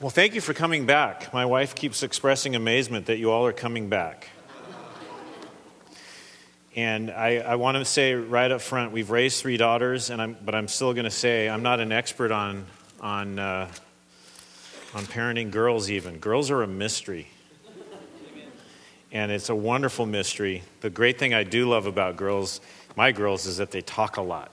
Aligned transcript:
Well, 0.00 0.08
thank 0.08 0.34
you 0.34 0.40
for 0.40 0.54
coming 0.54 0.86
back. 0.86 1.30
My 1.34 1.44
wife 1.44 1.74
keeps 1.74 2.02
expressing 2.02 2.56
amazement 2.56 3.04
that 3.04 3.18
you 3.18 3.30
all 3.30 3.44
are 3.44 3.52
coming 3.52 3.90
back. 3.90 4.30
And 6.74 7.10
I, 7.10 7.36
I 7.36 7.56
want 7.56 7.76
to 7.76 7.84
say 7.84 8.14
right 8.14 8.50
up 8.50 8.62
front, 8.62 8.92
we've 8.92 9.10
raised 9.10 9.42
three 9.42 9.58
daughters, 9.58 10.08
and 10.08 10.22
I'm, 10.22 10.38
but 10.42 10.54
I'm 10.54 10.68
still 10.68 10.94
going 10.94 11.04
to 11.04 11.10
say 11.10 11.50
I'm 11.50 11.62
not 11.62 11.80
an 11.80 11.92
expert 11.92 12.32
on, 12.32 12.64
on, 13.02 13.38
uh, 13.38 13.70
on 14.94 15.04
parenting 15.04 15.50
girls, 15.50 15.90
even. 15.90 16.16
Girls 16.16 16.50
are 16.50 16.62
a 16.62 16.66
mystery. 16.66 17.28
And 19.12 19.30
it's 19.30 19.50
a 19.50 19.54
wonderful 19.54 20.06
mystery. 20.06 20.62
The 20.80 20.88
great 20.88 21.18
thing 21.18 21.34
I 21.34 21.44
do 21.44 21.68
love 21.68 21.84
about 21.84 22.16
girls, 22.16 22.62
my 22.96 23.12
girls, 23.12 23.44
is 23.44 23.58
that 23.58 23.70
they 23.70 23.82
talk 23.82 24.16
a 24.16 24.22
lot. 24.22 24.50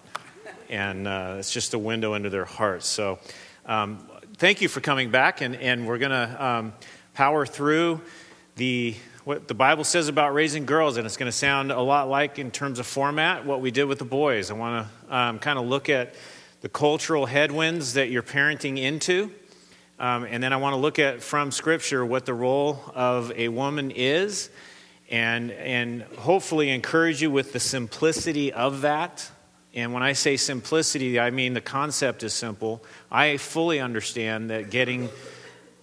And 0.69 1.07
uh, 1.07 1.37
it's 1.39 1.53
just 1.53 1.73
a 1.73 1.79
window 1.79 2.15
into 2.15 2.29
their 2.29 2.43
hearts. 2.43 2.85
So 2.85 3.19
um, 3.65 4.05
thank 4.37 4.61
you 4.61 4.69
for 4.69 4.81
coming 4.81 5.09
back, 5.09 5.41
and, 5.41 5.55
and 5.55 5.87
we're 5.87 5.97
going 5.97 6.11
to 6.11 6.45
um, 6.45 6.73
power 7.15 7.45
through 7.45 8.01
the 8.55 8.95
what 9.23 9.47
the 9.49 9.53
Bible 9.53 9.83
says 9.83 10.07
about 10.07 10.33
raising 10.33 10.65
girls, 10.65 10.95
and 10.95 11.05
it's 11.05 11.17
going 11.17 11.29
to 11.29 11.37
sound 11.37 11.69
a 11.69 11.81
lot 11.81 12.07
like, 12.07 12.39
in 12.39 12.49
terms 12.49 12.79
of 12.79 12.87
format, 12.87 13.45
what 13.45 13.59
we 13.59 13.71
did 13.71 13.83
with 13.83 13.99
the 13.99 14.05
boys. 14.05 14.49
I 14.49 14.53
want 14.53 14.87
to 15.09 15.15
um, 15.15 15.39
kind 15.39 15.59
of 15.59 15.65
look 15.65 15.89
at 15.89 16.15
the 16.61 16.69
cultural 16.69 17.25
headwinds 17.25 17.95
that 17.95 18.09
you're 18.09 18.23
parenting 18.23 18.77
into, 18.77 19.31
um, 19.99 20.23
and 20.23 20.41
then 20.41 20.53
I 20.53 20.57
want 20.57 20.73
to 20.73 20.77
look 20.77 20.97
at 20.97 21.21
from 21.21 21.51
Scripture 21.51 22.05
what 22.05 22.25
the 22.25 22.33
role 22.33 22.79
of 22.95 23.31
a 23.35 23.49
woman 23.49 23.91
is, 23.91 24.49
and 25.09 25.51
and 25.51 26.03
hopefully 26.19 26.69
encourage 26.69 27.21
you 27.21 27.31
with 27.31 27.53
the 27.53 27.59
simplicity 27.59 28.53
of 28.53 28.81
that. 28.81 29.29
And 29.77 29.93
when 29.93 30.01
I 30.01 30.13
say 30.13 30.37
simplicity, 30.37 31.19
I 31.19 31.29
mean 31.29 31.53
the 31.53 31.61
concept 31.61 32.23
is 32.23 32.33
simple. 32.33 32.83
I 33.11 33.37
fully 33.37 33.79
understand 33.79 34.49
that 34.49 34.71
getting 34.71 35.07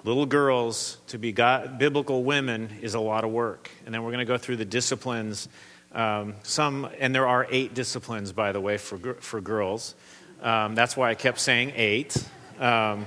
little 0.03 0.27
girls 0.27 0.99
to 1.07 1.17
be 1.17 1.31
God, 1.31 1.79
biblical 1.79 2.25
women 2.25 2.71
is 2.83 2.95
a 2.95 3.01
lot 3.01 3.23
of 3.23 3.31
work. 3.31 3.71
And 3.87 3.95
then 3.95 4.03
we're 4.03 4.11
going 4.11 4.19
to 4.19 4.25
go 4.25 4.37
through 4.37 4.57
the 4.57 4.65
disciplines. 4.65 5.49
Um, 5.93 6.35
some, 6.43 6.89
and 6.99 7.15
there 7.15 7.29
are 7.29 7.47
eight 7.53 7.75
disciplines, 7.75 8.33
by 8.33 8.51
the 8.51 8.61
way, 8.61 8.79
for, 8.79 9.15
for 9.21 9.41
girls. 9.41 9.95
Um, 10.43 10.75
that's 10.75 10.97
why 10.97 11.11
I 11.11 11.15
kept 11.15 11.39
saying 11.39 11.75
eight. 11.77 12.17
Um, 12.59 13.07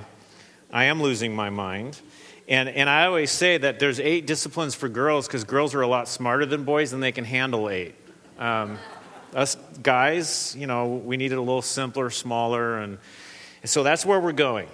I 0.72 0.84
am 0.84 1.02
losing 1.02 1.36
my 1.36 1.50
mind. 1.50 2.00
And, 2.48 2.66
and 2.66 2.88
I 2.88 3.04
always 3.04 3.30
say 3.30 3.58
that 3.58 3.78
there's 3.78 4.00
eight 4.00 4.26
disciplines 4.26 4.74
for 4.74 4.88
girls 4.88 5.26
because 5.26 5.44
girls 5.44 5.74
are 5.74 5.82
a 5.82 5.86
lot 5.86 6.08
smarter 6.08 6.46
than 6.46 6.64
boys 6.64 6.94
and 6.94 7.02
they 7.02 7.12
can 7.12 7.26
handle 7.26 7.68
eight. 7.68 7.94
Us 9.34 9.56
guys, 9.82 10.56
you 10.58 10.66
know, 10.66 10.86
we 10.86 11.16
need 11.16 11.32
it 11.32 11.38
a 11.38 11.40
little 11.40 11.62
simpler, 11.62 12.08
smaller, 12.10 12.78
and, 12.78 12.98
and 13.62 13.70
so 13.70 13.82
that's 13.82 14.06
where 14.06 14.18
we're 14.18 14.32
going. 14.32 14.68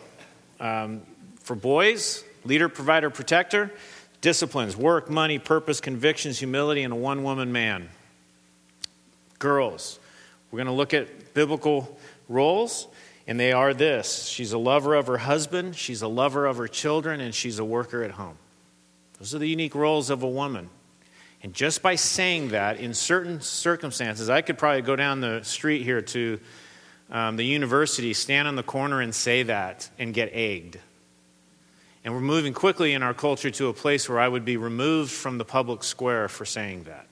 Um, 0.61 1.03
for 1.41 1.57
boys, 1.57 2.25
leader, 2.45 2.69
provider, 2.69 3.11
protector, 3.11 3.73
disciplines 4.21 4.77
work, 4.77 5.11
money, 5.11 5.39
purpose, 5.39 5.81
convictions, 5.81 6.39
humility, 6.39 6.83
and 6.83 6.93
a 6.93 6.97
one 6.97 7.25
woman 7.25 7.53
man. 7.53 7.89
Girls, 9.39 9.99
we're 10.51 10.59
going 10.59 10.67
to 10.67 10.73
look 10.73 10.95
at 10.95 11.35
biblical 11.35 11.99
roles, 12.29 12.87
and 13.27 13.39
they 13.39 13.53
are 13.53 13.75
this 13.75 14.25
she's 14.27 14.53
a 14.53 14.59
lover 14.59 14.95
of 14.95 15.09
her 15.09 15.19
husband, 15.19 15.77
she's 15.77 16.01
a 16.01 16.09
lover 16.09 16.47
of 16.47 16.57
her 16.59 16.69
children, 16.69 17.21
and 17.21 17.35
she's 17.35 17.59
a 17.59 17.65
worker 17.65 18.05
at 18.05 18.13
home. 18.13 18.39
Those 19.19 19.35
are 19.35 19.39
the 19.39 19.49
unique 19.49 19.75
roles 19.75 20.11
of 20.11 20.23
a 20.23 20.29
woman. 20.29 20.71
And 21.45 21.53
just 21.53 21.83
by 21.83 21.97
saying 21.97 22.49
that, 22.49 22.81
in 22.81 22.95
certain 22.95 23.43
circumstances, 23.43 24.31
I 24.31 24.41
could 24.41 24.57
probably 24.57 24.81
go 24.81 24.97
down 24.97 25.21
the 25.21 25.43
street 25.43 25.83
here 25.83 26.01
to 26.01 26.41
um, 27.11 27.37
the 27.37 27.45
university, 27.45 28.15
stand 28.15 28.49
on 28.49 28.57
the 28.57 28.63
corner, 28.63 29.03
and 29.03 29.15
say 29.15 29.43
that 29.43 29.91
and 29.99 30.15
get 30.15 30.31
egged. 30.33 30.79
And 32.03 32.15
we're 32.15 32.21
moving 32.21 32.55
quickly 32.55 32.95
in 32.95 33.03
our 33.03 33.13
culture 33.13 33.51
to 33.51 33.69
a 33.69 33.75
place 33.75 34.09
where 34.09 34.19
I 34.19 34.27
would 34.27 34.47
be 34.47 34.57
removed 34.57 35.11
from 35.11 35.37
the 35.37 35.45
public 35.45 35.85
square 35.85 36.29
for 36.29 36.47
saying 36.47 36.85
that. 36.85 37.07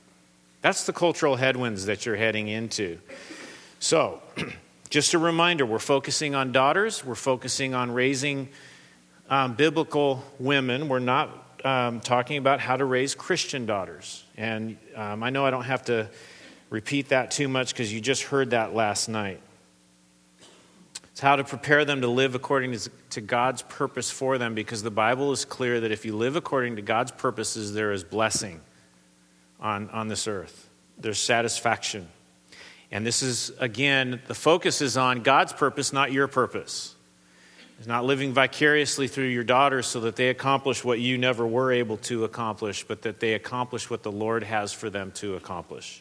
That's 0.62 0.86
the 0.86 0.94
cultural 0.94 1.36
headwinds 1.36 1.84
that 1.84 2.06
you're 2.06 2.17
heading 2.17 2.48
into. 2.48 3.01
So, 3.80 4.23
just 4.89 5.12
a 5.12 5.18
reminder 5.18 5.67
we're 5.67 5.79
focusing 5.79 6.35
on 6.35 6.52
daughters, 6.52 7.05
we're 7.05 7.17
focusing 7.17 7.74
on 7.74 7.90
raising 7.90 8.48
um, 9.29 9.56
biblical 9.56 10.24
women. 10.39 10.89
We're 10.89 11.01
not 11.01 11.42
um, 11.64 12.01
talking 12.01 12.39
about 12.39 12.61
how 12.61 12.77
to 12.77 12.85
raise 12.85 13.14
Christian 13.14 13.67
daughters. 13.67 14.21
And 14.36 14.76
um, 14.96 15.22
I 15.22 15.30
know 15.30 15.44
I 15.44 15.50
don't 15.50 15.64
have 15.64 15.84
to 15.84 16.08
repeat 16.70 17.08
that 17.08 17.30
too 17.30 17.48
much 17.48 17.72
because 17.72 17.92
you 17.92 18.00
just 18.00 18.22
heard 18.24 18.50
that 18.50 18.74
last 18.74 19.08
night. 19.08 19.40
It's 21.12 21.20
how 21.20 21.36
to 21.36 21.44
prepare 21.44 21.84
them 21.84 22.00
to 22.00 22.08
live 22.08 22.34
according 22.34 22.76
to 23.10 23.20
God's 23.20 23.60
purpose 23.62 24.10
for 24.10 24.38
them 24.38 24.54
because 24.54 24.82
the 24.82 24.90
Bible 24.90 25.32
is 25.32 25.44
clear 25.44 25.80
that 25.80 25.92
if 25.92 26.06
you 26.06 26.16
live 26.16 26.36
according 26.36 26.76
to 26.76 26.82
God's 26.82 27.12
purposes, 27.12 27.74
there 27.74 27.92
is 27.92 28.02
blessing 28.02 28.60
on, 29.60 29.90
on 29.90 30.08
this 30.08 30.26
earth, 30.26 30.70
there's 30.98 31.20
satisfaction. 31.20 32.08
And 32.90 33.06
this 33.06 33.22
is, 33.22 33.52
again, 33.58 34.22
the 34.26 34.34
focus 34.34 34.80
is 34.80 34.96
on 34.96 35.22
God's 35.22 35.52
purpose, 35.52 35.92
not 35.92 36.12
your 36.12 36.28
purpose. 36.28 36.94
It's 37.82 37.88
not 37.88 38.04
living 38.04 38.32
vicariously 38.32 39.08
through 39.08 39.26
your 39.26 39.42
daughters 39.42 39.88
so 39.88 39.98
that 40.02 40.14
they 40.14 40.28
accomplish 40.28 40.84
what 40.84 41.00
you 41.00 41.18
never 41.18 41.44
were 41.44 41.72
able 41.72 41.96
to 41.96 42.22
accomplish, 42.22 42.84
but 42.84 43.02
that 43.02 43.18
they 43.18 43.34
accomplish 43.34 43.90
what 43.90 44.04
the 44.04 44.12
Lord 44.12 44.44
has 44.44 44.72
for 44.72 44.88
them 44.88 45.10
to 45.16 45.34
accomplish. 45.34 46.00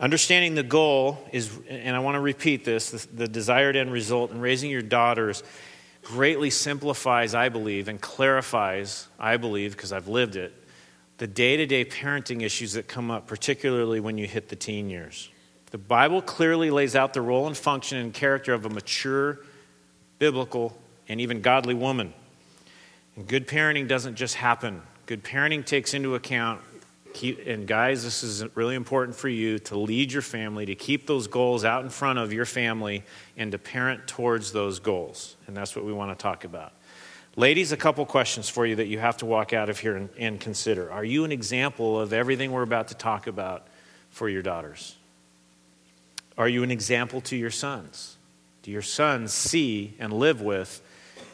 Understanding 0.00 0.56
the 0.56 0.64
goal 0.64 1.24
is, 1.30 1.56
and 1.68 1.94
I 1.94 2.00
want 2.00 2.16
to 2.16 2.20
repeat 2.20 2.64
this 2.64 2.90
the, 2.90 3.06
the 3.14 3.28
desired 3.28 3.76
end 3.76 3.92
result 3.92 4.32
in 4.32 4.40
raising 4.40 4.72
your 4.72 4.82
daughters 4.82 5.44
greatly 6.02 6.50
simplifies, 6.50 7.32
I 7.32 7.48
believe, 7.48 7.86
and 7.86 8.00
clarifies, 8.00 9.06
I 9.20 9.36
believe, 9.36 9.76
because 9.76 9.92
I've 9.92 10.08
lived 10.08 10.34
it, 10.34 10.52
the 11.18 11.28
day 11.28 11.58
to 11.58 11.64
day 11.64 11.84
parenting 11.84 12.42
issues 12.42 12.72
that 12.72 12.88
come 12.88 13.08
up, 13.08 13.28
particularly 13.28 14.00
when 14.00 14.18
you 14.18 14.26
hit 14.26 14.48
the 14.48 14.56
teen 14.56 14.90
years. 14.90 15.28
The 15.70 15.78
Bible 15.78 16.20
clearly 16.20 16.72
lays 16.72 16.96
out 16.96 17.14
the 17.14 17.22
role 17.22 17.46
and 17.46 17.56
function 17.56 17.98
and 17.98 18.12
character 18.12 18.52
of 18.52 18.66
a 18.66 18.68
mature, 18.68 19.38
biblical, 20.22 20.72
and 21.08 21.20
even 21.20 21.40
godly 21.40 21.74
woman. 21.74 22.14
And 23.16 23.26
good 23.26 23.48
parenting 23.48 23.88
doesn't 23.88 24.14
just 24.14 24.36
happen. 24.36 24.80
Good 25.06 25.24
parenting 25.24 25.66
takes 25.66 25.94
into 25.94 26.14
account 26.14 26.60
and 27.46 27.66
guys, 27.66 28.04
this 28.04 28.22
is 28.22 28.44
really 28.54 28.76
important 28.76 29.16
for 29.16 29.28
you 29.28 29.58
to 29.58 29.76
lead 29.76 30.12
your 30.12 30.22
family, 30.22 30.64
to 30.66 30.76
keep 30.76 31.08
those 31.08 31.26
goals 31.26 31.64
out 31.64 31.82
in 31.82 31.90
front 31.90 32.20
of 32.20 32.32
your 32.32 32.46
family, 32.46 33.02
and 33.36 33.50
to 33.50 33.58
parent 33.58 34.06
towards 34.06 34.52
those 34.52 34.78
goals. 34.78 35.36
And 35.48 35.56
that's 35.56 35.74
what 35.74 35.84
we 35.84 35.92
want 35.92 36.16
to 36.16 36.22
talk 36.22 36.44
about. 36.44 36.72
Ladies, 37.34 37.72
a 37.72 37.76
couple 37.76 38.06
questions 38.06 38.48
for 38.48 38.64
you 38.64 38.76
that 38.76 38.86
you 38.86 39.00
have 39.00 39.16
to 39.18 39.26
walk 39.26 39.52
out 39.52 39.68
of 39.68 39.80
here 39.80 39.96
and, 39.96 40.08
and 40.16 40.40
consider. 40.40 40.90
Are 40.90 41.04
you 41.04 41.24
an 41.24 41.32
example 41.32 42.00
of 42.00 42.12
everything 42.12 42.52
we're 42.52 42.62
about 42.62 42.88
to 42.88 42.94
talk 42.94 43.26
about 43.26 43.66
for 44.10 44.28
your 44.28 44.42
daughters? 44.42 44.94
Are 46.38 46.48
you 46.48 46.62
an 46.62 46.70
example 46.70 47.20
to 47.22 47.36
your 47.36 47.50
sons? 47.50 48.16
Do 48.62 48.70
your 48.70 48.82
sons 48.82 49.32
see 49.32 49.94
and 49.98 50.12
live 50.12 50.40
with 50.40 50.80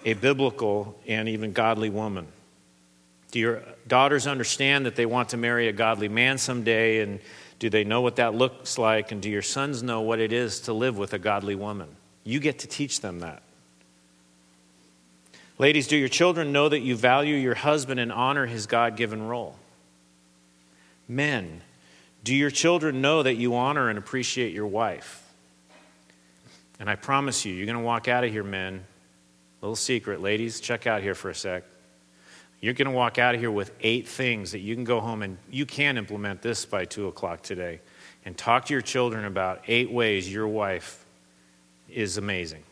a 0.05 0.15
biblical 0.15 0.99
and 1.07 1.29
even 1.29 1.53
godly 1.53 1.91
woman? 1.91 2.27
Do 3.31 3.39
your 3.39 3.63
daughters 3.87 4.27
understand 4.27 4.87
that 4.87 4.97
they 4.97 5.07
want 5.07 5.31
to 5.31 5.37
marry 5.37 5.69
a 5.69 5.73
godly 5.73 6.09
man 6.09 6.39
someday? 6.39 7.01
And 7.01 7.21
do 7.59 7.69
they 7.69 7.85
know 7.85 8.01
what 8.01 8.17
that 8.17 8.35
looks 8.35 8.79
like? 8.79 9.13
And 9.13 9.21
do 9.21 9.29
your 9.29 9.43
sons 9.43 9.83
know 9.83 10.01
what 10.01 10.19
it 10.19 10.33
is 10.33 10.61
to 10.61 10.73
live 10.73 10.97
with 10.97 11.13
a 11.13 11.19
godly 11.19 11.55
woman? 11.55 11.89
You 12.25 12.41
get 12.41 12.61
to 12.61 12.67
teach 12.67 13.01
them 13.01 13.21
that. 13.21 13.43
Ladies, 15.59 15.89
do 15.89 15.97
your 15.97 16.09
children 16.09 16.53
know 16.53 16.69
that 16.69 16.81
you 16.81 16.97
value 16.97 17.35
your 17.35 17.57
husband 17.57 17.99
and 18.01 18.13
honor 18.13 18.47
his 18.47 18.67
God 18.67 18.97
given 18.97 19.27
role? 19.27 19.57
Men, 21.09 21.63
do 22.23 22.35
your 22.35 22.51
children 22.51 23.01
know 23.01 23.23
that 23.23 23.35
you 23.35 23.57
honor 23.57 23.89
and 23.89 23.99
appreciate 23.99 24.53
your 24.53 24.67
wife? 24.67 25.28
And 26.81 26.89
I 26.89 26.95
promise 26.95 27.45
you, 27.45 27.55
you're 27.55 27.67
going 27.67 27.79
to 27.79 27.85
walk 27.85 28.09
out 28.09 28.25
of 28.25 28.31
here, 28.31 28.45
men. 28.45 28.85
Little 29.61 29.77
secret, 29.77 30.21
ladies, 30.21 30.61
check 30.61 30.87
out 30.87 31.03
here 31.03 31.15
for 31.15 31.31
a 31.31 31.35
sec. 31.35 31.65
You're 32.61 32.75
going 32.75 32.87
to 32.87 32.95
walk 32.95 33.19
out 33.19 33.35
of 33.35 33.41
here 33.41 33.51
with 33.51 33.73
eight 33.81 34.09
things 34.09 34.53
that 34.53 34.61
you 34.61 34.75
can 34.75 34.85
go 34.85 35.01
home 35.01 35.23
and 35.23 35.39
you 35.51 35.67
can 35.67 35.97
implement 35.97 36.43
this 36.43 36.65
by 36.65 36.85
2 36.85 37.07
o'clock 37.07 37.43
today. 37.43 37.81
And 38.25 38.37
talk 38.37 38.67
to 38.67 38.75
your 38.75 38.83
children 38.83 39.25
about 39.25 39.63
eight 39.69 39.91
ways 39.91 40.33
your 40.33 40.49
wife 40.49 41.05
is 41.89 42.19
amazing. 42.19 42.63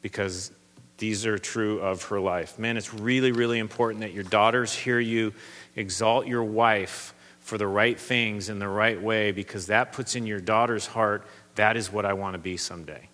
Because 0.00 0.52
these 0.98 1.26
are 1.26 1.38
true 1.38 1.80
of 1.80 2.04
her 2.04 2.20
life. 2.20 2.58
Man, 2.58 2.76
it's 2.76 2.94
really, 2.94 3.32
really 3.32 3.58
important 3.58 4.00
that 4.00 4.12
your 4.12 4.24
daughters 4.24 4.74
hear 4.74 4.98
you 4.98 5.34
exalt 5.74 6.26
your 6.26 6.44
wife 6.44 7.14
for 7.40 7.58
the 7.58 7.66
right 7.66 7.98
things 7.98 8.48
in 8.48 8.58
the 8.58 8.68
right 8.68 9.00
way 9.00 9.30
because 9.30 9.66
that 9.66 9.92
puts 9.92 10.16
in 10.16 10.26
your 10.26 10.40
daughter's 10.40 10.86
heart, 10.86 11.26
that 11.56 11.76
is 11.76 11.92
what 11.92 12.04
I 12.04 12.12
want 12.12 12.34
to 12.34 12.38
be 12.38 12.56
someday. 12.56 13.08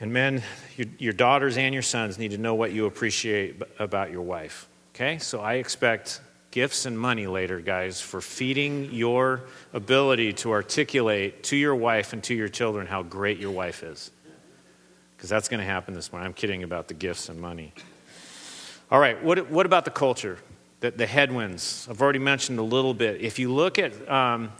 And 0.00 0.12
men, 0.12 0.42
your, 0.76 0.86
your, 0.98 1.12
daughters 1.12 1.56
and 1.56 1.74
your 1.74 1.82
sons 1.82 2.18
need 2.18 2.30
to 2.30 2.38
know 2.38 2.54
what 2.54 2.72
you 2.72 2.86
appreciate 2.86 3.60
about 3.80 4.12
your 4.12 4.22
wife. 4.22 4.68
Okay? 4.94 5.18
So 5.18 5.40
I 5.40 5.54
expect 5.54 6.20
gifts 6.50 6.86
and 6.86 6.98
money 6.98 7.26
later, 7.26 7.60
guys, 7.60 8.00
for 8.00 8.20
feeding 8.20 8.92
your 8.92 9.42
ability 9.72 10.34
to 10.34 10.52
articulate 10.52 11.42
to 11.44 11.56
your 11.56 11.74
wife 11.74 12.12
and 12.12 12.22
to 12.24 12.34
your 12.34 12.48
children 12.48 12.86
how 12.86 13.02
great 13.02 13.38
your 13.38 13.50
wife 13.50 13.82
is. 13.82 14.10
because 15.16 15.28
that's 15.28 15.48
going 15.48 15.60
to 15.60 15.66
happen 15.66 15.94
this 15.94 16.12
morning. 16.12 16.26
I'm 16.26 16.34
kidding 16.34 16.62
about 16.62 16.86
the 16.86 16.94
gifts 16.94 17.28
and 17.28 17.40
money. 17.40 17.72
All 18.90 19.00
right, 19.00 19.22
what, 19.22 19.50
what 19.50 19.66
about 19.66 19.84
the 19.84 19.90
culture? 19.90 20.38
The, 20.80 20.92
the 20.92 21.06
headwinds. 21.06 21.88
I've 21.90 22.00
already 22.00 22.20
mentioned 22.20 22.60
a 22.60 22.62
little 22.62 22.94
bit. 22.94 23.20
If 23.20 23.40
you 23.40 23.52
look 23.52 23.80
at 23.80 24.08
um, 24.08 24.52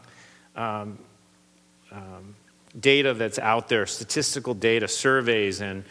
um, 0.57 0.99
um, 1.99 2.35
data 2.79 3.15
that's 3.15 3.39
out 3.39 3.69
there, 3.69 3.87
statistical 3.87 4.55
data, 4.55 4.89
surveys, 4.89 5.61
and, 5.61 5.85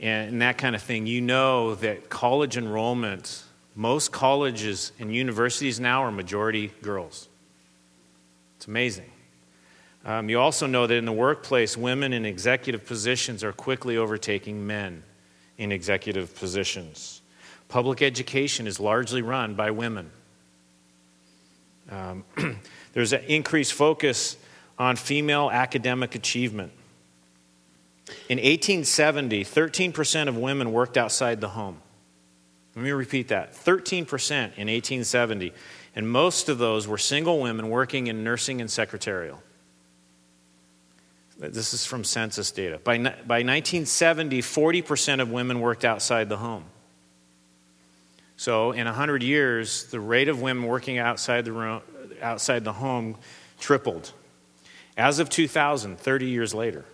and 0.00 0.42
that 0.42 0.58
kind 0.58 0.74
of 0.74 0.82
thing, 0.82 1.06
you 1.06 1.20
know 1.20 1.74
that 1.76 2.08
college 2.10 2.56
enrollment, 2.56 3.44
most 3.74 4.12
colleges 4.12 4.92
and 4.98 5.14
universities 5.14 5.78
now 5.78 6.02
are 6.02 6.10
majority 6.10 6.72
girls. 6.82 7.28
It's 8.56 8.66
amazing. 8.66 9.10
Um, 10.04 10.28
you 10.28 10.40
also 10.40 10.66
know 10.66 10.86
that 10.86 10.94
in 10.94 11.04
the 11.04 11.12
workplace, 11.12 11.76
women 11.76 12.12
in 12.12 12.26
executive 12.26 12.84
positions 12.86 13.44
are 13.44 13.52
quickly 13.52 13.96
overtaking 13.96 14.66
men 14.66 15.04
in 15.58 15.70
executive 15.70 16.34
positions. 16.34 17.22
Public 17.68 18.02
education 18.02 18.66
is 18.66 18.80
largely 18.80 19.22
run 19.22 19.54
by 19.54 19.70
women. 19.70 20.10
Um, 21.88 22.24
there's 22.92 23.12
an 23.12 23.22
increased 23.28 23.74
focus 23.74 24.36
on 24.78 24.96
female 24.96 25.50
academic 25.50 26.14
achievement. 26.14 26.72
In 28.28 28.38
1870, 28.38 29.44
13% 29.44 30.28
of 30.28 30.36
women 30.36 30.72
worked 30.72 30.96
outside 30.96 31.40
the 31.40 31.48
home. 31.48 31.80
Let 32.74 32.84
me 32.84 32.90
repeat 32.90 33.28
that 33.28 33.52
13% 33.52 33.98
in 33.98 34.68
1870. 34.68 35.52
And 35.94 36.08
most 36.08 36.48
of 36.48 36.58
those 36.58 36.88
were 36.88 36.98
single 36.98 37.40
women 37.40 37.68
working 37.68 38.06
in 38.06 38.24
nursing 38.24 38.60
and 38.60 38.70
secretarial. 38.70 39.42
This 41.38 41.74
is 41.74 41.84
from 41.84 42.04
census 42.04 42.50
data. 42.50 42.80
By, 42.82 42.98
by 42.98 43.42
1970, 43.42 44.40
40% 44.42 45.20
of 45.20 45.30
women 45.30 45.60
worked 45.60 45.84
outside 45.84 46.28
the 46.28 46.36
home. 46.36 46.64
So, 48.36 48.72
in 48.72 48.86
100 48.86 49.22
years, 49.22 49.84
the 49.84 50.00
rate 50.00 50.28
of 50.28 50.40
women 50.40 50.66
working 50.66 50.98
outside 50.98 51.44
the, 51.44 51.52
room, 51.52 51.82
outside 52.20 52.64
the 52.64 52.72
home 52.72 53.16
tripled. 53.60 54.12
As 54.96 55.18
of 55.18 55.30
2000, 55.30 55.98
30 55.98 56.26
years 56.26 56.54
later, 56.54 56.84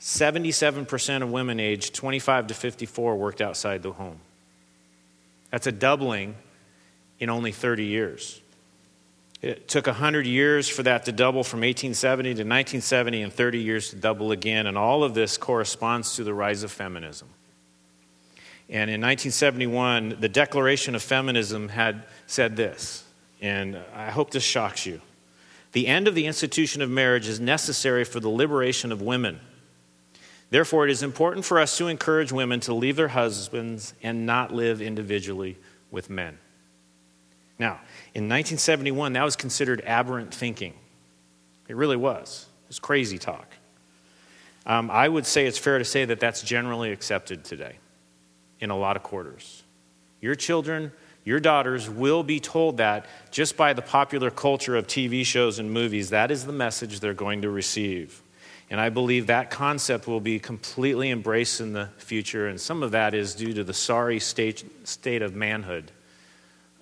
77% 0.00 1.22
of 1.22 1.30
women 1.30 1.60
aged 1.60 1.94
25 1.94 2.48
to 2.48 2.54
54 2.54 3.16
worked 3.16 3.40
outside 3.40 3.82
the 3.82 3.92
home. 3.92 4.20
That's 5.50 5.66
a 5.66 5.72
doubling 5.72 6.36
in 7.18 7.28
only 7.28 7.52
30 7.52 7.84
years. 7.84 8.40
It 9.42 9.68
took 9.68 9.86
100 9.86 10.26
years 10.26 10.68
for 10.68 10.82
that 10.82 11.06
to 11.06 11.12
double 11.12 11.42
from 11.42 11.60
1870 11.60 12.28
to 12.28 12.32
1970 12.32 13.22
and 13.22 13.32
30 13.32 13.58
years 13.58 13.90
to 13.90 13.96
double 13.96 14.32
again, 14.32 14.66
and 14.66 14.76
all 14.76 15.02
of 15.02 15.14
this 15.14 15.36
corresponds 15.36 16.16
to 16.16 16.24
the 16.24 16.34
rise 16.34 16.62
of 16.62 16.70
feminism. 16.70 17.28
And 18.68 18.88
in 18.88 19.00
1971, 19.00 20.18
the 20.20 20.28
Declaration 20.28 20.94
of 20.94 21.02
Feminism 21.02 21.68
had 21.68 22.04
said 22.26 22.54
this, 22.54 23.04
and 23.40 23.78
I 23.94 24.10
hope 24.10 24.30
this 24.30 24.44
shocks 24.44 24.86
you. 24.86 25.00
The 25.72 25.86
end 25.86 26.08
of 26.08 26.14
the 26.14 26.26
institution 26.26 26.82
of 26.82 26.90
marriage 26.90 27.28
is 27.28 27.40
necessary 27.40 28.04
for 28.04 28.20
the 28.20 28.28
liberation 28.28 28.90
of 28.90 29.00
women. 29.00 29.40
Therefore, 30.50 30.84
it 30.84 30.90
is 30.90 31.02
important 31.02 31.44
for 31.44 31.60
us 31.60 31.76
to 31.78 31.86
encourage 31.86 32.32
women 32.32 32.58
to 32.60 32.74
leave 32.74 32.96
their 32.96 33.08
husbands 33.08 33.94
and 34.02 34.26
not 34.26 34.52
live 34.52 34.82
individually 34.82 35.56
with 35.92 36.10
men. 36.10 36.38
Now, 37.58 37.80
in 38.14 38.24
1971, 38.24 39.12
that 39.12 39.22
was 39.22 39.36
considered 39.36 39.82
aberrant 39.84 40.34
thinking. 40.34 40.74
It 41.68 41.76
really 41.76 41.96
was. 41.96 42.46
It 42.64 42.68
was 42.68 42.78
crazy 42.80 43.18
talk. 43.18 43.46
Um, 44.66 44.90
I 44.90 45.08
would 45.08 45.24
say 45.24 45.46
it's 45.46 45.58
fair 45.58 45.78
to 45.78 45.84
say 45.84 46.04
that 46.04 46.20
that's 46.20 46.42
generally 46.42 46.90
accepted 46.90 47.44
today 47.44 47.76
in 48.60 48.70
a 48.70 48.76
lot 48.76 48.96
of 48.96 49.02
quarters. 49.02 49.62
Your 50.20 50.34
children, 50.34 50.92
your 51.24 51.40
daughters 51.40 51.88
will 51.88 52.22
be 52.22 52.40
told 52.40 52.78
that 52.78 53.06
just 53.30 53.56
by 53.56 53.72
the 53.72 53.82
popular 53.82 54.30
culture 54.30 54.76
of 54.76 54.86
TV 54.86 55.24
shows 55.24 55.58
and 55.58 55.70
movies. 55.70 56.10
That 56.10 56.30
is 56.30 56.46
the 56.46 56.52
message 56.52 57.00
they're 57.00 57.14
going 57.14 57.42
to 57.42 57.50
receive. 57.50 58.22
And 58.70 58.80
I 58.80 58.88
believe 58.88 59.26
that 59.26 59.50
concept 59.50 60.06
will 60.06 60.20
be 60.20 60.38
completely 60.38 61.10
embraced 61.10 61.60
in 61.60 61.72
the 61.72 61.88
future, 61.98 62.46
and 62.46 62.60
some 62.60 62.82
of 62.84 62.92
that 62.92 63.14
is 63.14 63.34
due 63.34 63.52
to 63.54 63.64
the 63.64 63.74
sorry 63.74 64.20
state, 64.20 64.64
state 64.86 65.22
of 65.22 65.34
manhood 65.34 65.90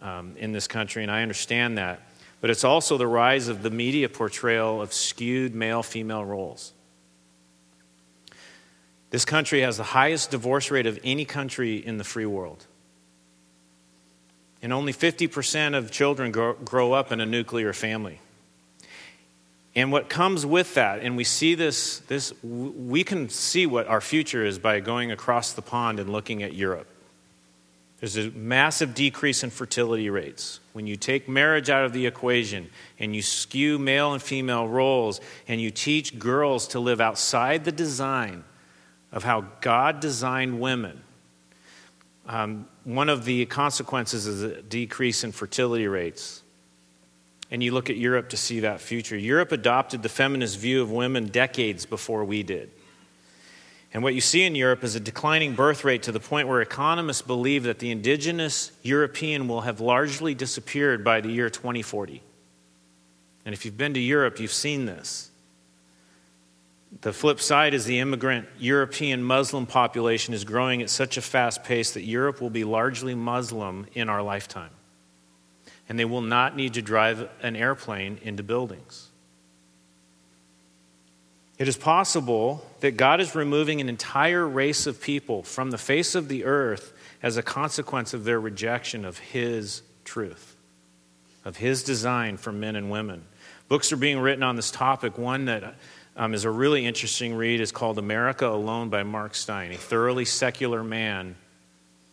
um, 0.02 0.34
in 0.36 0.52
this 0.52 0.68
country, 0.68 1.02
and 1.02 1.10
I 1.10 1.22
understand 1.22 1.78
that. 1.78 2.02
But 2.40 2.50
it's 2.50 2.62
also 2.62 2.98
the 2.98 3.06
rise 3.06 3.48
of 3.48 3.62
the 3.62 3.70
media 3.70 4.08
portrayal 4.08 4.82
of 4.82 4.92
skewed 4.92 5.54
male 5.54 5.82
female 5.82 6.24
roles. 6.24 6.74
This 9.10 9.24
country 9.24 9.62
has 9.62 9.78
the 9.78 9.82
highest 9.82 10.30
divorce 10.30 10.70
rate 10.70 10.86
of 10.86 10.98
any 11.02 11.24
country 11.24 11.76
in 11.76 11.96
the 11.96 12.04
free 12.04 12.26
world. 12.26 12.66
And 14.62 14.72
only 14.72 14.92
50% 14.92 15.76
of 15.76 15.90
children 15.90 16.32
grow, 16.32 16.54
grow 16.54 16.92
up 16.92 17.12
in 17.12 17.20
a 17.20 17.26
nuclear 17.26 17.72
family. 17.72 18.20
And 19.74 19.92
what 19.92 20.08
comes 20.08 20.44
with 20.44 20.74
that, 20.74 21.00
and 21.00 21.16
we 21.16 21.22
see 21.22 21.54
this, 21.54 22.00
this, 22.08 22.32
we 22.42 23.04
can 23.04 23.28
see 23.28 23.66
what 23.66 23.86
our 23.86 24.00
future 24.00 24.44
is 24.44 24.58
by 24.58 24.80
going 24.80 25.12
across 25.12 25.52
the 25.52 25.62
pond 25.62 26.00
and 26.00 26.10
looking 26.10 26.42
at 26.42 26.54
Europe. 26.54 26.88
There's 28.00 28.16
a 28.16 28.30
massive 28.30 28.94
decrease 28.94 29.42
in 29.42 29.50
fertility 29.50 30.08
rates. 30.08 30.60
When 30.72 30.86
you 30.86 30.96
take 30.96 31.28
marriage 31.28 31.68
out 31.68 31.84
of 31.84 31.92
the 31.92 32.06
equation 32.06 32.70
and 32.98 33.14
you 33.14 33.22
skew 33.22 33.78
male 33.78 34.12
and 34.12 34.22
female 34.22 34.68
roles 34.68 35.20
and 35.48 35.60
you 35.60 35.70
teach 35.70 36.18
girls 36.18 36.68
to 36.68 36.80
live 36.80 37.00
outside 37.00 37.64
the 37.64 37.72
design 37.72 38.44
of 39.10 39.24
how 39.24 39.46
God 39.60 39.98
designed 39.98 40.60
women, 40.60 41.02
um, 42.26 42.68
one 42.88 43.10
of 43.10 43.26
the 43.26 43.44
consequences 43.44 44.26
is 44.26 44.42
a 44.42 44.62
decrease 44.62 45.22
in 45.22 45.30
fertility 45.30 45.86
rates. 45.86 46.42
And 47.50 47.62
you 47.62 47.72
look 47.72 47.90
at 47.90 47.98
Europe 47.98 48.30
to 48.30 48.38
see 48.38 48.60
that 48.60 48.80
future. 48.80 49.14
Europe 49.14 49.52
adopted 49.52 50.02
the 50.02 50.08
feminist 50.08 50.58
view 50.58 50.80
of 50.80 50.90
women 50.90 51.26
decades 51.26 51.84
before 51.84 52.24
we 52.24 52.42
did. 52.42 52.70
And 53.92 54.02
what 54.02 54.14
you 54.14 54.22
see 54.22 54.42
in 54.42 54.54
Europe 54.54 54.84
is 54.84 54.94
a 54.94 55.00
declining 55.00 55.54
birth 55.54 55.84
rate 55.84 56.02
to 56.04 56.12
the 56.12 56.20
point 56.20 56.48
where 56.48 56.62
economists 56.62 57.20
believe 57.20 57.64
that 57.64 57.78
the 57.78 57.90
indigenous 57.90 58.72
European 58.82 59.48
will 59.48 59.62
have 59.62 59.80
largely 59.80 60.34
disappeared 60.34 61.04
by 61.04 61.20
the 61.20 61.30
year 61.30 61.50
2040. 61.50 62.22
And 63.44 63.52
if 63.52 63.66
you've 63.66 63.76
been 63.76 63.94
to 63.94 64.00
Europe, 64.00 64.40
you've 64.40 64.50
seen 64.50 64.86
this. 64.86 65.27
The 67.00 67.12
flip 67.12 67.40
side 67.40 67.74
is 67.74 67.84
the 67.84 67.98
immigrant 67.98 68.48
European 68.58 69.22
Muslim 69.22 69.66
population 69.66 70.34
is 70.34 70.44
growing 70.44 70.82
at 70.82 70.90
such 70.90 71.16
a 71.16 71.22
fast 71.22 71.62
pace 71.62 71.92
that 71.92 72.02
Europe 72.02 72.40
will 72.40 72.50
be 72.50 72.64
largely 72.64 73.14
Muslim 73.14 73.86
in 73.94 74.08
our 74.08 74.22
lifetime. 74.22 74.70
And 75.88 75.98
they 75.98 76.04
will 76.04 76.22
not 76.22 76.56
need 76.56 76.74
to 76.74 76.82
drive 76.82 77.28
an 77.42 77.56
airplane 77.56 78.18
into 78.22 78.42
buildings. 78.42 79.08
It 81.58 81.66
is 81.66 81.76
possible 81.76 82.64
that 82.80 82.96
God 82.96 83.20
is 83.20 83.34
removing 83.34 83.80
an 83.80 83.88
entire 83.88 84.46
race 84.46 84.86
of 84.86 85.00
people 85.00 85.42
from 85.42 85.70
the 85.70 85.78
face 85.78 86.14
of 86.14 86.28
the 86.28 86.44
earth 86.44 86.92
as 87.22 87.36
a 87.36 87.42
consequence 87.42 88.14
of 88.14 88.24
their 88.24 88.40
rejection 88.40 89.04
of 89.04 89.18
His 89.18 89.82
truth, 90.04 90.56
of 91.44 91.56
His 91.56 91.82
design 91.82 92.36
for 92.36 92.52
men 92.52 92.76
and 92.76 92.90
women. 92.90 93.24
Books 93.68 93.92
are 93.92 93.96
being 93.96 94.20
written 94.20 94.44
on 94.44 94.56
this 94.56 94.70
topic. 94.70 95.18
One 95.18 95.46
that 95.46 95.74
um, 96.18 96.34
is 96.34 96.44
a 96.44 96.50
really 96.50 96.84
interesting 96.84 97.34
read 97.34 97.60
It's 97.60 97.70
called 97.70 97.96
America 97.96 98.46
Alone 98.46 98.90
by 98.90 99.04
Mark 99.04 99.36
Steyn, 99.36 99.72
a 99.72 99.76
thoroughly 99.76 100.24
secular 100.24 100.82
man 100.82 101.36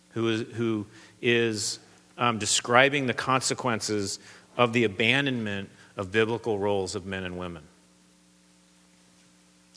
who 0.10 0.30
is, 0.30 0.42
who 0.54 0.86
is 1.22 1.80
um, 2.18 2.38
describing 2.38 3.08
the 3.08 3.14
consequences 3.14 4.20
of 4.56 4.72
the 4.74 4.84
abandonment 4.84 5.70
of 5.98 6.12
biblical 6.12 6.60
roles 6.60 6.94
of 6.94 7.06
men 7.06 7.24
and 7.24 7.38
women. 7.38 7.64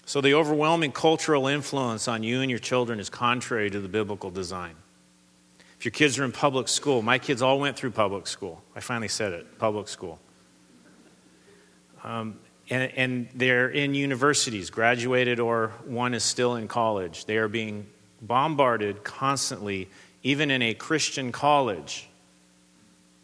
So, 0.04 0.20
the 0.20 0.34
overwhelming 0.34 0.92
cultural 0.92 1.48
influence 1.48 2.06
on 2.06 2.22
you 2.22 2.40
and 2.40 2.50
your 2.50 2.60
children 2.60 3.00
is 3.00 3.10
contrary 3.10 3.70
to 3.70 3.80
the 3.80 3.88
biblical 3.88 4.30
design. 4.30 4.74
If 5.78 5.84
your 5.84 5.92
kids 5.92 6.18
are 6.18 6.24
in 6.24 6.32
public 6.32 6.68
school, 6.68 7.02
my 7.02 7.18
kids 7.18 7.40
all 7.40 7.58
went 7.58 7.76
through 7.76 7.92
public 7.92 8.26
school. 8.26 8.62
I 8.74 8.80
finally 8.80 9.08
said 9.08 9.32
it 9.32 9.58
public 9.58 9.88
school. 9.88 10.18
Um, 12.04 12.38
and, 12.70 12.92
and 12.96 13.28
they're 13.34 13.68
in 13.68 13.94
universities, 13.94 14.70
graduated, 14.70 15.40
or 15.40 15.68
one 15.84 16.14
is 16.14 16.24
still 16.24 16.56
in 16.56 16.68
college. 16.68 17.24
They 17.24 17.36
are 17.36 17.48
being 17.48 17.86
bombarded 18.20 19.04
constantly, 19.04 19.88
even 20.22 20.50
in 20.50 20.62
a 20.62 20.74
Christian 20.74 21.32
college, 21.32 22.08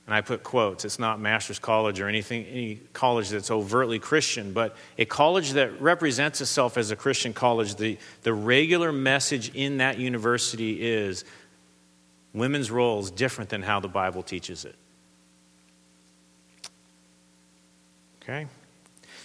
and 0.07 0.15
I 0.15 0.21
put 0.21 0.43
quotes, 0.43 0.85
it's 0.85 0.99
not 0.99 1.19
master's 1.19 1.59
college 1.59 1.99
or 1.99 2.09
anything, 2.09 2.45
any 2.45 2.81
college 2.93 3.31
that's 3.31 3.51
overtly 3.51 3.99
Christian, 3.99 4.53
but 4.53 4.77
a 4.99 5.07
college 5.07 5.53
that 5.53 5.81
represents 5.81 6.43
itself 6.43 6.77
as 6.77 6.91
a 6.91 6.97
Christian 6.97 7.33
college, 7.33 7.77
the, 7.77 7.97
the 8.23 8.35
regular 8.35 8.93
message 8.93 9.55
in 9.55 9.79
that 9.79 9.99
university 9.99 10.85
is 10.87 11.25
women's 12.35 12.71
role 12.71 13.01
is 13.01 13.11
different 13.11 13.49
than 13.49 13.63
how 13.63 13.81
the 13.81 13.89
Bible 13.89 14.23
teaches 14.23 14.67
it. 14.67 14.75
Okay? 18.23 18.47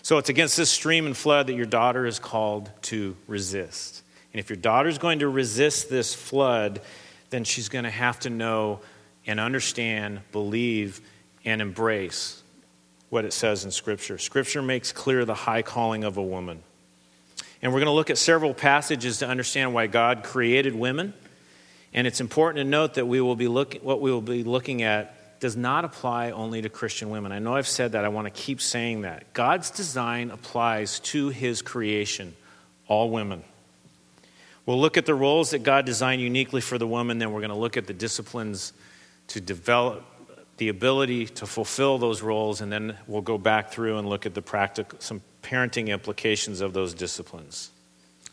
So 0.10 0.18
it's 0.18 0.30
against 0.30 0.58
this 0.58 0.72
stream 0.72 1.06
and 1.06 1.16
flood 1.16 1.46
that 1.46 1.54
your 1.54 1.68
daughter 1.68 2.08
is 2.08 2.18
called 2.18 2.72
to 2.82 3.16
resist. 3.28 4.02
And 4.34 4.40
if 4.40 4.50
your 4.50 4.58
daughter's 4.58 4.98
going 4.98 5.20
to 5.20 5.30
resist 5.30 5.88
this 5.88 6.16
flood, 6.16 6.82
then 7.30 7.44
she's 7.44 7.70
going 7.70 7.84
to 7.84 7.92
have 7.92 8.20
to 8.22 8.32
know 8.32 8.80
and 9.28 9.40
understand, 9.40 10.22
believe, 10.32 11.00
and 11.46 11.62
embrace 11.62 12.42
what 13.12 13.24
it 13.24 13.34
says 13.34 13.66
in 13.66 13.70
Scripture. 13.70 14.18
Scripture 14.18 14.64
makes 14.64 14.92
clear 14.92 15.26
the 15.26 15.36
high 15.36 15.62
calling 15.62 16.04
of 16.04 16.18
a 16.18 16.24
woman. 16.24 16.64
And 17.62 17.72
we're 17.72 17.78
going 17.78 17.86
to 17.86 17.92
look 17.92 18.10
at 18.10 18.18
several 18.18 18.56
passages 18.56 19.20
to 19.20 19.28
understand 19.28 19.76
why 19.76 19.86
God 19.86 20.24
created 20.24 20.74
women. 20.74 21.14
And 21.94 22.08
it's 22.08 22.20
important 22.20 22.66
to 22.66 22.68
note 22.68 22.96
that 22.96 23.06
we 23.06 23.22
will 23.22 23.36
be 23.36 23.48
look, 23.48 23.76
what 23.84 24.02
we 24.02 24.12
will 24.12 24.22
be 24.22 24.44
looking 24.44 24.82
at 24.82 25.19
does 25.40 25.56
not 25.56 25.86
apply 25.86 26.32
only 26.32 26.62
to 26.62 26.70
Christian 26.70 27.10
women. 27.10 27.32
I 27.32 27.40
know 27.40 27.56
I've 27.56 27.68
said 27.68 27.94
that. 27.94 28.06
I 28.06 28.10
want 28.10 28.26
to 28.26 28.32
keep 28.32 28.62
saying 28.62 29.02
that. 29.02 29.34
God's 29.34 29.72
design 29.72 30.32
applies 30.32 31.00
to 31.02 31.30
his 31.30 31.62
creation, 31.62 32.36
all 32.88 33.10
women. 33.10 33.44
We'll 34.66 34.80
look 34.80 34.98
at 34.98 35.06
the 35.06 35.16
roles 35.16 35.52
that 35.52 35.64
God 35.64 35.86
designed 35.86 36.22
uniquely 36.22 36.62
for 36.62 36.78
the 36.78 36.88
woman, 36.88 37.18
then 37.18 37.32
we're 37.32 37.40
going 37.40 37.50
to 37.50 37.58
look 37.58 37.78
at 37.78 37.88
the 37.88 37.94
disciplines 37.94 38.74
to 39.30 39.42
develop 39.42 40.04
the 40.58 40.68
ability 40.68 41.26
to 41.26 41.48
fulfill 41.48 41.98
those 41.98 42.22
roles, 42.22 42.60
and 42.62 42.72
then 42.72 42.98
we'll 43.08 43.22
go 43.22 43.38
back 43.38 43.72
through 43.72 43.98
and 43.98 44.10
look 44.10 44.26
at 44.26 44.34
the 44.34 44.42
practical, 44.42 45.00
some 45.00 45.22
parenting 45.42 45.88
implications 45.88 46.60
of 46.60 46.74
those 46.74 46.94
disciplines. 46.94 47.72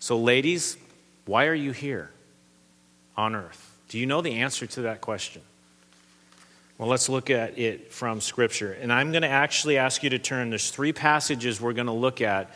So, 0.00 0.18
ladies, 0.18 0.76
why 1.24 1.46
are 1.46 1.54
you 1.54 1.70
here 1.70 2.10
on 3.16 3.34
earth? 3.36 3.76
Do 3.88 3.98
you 3.98 4.06
know 4.06 4.20
the 4.20 4.40
answer 4.40 4.66
to 4.66 4.82
that 4.82 5.00
question? 5.00 5.40
Well, 6.78 6.88
let's 6.88 7.08
look 7.08 7.30
at 7.30 7.58
it 7.58 7.90
from 7.90 8.20
Scripture. 8.20 8.72
And 8.72 8.92
I'm 8.92 9.10
going 9.10 9.22
to 9.22 9.28
actually 9.28 9.78
ask 9.78 10.02
you 10.02 10.10
to 10.10 10.18
turn. 10.18 10.50
There's 10.50 10.70
three 10.70 10.92
passages 10.92 11.58
we're 11.58 11.72
going 11.72 11.86
to 11.86 11.92
look 11.92 12.20
at 12.20 12.50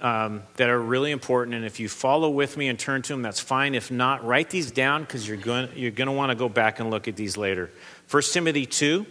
um, 0.00 0.44
that 0.54 0.70
are 0.70 0.78
really 0.78 1.10
important. 1.10 1.56
And 1.56 1.64
if 1.64 1.80
you 1.80 1.88
follow 1.88 2.30
with 2.30 2.56
me 2.56 2.68
and 2.68 2.78
turn 2.78 3.02
to 3.02 3.12
them, 3.12 3.22
that's 3.22 3.40
fine. 3.40 3.74
If 3.74 3.90
not, 3.90 4.24
write 4.24 4.50
these 4.50 4.70
down 4.70 5.02
because 5.02 5.26
you're 5.26 5.36
going, 5.36 5.68
you're 5.74 5.90
going 5.90 6.06
to 6.06 6.12
want 6.12 6.30
to 6.30 6.36
go 6.36 6.48
back 6.48 6.78
and 6.78 6.90
look 6.90 7.08
at 7.08 7.16
these 7.16 7.36
later. 7.36 7.70
1 8.08 8.22
Timothy 8.32 8.66
2, 8.66 9.04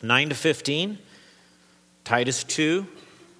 9 0.00 0.28
to 0.30 0.34
15, 0.34 0.98
Titus 2.04 2.44
2, 2.44 2.86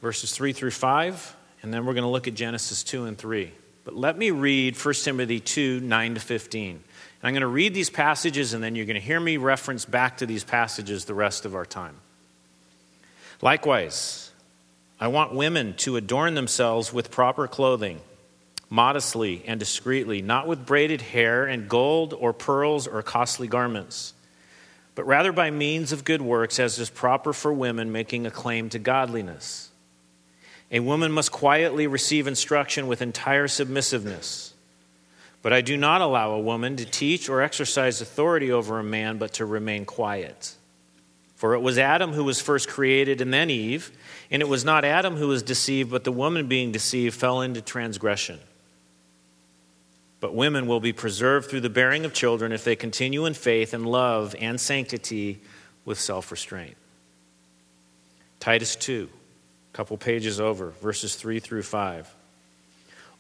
verses 0.02 0.33
3 0.33 0.52
through 0.52 0.71
5, 0.73 1.37
and 1.62 1.73
then 1.73 1.87
we're 1.87 1.95
going 1.95 2.04
to 2.04 2.11
look 2.11 2.28
at 2.28 2.35
Genesis 2.35 2.83
2 2.83 3.07
and 3.07 3.16
3. 3.16 3.50
But 3.84 3.96
let 3.96 4.16
me 4.16 4.30
read 4.30 4.76
1 4.76 4.94
Timothy 4.94 5.40
2, 5.40 5.80
9 5.80 6.14
to 6.14 6.20
15. 6.20 6.70
And 6.70 6.82
I'm 7.22 7.32
going 7.32 7.40
to 7.40 7.46
read 7.46 7.74
these 7.74 7.90
passages, 7.90 8.54
and 8.54 8.62
then 8.62 8.76
you're 8.76 8.86
going 8.86 8.94
to 8.94 9.00
hear 9.00 9.18
me 9.18 9.36
reference 9.36 9.84
back 9.84 10.18
to 10.18 10.26
these 10.26 10.44
passages 10.44 11.04
the 11.04 11.14
rest 11.14 11.44
of 11.44 11.54
our 11.54 11.66
time. 11.66 11.96
Likewise, 13.40 14.30
I 15.00 15.08
want 15.08 15.34
women 15.34 15.74
to 15.78 15.96
adorn 15.96 16.34
themselves 16.34 16.92
with 16.92 17.10
proper 17.10 17.48
clothing, 17.48 18.00
modestly 18.70 19.42
and 19.48 19.58
discreetly, 19.58 20.22
not 20.22 20.46
with 20.46 20.64
braided 20.64 21.00
hair 21.00 21.44
and 21.44 21.68
gold 21.68 22.14
or 22.14 22.32
pearls 22.32 22.86
or 22.86 23.02
costly 23.02 23.48
garments, 23.48 24.14
but 24.94 25.04
rather 25.04 25.32
by 25.32 25.50
means 25.50 25.90
of 25.90 26.04
good 26.04 26.22
works, 26.22 26.60
as 26.60 26.78
is 26.78 26.88
proper 26.88 27.32
for 27.32 27.52
women 27.52 27.90
making 27.90 28.26
a 28.26 28.30
claim 28.30 28.68
to 28.68 28.78
godliness. 28.78 29.71
A 30.72 30.80
woman 30.80 31.12
must 31.12 31.30
quietly 31.30 31.86
receive 31.86 32.26
instruction 32.26 32.86
with 32.86 33.02
entire 33.02 33.46
submissiveness. 33.46 34.54
But 35.42 35.52
I 35.52 35.60
do 35.60 35.76
not 35.76 36.00
allow 36.00 36.30
a 36.30 36.40
woman 36.40 36.76
to 36.76 36.86
teach 36.86 37.28
or 37.28 37.42
exercise 37.42 38.00
authority 38.00 38.50
over 38.50 38.78
a 38.78 38.84
man, 38.84 39.18
but 39.18 39.34
to 39.34 39.44
remain 39.44 39.84
quiet. 39.84 40.54
For 41.36 41.54
it 41.54 41.60
was 41.60 41.76
Adam 41.76 42.12
who 42.12 42.24
was 42.24 42.40
first 42.40 42.68
created, 42.68 43.20
and 43.20 43.34
then 43.34 43.50
Eve. 43.50 43.90
And 44.30 44.40
it 44.40 44.48
was 44.48 44.64
not 44.64 44.84
Adam 44.84 45.16
who 45.16 45.28
was 45.28 45.42
deceived, 45.42 45.90
but 45.90 46.04
the 46.04 46.12
woman 46.12 46.46
being 46.46 46.72
deceived 46.72 47.16
fell 47.16 47.42
into 47.42 47.60
transgression. 47.60 48.38
But 50.20 50.34
women 50.34 50.68
will 50.68 50.78
be 50.78 50.92
preserved 50.92 51.50
through 51.50 51.62
the 51.62 51.68
bearing 51.68 52.04
of 52.04 52.14
children 52.14 52.52
if 52.52 52.62
they 52.62 52.76
continue 52.76 53.26
in 53.26 53.34
faith 53.34 53.74
and 53.74 53.84
love 53.84 54.36
and 54.40 54.60
sanctity 54.60 55.40
with 55.84 55.98
self 55.98 56.30
restraint. 56.30 56.76
Titus 58.38 58.76
2, 58.76 59.08
a 59.10 59.21
couple 59.72 59.96
pages 59.96 60.40
over, 60.40 60.70
verses 60.82 61.14
3 61.14 61.40
through 61.40 61.62
5. 61.62 62.14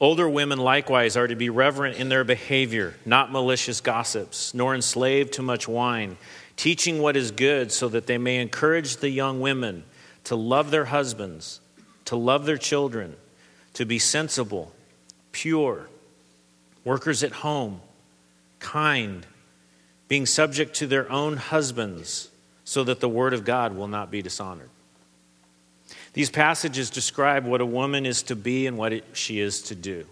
Older 0.00 0.28
women 0.28 0.58
likewise 0.58 1.16
are 1.16 1.28
to 1.28 1.36
be 1.36 1.48
reverent 1.48 1.96
in 1.96 2.08
their 2.08 2.24
behavior, 2.24 2.94
not 3.06 3.30
malicious 3.30 3.80
gossips, 3.80 4.52
nor 4.52 4.74
enslaved 4.74 5.34
to 5.34 5.42
much 5.42 5.68
wine 5.68 6.16
teaching 6.56 7.00
what 7.00 7.16
is 7.16 7.30
good, 7.30 7.72
so 7.72 7.88
that 7.88 8.06
they 8.06 8.18
may 8.18 8.36
encourage 8.38 8.98
the 8.98 9.10
young 9.10 9.40
women 9.40 9.84
to 10.24 10.36
love 10.36 10.70
their 10.70 10.84
husbands, 10.86 11.60
to 12.04 12.16
love 12.16 12.46
their 12.46 12.56
children, 12.56 13.16
to 13.74 13.84
be 13.84 13.98
sensible, 13.98 14.72
pure, 15.32 15.88
workers 16.84 17.22
at 17.22 17.32
home, 17.32 17.80
kind, 18.60 19.26
being 20.08 20.26
subject 20.26 20.74
to 20.74 20.86
their 20.86 21.10
own 21.10 21.36
husbands, 21.36 22.28
so 22.64 22.84
that 22.84 23.00
the 23.00 23.08
word 23.08 23.34
of 23.34 23.44
God 23.44 23.74
will 23.74 23.88
not 23.88 24.10
be 24.10 24.22
dishonored. 24.22 24.70
These 26.12 26.30
passages 26.30 26.90
describe 26.90 27.44
what 27.44 27.60
a 27.60 27.66
woman 27.66 28.04
is 28.04 28.22
to 28.24 28.36
be 28.36 28.66
and 28.66 28.76
what 28.76 28.92
it, 28.92 29.04
she 29.12 29.40
is 29.40 29.62
to 29.62 29.74
do. 29.74 30.06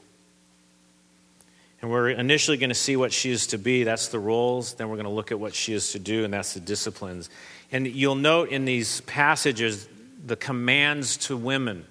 And 1.82 1.90
we're 1.90 2.10
initially 2.10 2.56
going 2.56 2.70
to 2.70 2.74
see 2.74 2.96
what 2.96 3.12
she 3.12 3.30
is 3.30 3.48
to 3.48 3.58
be. 3.58 3.84
That's 3.84 4.08
the 4.08 4.18
roles. 4.18 4.74
Then 4.74 4.88
we're 4.88 4.96
going 4.96 5.04
to 5.04 5.12
look 5.12 5.32
at 5.32 5.40
what 5.40 5.54
she 5.54 5.72
is 5.72 5.92
to 5.92 5.98
do, 5.98 6.24
and 6.24 6.32
that's 6.32 6.54
the 6.54 6.60
disciplines. 6.60 7.30
And 7.72 7.86
you'll 7.86 8.14
note 8.14 8.50
in 8.50 8.64
these 8.64 9.00
passages 9.02 9.88
the 10.24 10.36
commands 10.36 11.16
to 11.18 11.36
women. 11.36 11.86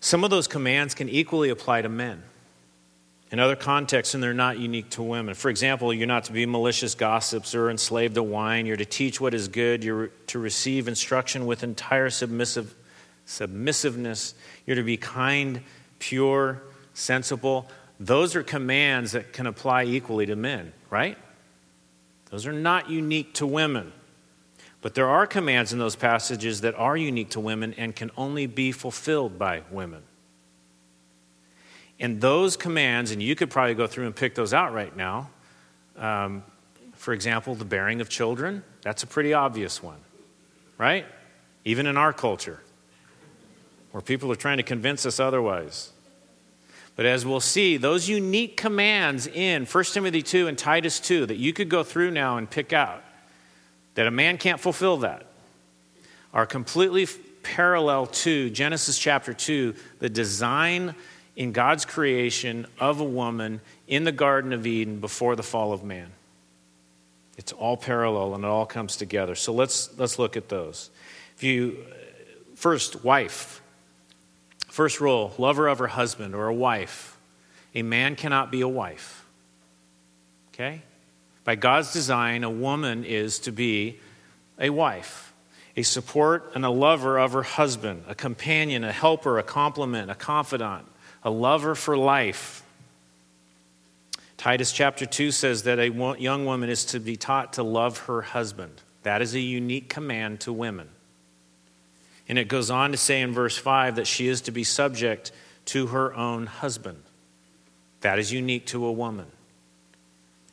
Some 0.00 0.24
of 0.24 0.30
those 0.30 0.46
commands 0.46 0.94
can 0.94 1.08
equally 1.08 1.48
apply 1.48 1.82
to 1.82 1.88
men 1.88 2.22
in 3.32 3.40
other 3.40 3.56
contexts, 3.56 4.12
and 4.12 4.22
they're 4.22 4.34
not 4.34 4.58
unique 4.58 4.90
to 4.90 5.02
women. 5.02 5.34
For 5.34 5.48
example, 5.48 5.92
you're 5.92 6.06
not 6.06 6.24
to 6.24 6.32
be 6.32 6.44
malicious 6.44 6.94
gossips 6.94 7.54
or 7.54 7.70
enslaved 7.70 8.14
to 8.16 8.22
wine. 8.22 8.66
You're 8.66 8.76
to 8.76 8.84
teach 8.84 9.22
what 9.22 9.32
is 9.32 9.48
good. 9.48 9.82
You're 9.82 10.08
to 10.28 10.38
receive 10.38 10.86
instruction 10.86 11.46
with 11.46 11.64
entire 11.64 12.10
submissive, 12.10 12.74
submissiveness. 13.24 14.34
You're 14.66 14.76
to 14.76 14.82
be 14.82 14.98
kind, 14.98 15.62
pure, 15.98 16.62
sensible. 16.92 17.68
Those 17.98 18.36
are 18.36 18.42
commands 18.42 19.12
that 19.12 19.32
can 19.32 19.46
apply 19.46 19.84
equally 19.84 20.26
to 20.26 20.36
men, 20.36 20.74
right? 20.90 21.16
Those 22.28 22.46
are 22.46 22.52
not 22.52 22.90
unique 22.90 23.32
to 23.34 23.46
women. 23.46 23.94
But 24.82 24.94
there 24.94 25.08
are 25.08 25.26
commands 25.26 25.72
in 25.72 25.78
those 25.78 25.96
passages 25.96 26.60
that 26.60 26.74
are 26.74 26.98
unique 26.98 27.30
to 27.30 27.40
women 27.40 27.72
and 27.78 27.96
can 27.96 28.10
only 28.14 28.46
be 28.46 28.72
fulfilled 28.72 29.38
by 29.38 29.62
women. 29.70 30.02
And 32.02 32.20
those 32.20 32.56
commands, 32.56 33.12
and 33.12 33.22
you 33.22 33.36
could 33.36 33.48
probably 33.48 33.74
go 33.74 33.86
through 33.86 34.06
and 34.06 34.16
pick 34.16 34.34
those 34.34 34.52
out 34.52 34.74
right 34.74 34.94
now. 34.94 35.30
Um, 35.96 36.42
for 36.94 37.14
example, 37.14 37.54
the 37.54 37.64
bearing 37.64 38.00
of 38.00 38.08
children, 38.08 38.64
that's 38.82 39.04
a 39.04 39.06
pretty 39.06 39.32
obvious 39.32 39.80
one, 39.80 40.00
right? 40.78 41.06
Even 41.64 41.86
in 41.86 41.96
our 41.96 42.12
culture, 42.12 42.60
where 43.92 44.00
people 44.00 44.32
are 44.32 44.36
trying 44.36 44.56
to 44.56 44.64
convince 44.64 45.06
us 45.06 45.20
otherwise. 45.20 45.92
But 46.96 47.06
as 47.06 47.24
we'll 47.24 47.38
see, 47.38 47.76
those 47.76 48.08
unique 48.08 48.56
commands 48.56 49.28
in 49.28 49.64
1 49.64 49.84
Timothy 49.84 50.22
2 50.22 50.48
and 50.48 50.58
Titus 50.58 50.98
2 50.98 51.26
that 51.26 51.36
you 51.36 51.52
could 51.52 51.68
go 51.68 51.84
through 51.84 52.10
now 52.10 52.36
and 52.36 52.50
pick 52.50 52.72
out, 52.72 53.04
that 53.94 54.08
a 54.08 54.10
man 54.10 54.38
can't 54.38 54.60
fulfill 54.60 54.96
that, 54.98 55.24
are 56.34 56.46
completely 56.46 57.06
parallel 57.44 58.06
to 58.06 58.50
Genesis 58.50 58.98
chapter 58.98 59.32
2, 59.32 59.74
the 60.00 60.08
design 60.08 60.96
in 61.42 61.50
God's 61.50 61.84
creation 61.84 62.66
of 62.78 63.00
a 63.00 63.04
woman 63.04 63.60
in 63.88 64.04
the 64.04 64.12
Garden 64.12 64.52
of 64.52 64.64
Eden 64.64 65.00
before 65.00 65.34
the 65.34 65.42
fall 65.42 65.72
of 65.72 65.82
man. 65.82 66.12
It's 67.36 67.50
all 67.50 67.76
parallel 67.76 68.36
and 68.36 68.44
it 68.44 68.46
all 68.46 68.64
comes 68.64 68.94
together. 68.96 69.34
So 69.34 69.52
let's, 69.52 69.90
let's 69.98 70.20
look 70.20 70.36
at 70.36 70.48
those. 70.48 70.88
If 71.36 71.42
you, 71.42 71.78
first, 72.54 73.04
wife. 73.04 73.60
First 74.68 75.00
rule 75.00 75.34
lover 75.36 75.66
of 75.66 75.80
her 75.80 75.88
husband 75.88 76.36
or 76.36 76.46
a 76.46 76.54
wife. 76.54 77.18
A 77.74 77.82
man 77.82 78.14
cannot 78.14 78.52
be 78.52 78.60
a 78.60 78.68
wife. 78.68 79.26
Okay? 80.54 80.80
By 81.42 81.56
God's 81.56 81.92
design, 81.92 82.44
a 82.44 82.50
woman 82.50 83.04
is 83.04 83.40
to 83.40 83.50
be 83.50 83.98
a 84.60 84.70
wife, 84.70 85.34
a 85.76 85.82
support 85.82 86.52
and 86.54 86.64
a 86.64 86.70
lover 86.70 87.18
of 87.18 87.32
her 87.32 87.42
husband, 87.42 88.04
a 88.06 88.14
companion, 88.14 88.84
a 88.84 88.92
helper, 88.92 89.40
a 89.40 89.42
complement, 89.42 90.08
a 90.08 90.14
confidant, 90.14 90.86
a 91.24 91.30
lover 91.30 91.74
for 91.74 91.96
life. 91.96 92.62
Titus 94.36 94.72
chapter 94.72 95.06
2 95.06 95.30
says 95.30 95.62
that 95.64 95.78
a 95.78 95.88
young 96.18 96.44
woman 96.46 96.68
is 96.68 96.84
to 96.86 96.98
be 96.98 97.16
taught 97.16 97.52
to 97.54 97.62
love 97.62 97.98
her 98.06 98.22
husband. 98.22 98.80
That 99.04 99.22
is 99.22 99.34
a 99.34 99.40
unique 99.40 99.88
command 99.88 100.40
to 100.40 100.52
women. 100.52 100.88
And 102.28 102.38
it 102.38 102.48
goes 102.48 102.70
on 102.70 102.92
to 102.92 102.96
say 102.96 103.20
in 103.20 103.32
verse 103.32 103.56
5 103.56 103.96
that 103.96 104.06
she 104.06 104.26
is 104.28 104.40
to 104.42 104.50
be 104.50 104.64
subject 104.64 105.32
to 105.66 105.88
her 105.88 106.14
own 106.14 106.46
husband. 106.46 107.02
That 108.00 108.18
is 108.18 108.32
unique 108.32 108.66
to 108.66 108.84
a 108.84 108.92
woman. 108.92 109.26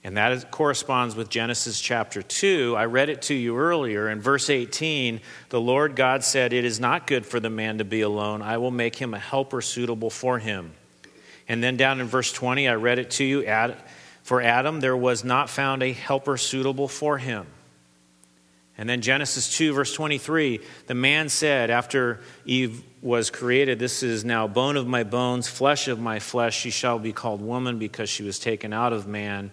And 0.04 0.16
that 0.16 0.32
is, 0.32 0.46
corresponds 0.50 1.16
with 1.16 1.30
Genesis 1.30 1.80
chapter 1.80 2.22
2. 2.22 2.76
I 2.78 2.86
read 2.86 3.10
it 3.10 3.24
to 3.24 3.34
you 3.34 3.58
earlier. 3.58 4.10
In 4.10 4.22
verse 4.22 4.50
18, 4.50 5.20
the 5.50 5.60
Lord 5.60 5.96
God 5.96 6.24
said, 6.24 6.54
It 6.54 6.64
is 6.64 6.80
not 6.80 7.06
good 7.06 7.26
for 7.26 7.40
the 7.40 7.50
man 7.50 7.80
to 7.80 7.84
be 7.84 8.02
alone. 8.02 8.42
I 8.42 8.58
will 8.58 8.72
make 8.72 8.96
him 8.96 9.14
a 9.14 9.20
helper 9.20 9.62
suitable 9.62 10.10
for 10.10 10.40
him. 10.40 10.72
And 11.50 11.62
then 11.62 11.76
down 11.76 12.00
in 12.00 12.08
verse 12.08 12.32
20, 12.32 12.70
I 12.70 12.76
read 12.76 13.00
it 13.00 13.12
to 13.12 13.26
you. 13.26 13.76
For 14.24 14.42
Adam, 14.42 14.80
there 14.80 14.96
was 14.96 15.24
not 15.24 15.50
found 15.50 15.84
a 15.84 15.92
helper 15.92 16.38
suitable 16.38 16.88
for 16.88 17.18
him. 17.18 17.48
And 18.78 18.88
then 18.88 19.02
Genesis 19.02 19.58
2, 19.58 19.74
verse 19.74 19.94
23, 19.94 20.62
the 20.88 20.94
man 20.94 21.28
said, 21.28 21.70
after 21.70 22.22
Eve 22.46 22.82
was 23.02 23.30
created, 23.30 23.78
This 23.78 24.04
is 24.04 24.24
now 24.24 24.48
bone 24.48 24.78
of 24.78 24.88
my 24.88 25.04
bones, 25.04 25.50
flesh 25.50 25.90
of 25.90 26.00
my 26.00 26.20
flesh. 26.20 26.58
She 26.58 26.70
shall 26.70 26.98
be 26.98 27.12
called 27.12 27.42
woman 27.42 27.78
because 27.78 28.10
she 28.10 28.24
was 28.24 28.40
taken 28.40 28.72
out 28.72 28.94
of 28.94 29.06
man. 29.06 29.52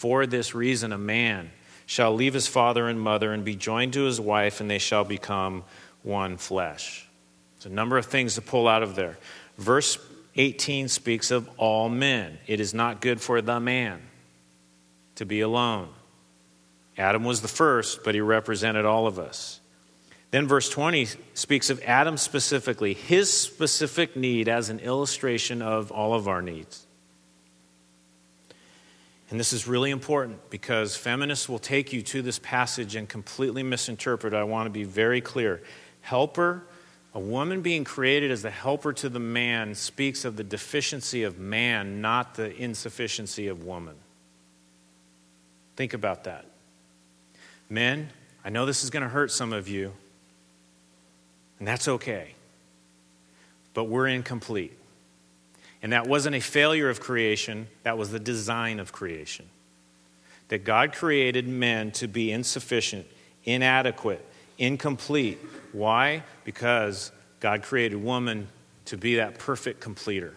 For 0.00 0.24
this 0.24 0.54
reason, 0.54 0.94
a 0.94 0.98
man 0.98 1.50
shall 1.84 2.14
leave 2.14 2.32
his 2.32 2.46
father 2.46 2.88
and 2.88 2.98
mother 2.98 3.34
and 3.34 3.44
be 3.44 3.54
joined 3.54 3.92
to 3.92 4.04
his 4.04 4.18
wife, 4.18 4.62
and 4.62 4.70
they 4.70 4.78
shall 4.78 5.04
become 5.04 5.62
one 6.02 6.38
flesh. 6.38 7.06
There's 7.58 7.70
a 7.70 7.74
number 7.74 7.98
of 7.98 8.06
things 8.06 8.36
to 8.36 8.40
pull 8.40 8.66
out 8.66 8.82
of 8.82 8.94
there. 8.94 9.18
Verse 9.58 9.98
18 10.36 10.88
speaks 10.88 11.30
of 11.30 11.50
all 11.58 11.90
men. 11.90 12.38
It 12.46 12.60
is 12.60 12.72
not 12.72 13.02
good 13.02 13.20
for 13.20 13.42
the 13.42 13.60
man 13.60 14.00
to 15.16 15.26
be 15.26 15.42
alone. 15.42 15.90
Adam 16.96 17.22
was 17.22 17.42
the 17.42 17.48
first, 17.48 18.02
but 18.02 18.14
he 18.14 18.22
represented 18.22 18.86
all 18.86 19.06
of 19.06 19.18
us. 19.18 19.60
Then 20.30 20.48
verse 20.48 20.70
20 20.70 21.08
speaks 21.34 21.68
of 21.68 21.82
Adam 21.82 22.16
specifically, 22.16 22.94
his 22.94 23.30
specific 23.30 24.16
need 24.16 24.48
as 24.48 24.70
an 24.70 24.78
illustration 24.78 25.60
of 25.60 25.92
all 25.92 26.14
of 26.14 26.26
our 26.26 26.40
needs. 26.40 26.86
And 29.30 29.38
this 29.38 29.52
is 29.52 29.68
really 29.68 29.92
important 29.92 30.50
because 30.50 30.96
feminists 30.96 31.48
will 31.48 31.60
take 31.60 31.92
you 31.92 32.02
to 32.02 32.20
this 32.20 32.40
passage 32.40 32.96
and 32.96 33.08
completely 33.08 33.62
misinterpret. 33.62 34.34
I 34.34 34.42
want 34.42 34.66
to 34.66 34.70
be 34.70 34.82
very 34.82 35.20
clear. 35.20 35.62
Helper, 36.00 36.64
a 37.14 37.20
woman 37.20 37.62
being 37.62 37.84
created 37.84 38.32
as 38.32 38.42
the 38.42 38.50
helper 38.50 38.92
to 38.94 39.08
the 39.08 39.20
man, 39.20 39.76
speaks 39.76 40.24
of 40.24 40.36
the 40.36 40.42
deficiency 40.42 41.22
of 41.22 41.38
man, 41.38 42.00
not 42.00 42.34
the 42.34 42.54
insufficiency 42.56 43.46
of 43.46 43.64
woman. 43.64 43.94
Think 45.76 45.94
about 45.94 46.24
that. 46.24 46.44
Men, 47.68 48.10
I 48.44 48.50
know 48.50 48.66
this 48.66 48.82
is 48.82 48.90
going 48.90 49.04
to 49.04 49.08
hurt 49.08 49.30
some 49.30 49.52
of 49.52 49.68
you, 49.68 49.92
and 51.60 51.68
that's 51.68 51.86
okay. 51.86 52.34
But 53.74 53.84
we're 53.84 54.08
incomplete. 54.08 54.76
And 55.82 55.92
that 55.92 56.06
wasn't 56.06 56.36
a 56.36 56.40
failure 56.40 56.90
of 56.90 57.00
creation, 57.00 57.68
that 57.82 57.96
was 57.96 58.10
the 58.10 58.20
design 58.20 58.80
of 58.80 58.92
creation. 58.92 59.46
That 60.48 60.64
God 60.64 60.92
created 60.92 61.48
men 61.48 61.90
to 61.92 62.08
be 62.08 62.32
insufficient, 62.32 63.06
inadequate, 63.44 64.24
incomplete. 64.58 65.38
Why? 65.72 66.22
Because 66.44 67.12
God 67.40 67.62
created 67.62 68.02
woman 68.02 68.48
to 68.86 68.96
be 68.96 69.16
that 69.16 69.38
perfect 69.38 69.80
completer. 69.80 70.36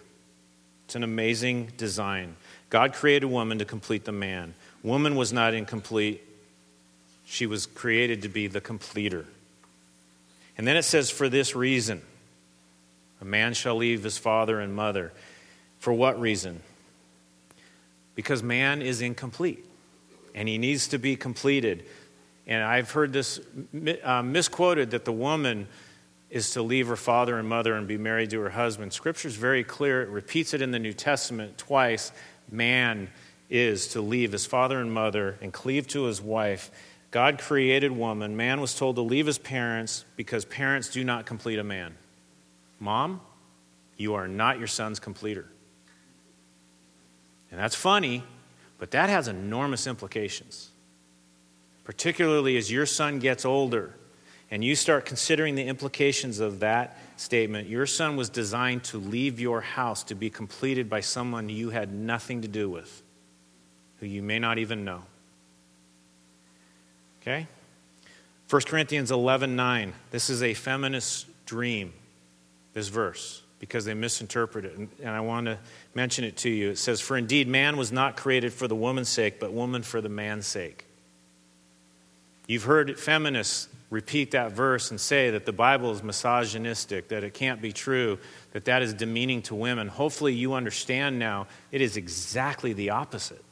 It's 0.86 0.94
an 0.94 1.02
amazing 1.02 1.72
design. 1.76 2.36
God 2.70 2.92
created 2.92 3.26
woman 3.26 3.58
to 3.58 3.64
complete 3.64 4.04
the 4.04 4.12
man. 4.12 4.54
Woman 4.82 5.16
was 5.16 5.32
not 5.32 5.54
incomplete, 5.54 6.22
she 7.26 7.46
was 7.46 7.66
created 7.66 8.22
to 8.22 8.28
be 8.28 8.46
the 8.46 8.60
completer. 8.60 9.26
And 10.56 10.66
then 10.66 10.76
it 10.76 10.82
says, 10.82 11.10
For 11.10 11.28
this 11.28 11.56
reason, 11.56 12.02
a 13.20 13.24
man 13.24 13.54
shall 13.54 13.76
leave 13.76 14.02
his 14.02 14.18
father 14.18 14.60
and 14.60 14.74
mother. 14.74 15.12
For 15.84 15.92
what 15.92 16.18
reason? 16.18 16.62
Because 18.14 18.42
man 18.42 18.80
is 18.80 19.02
incomplete 19.02 19.66
and 20.34 20.48
he 20.48 20.56
needs 20.56 20.88
to 20.88 20.98
be 20.98 21.14
completed. 21.14 21.84
And 22.46 22.62
I've 22.62 22.90
heard 22.90 23.12
this 23.12 23.38
uh, 24.02 24.22
misquoted 24.22 24.92
that 24.92 25.04
the 25.04 25.12
woman 25.12 25.68
is 26.30 26.52
to 26.52 26.62
leave 26.62 26.88
her 26.88 26.96
father 26.96 27.38
and 27.38 27.46
mother 27.46 27.74
and 27.74 27.86
be 27.86 27.98
married 27.98 28.30
to 28.30 28.40
her 28.40 28.48
husband. 28.48 28.94
Scripture 28.94 29.28
is 29.28 29.36
very 29.36 29.62
clear. 29.62 30.00
It 30.00 30.08
repeats 30.08 30.54
it 30.54 30.62
in 30.62 30.70
the 30.70 30.78
New 30.78 30.94
Testament 30.94 31.58
twice. 31.58 32.12
Man 32.50 33.10
is 33.50 33.88
to 33.88 34.00
leave 34.00 34.32
his 34.32 34.46
father 34.46 34.80
and 34.80 34.90
mother 34.90 35.36
and 35.42 35.52
cleave 35.52 35.86
to 35.88 36.04
his 36.04 36.18
wife 36.18 36.70
God 37.10 37.38
created 37.38 37.92
woman. 37.92 38.38
Man 38.38 38.62
was 38.62 38.74
told 38.74 38.96
to 38.96 39.02
leave 39.02 39.26
his 39.26 39.36
parents 39.36 40.06
because 40.16 40.46
parents 40.46 40.88
do 40.88 41.04
not 41.04 41.26
complete 41.26 41.58
a 41.58 41.62
man. 41.62 41.94
Mom, 42.80 43.20
you 43.98 44.14
are 44.14 44.26
not 44.26 44.58
your 44.58 44.66
son's 44.66 44.98
completer. 44.98 45.46
And 47.54 47.62
that's 47.62 47.76
funny, 47.76 48.24
but 48.78 48.90
that 48.90 49.10
has 49.10 49.28
enormous 49.28 49.86
implications. 49.86 50.72
Particularly 51.84 52.56
as 52.56 52.68
your 52.68 52.84
son 52.84 53.20
gets 53.20 53.44
older 53.44 53.94
and 54.50 54.64
you 54.64 54.74
start 54.74 55.06
considering 55.06 55.54
the 55.54 55.62
implications 55.62 56.40
of 56.40 56.58
that 56.58 56.98
statement. 57.14 57.68
Your 57.68 57.86
son 57.86 58.16
was 58.16 58.28
designed 58.28 58.82
to 58.84 58.98
leave 58.98 59.38
your 59.38 59.60
house 59.60 60.02
to 60.02 60.16
be 60.16 60.30
completed 60.30 60.90
by 60.90 60.98
someone 60.98 61.48
you 61.48 61.70
had 61.70 61.94
nothing 61.94 62.42
to 62.42 62.48
do 62.48 62.68
with, 62.68 63.04
who 64.00 64.06
you 64.06 64.20
may 64.20 64.40
not 64.40 64.58
even 64.58 64.84
know. 64.84 65.04
Okay? 67.22 67.46
1 68.50 68.62
Corinthians 68.62 69.12
11 69.12 69.54
9. 69.54 69.92
This 70.10 70.28
is 70.28 70.42
a 70.42 70.54
feminist 70.54 71.28
dream, 71.46 71.92
this 72.72 72.88
verse, 72.88 73.43
because 73.64 73.86
they 73.86 73.94
misinterpret 73.94 74.66
it. 74.66 74.76
And, 74.76 75.08
I 75.08 75.20
want 75.20 75.46
to 75.46 75.58
mention 75.94 76.22
it 76.22 76.36
to 76.38 76.50
you. 76.50 76.70
It 76.70 76.78
says, 76.78 77.00
For 77.00 77.16
indeed, 77.16 77.48
man 77.48 77.78
was 77.78 77.90
not 77.90 78.14
created 78.14 78.52
for 78.52 78.68
the 78.68 78.76
woman's 78.76 79.08
sake, 79.08 79.40
but 79.40 79.54
woman 79.54 79.82
for 79.82 80.02
the 80.02 80.10
man's 80.10 80.46
sake. 80.46 80.84
You've 82.46 82.64
heard 82.64 83.00
feminists 83.00 83.68
repeat 83.88 84.32
that 84.32 84.52
verse 84.52 84.90
and 84.90 85.00
say 85.00 85.30
that 85.30 85.46
the 85.46 85.52
Bible 85.52 85.92
is 85.92 86.02
misogynistic, 86.02 87.08
that 87.08 87.24
it 87.24 87.32
can't 87.32 87.62
be 87.62 87.72
true, 87.72 88.18
that 88.52 88.66
that 88.66 88.82
is 88.82 88.92
demeaning 88.92 89.40
to 89.42 89.54
women. 89.54 89.88
Hopefully, 89.88 90.34
you 90.34 90.52
understand 90.52 91.18
now 91.18 91.46
it 91.72 91.80
is 91.80 91.96
exactly 91.96 92.74
the 92.74 92.90
opposite 92.90 93.42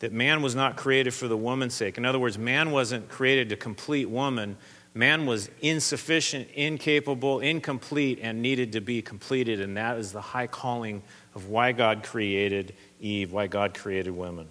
that 0.00 0.12
man 0.12 0.42
was 0.42 0.54
not 0.54 0.76
created 0.76 1.12
for 1.12 1.28
the 1.28 1.36
woman's 1.36 1.74
sake. 1.74 1.96
In 1.96 2.04
other 2.04 2.18
words, 2.18 2.38
man 2.38 2.70
wasn't 2.72 3.08
created 3.08 3.48
to 3.50 3.56
complete 3.56 4.08
woman. 4.08 4.56
Man 4.94 5.26
was 5.26 5.50
insufficient, 5.60 6.48
incapable, 6.54 7.40
incomplete, 7.40 8.18
and 8.22 8.42
needed 8.42 8.72
to 8.72 8.80
be 8.80 9.02
completed. 9.02 9.60
And 9.60 9.76
that 9.76 9.98
is 9.98 10.12
the 10.12 10.20
high 10.20 10.46
calling 10.46 11.02
of 11.34 11.48
why 11.48 11.72
God 11.72 12.02
created 12.02 12.74
Eve, 13.00 13.32
why 13.32 13.46
God 13.46 13.74
created 13.74 14.10
women. 14.10 14.48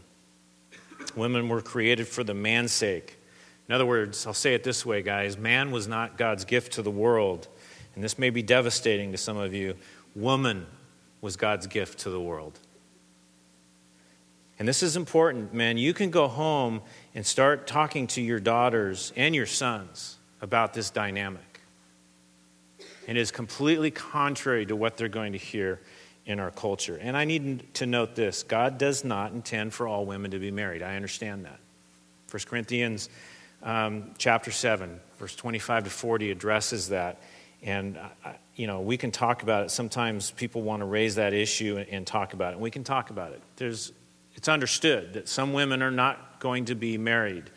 Women 1.15 1.50
were 1.50 1.62
created 1.62 2.08
for 2.08 2.23
the 2.23 2.34
man's 2.34 2.71
sake. 2.71 3.17
In 3.67 3.76
other 3.76 3.86
words, 3.86 4.26
I'll 4.26 4.34
say 4.34 4.54
it 4.54 4.63
this 4.63 4.86
way, 4.86 5.02
guys 5.02 5.38
man 5.38 5.71
was 5.71 5.88
not 5.88 6.17
God's 6.17 6.45
gift 6.45 6.73
to 6.73 6.82
the 6.82 6.91
world. 6.91 7.47
And 7.95 8.04
this 8.04 8.19
may 8.19 8.30
be 8.30 8.43
devastating 8.43 9.12
to 9.12 9.17
some 9.17 9.38
of 9.38 9.54
you. 9.54 9.73
Woman 10.15 10.67
was 11.19 11.36
God's 11.36 11.67
gift 11.67 12.00
to 12.00 12.10
the 12.10 12.21
world. 12.21 12.60
And 14.60 14.67
this 14.67 14.82
is 14.82 14.95
important, 14.95 15.54
man. 15.54 15.78
You 15.78 15.93
can 15.93 16.10
go 16.10 16.28
home 16.28 16.82
and 17.13 17.26
start 17.26 17.67
talking 17.67 18.08
to 18.08 18.21
your 18.21 18.39
daughters 18.39 19.12
and 19.15 19.36
your 19.36 19.45
sons 19.45 20.16
about 20.41 20.73
this 20.73 20.89
dynamic. 20.89 21.62
And 23.08 23.17
It 23.17 23.21
is 23.21 23.32
completely 23.32 23.91
contrary 23.91 24.65
to 24.65 24.76
what 24.76 24.97
they're 24.97 25.08
going 25.08 25.32
to 25.32 25.38
hear 25.38 25.80
in 26.26 26.39
our 26.39 26.52
culture. 26.52 26.97
And 27.02 27.15
I 27.15 27.23
need 27.23 27.73
to 27.76 27.86
note 27.86 28.15
this 28.15 28.43
God 28.43 28.78
does 28.78 29.04
not 29.04 29.32
intend 29.32 29.73
for 29.73 29.88
all 29.88 30.06
women 30.06 30.32
to 30.32 30.39
be 30.39 30.52
married. 30.52 30.82
I 30.82 30.95
understand 30.95 31.45
that. 31.45 31.60
1 32.30 32.41
Corinthians 32.45 33.10
um, 33.63 34.12
chapter 34.17 34.52
7, 34.52 35.00
verse 35.17 35.36
25 35.36 35.86
to 35.86 35.89
40 35.89 36.32
addresses 36.32 36.89
that. 36.89 37.21
And, 37.63 37.97
uh, 37.97 38.34
you 38.56 38.67
know, 38.67 38.82
we 38.82 38.97
can 38.97 39.12
talk 39.12 39.41
about 39.41 39.63
it. 39.63 39.71
Sometimes 39.71 40.32
people 40.32 40.62
want 40.62 40.82
to 40.82 40.86
raise 40.86 41.15
that 41.15 41.34
issue 41.34 41.78
and, 41.78 41.89
and 41.89 42.08
talk 42.08 42.34
about 42.34 42.50
it. 42.50 42.54
And 42.56 42.62
we 42.62 42.71
can 42.71 42.84
talk 42.84 43.10
about 43.10 43.32
it. 43.32 43.41
There's 43.56 43.93
it's 44.38 44.47
understood 44.47 45.13
that 45.13 45.28
some 45.28 45.52
women 45.52 45.82
are 45.82 45.91
not 45.91 46.39
going 46.39 46.65
to 46.65 46.76
be 46.76 46.97
married. 47.00 47.50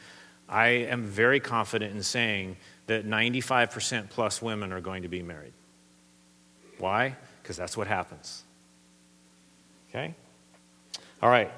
I 0.50 0.68
am 0.68 1.04
very 1.04 1.38
confident 1.38 1.94
in 1.94 2.02
saying 2.02 2.56
that 2.88 3.06
95% 3.06 4.10
plus 4.10 4.42
women 4.42 4.72
are 4.72 4.80
going 4.80 5.02
to 5.02 5.08
be 5.08 5.22
married. 5.22 5.52
Why? 6.78 7.16
Because 7.40 7.56
that's 7.56 7.76
what 7.76 7.86
happens. 7.86 8.42
Okay? 9.88 10.14
All 11.22 11.30
right. 11.30 11.50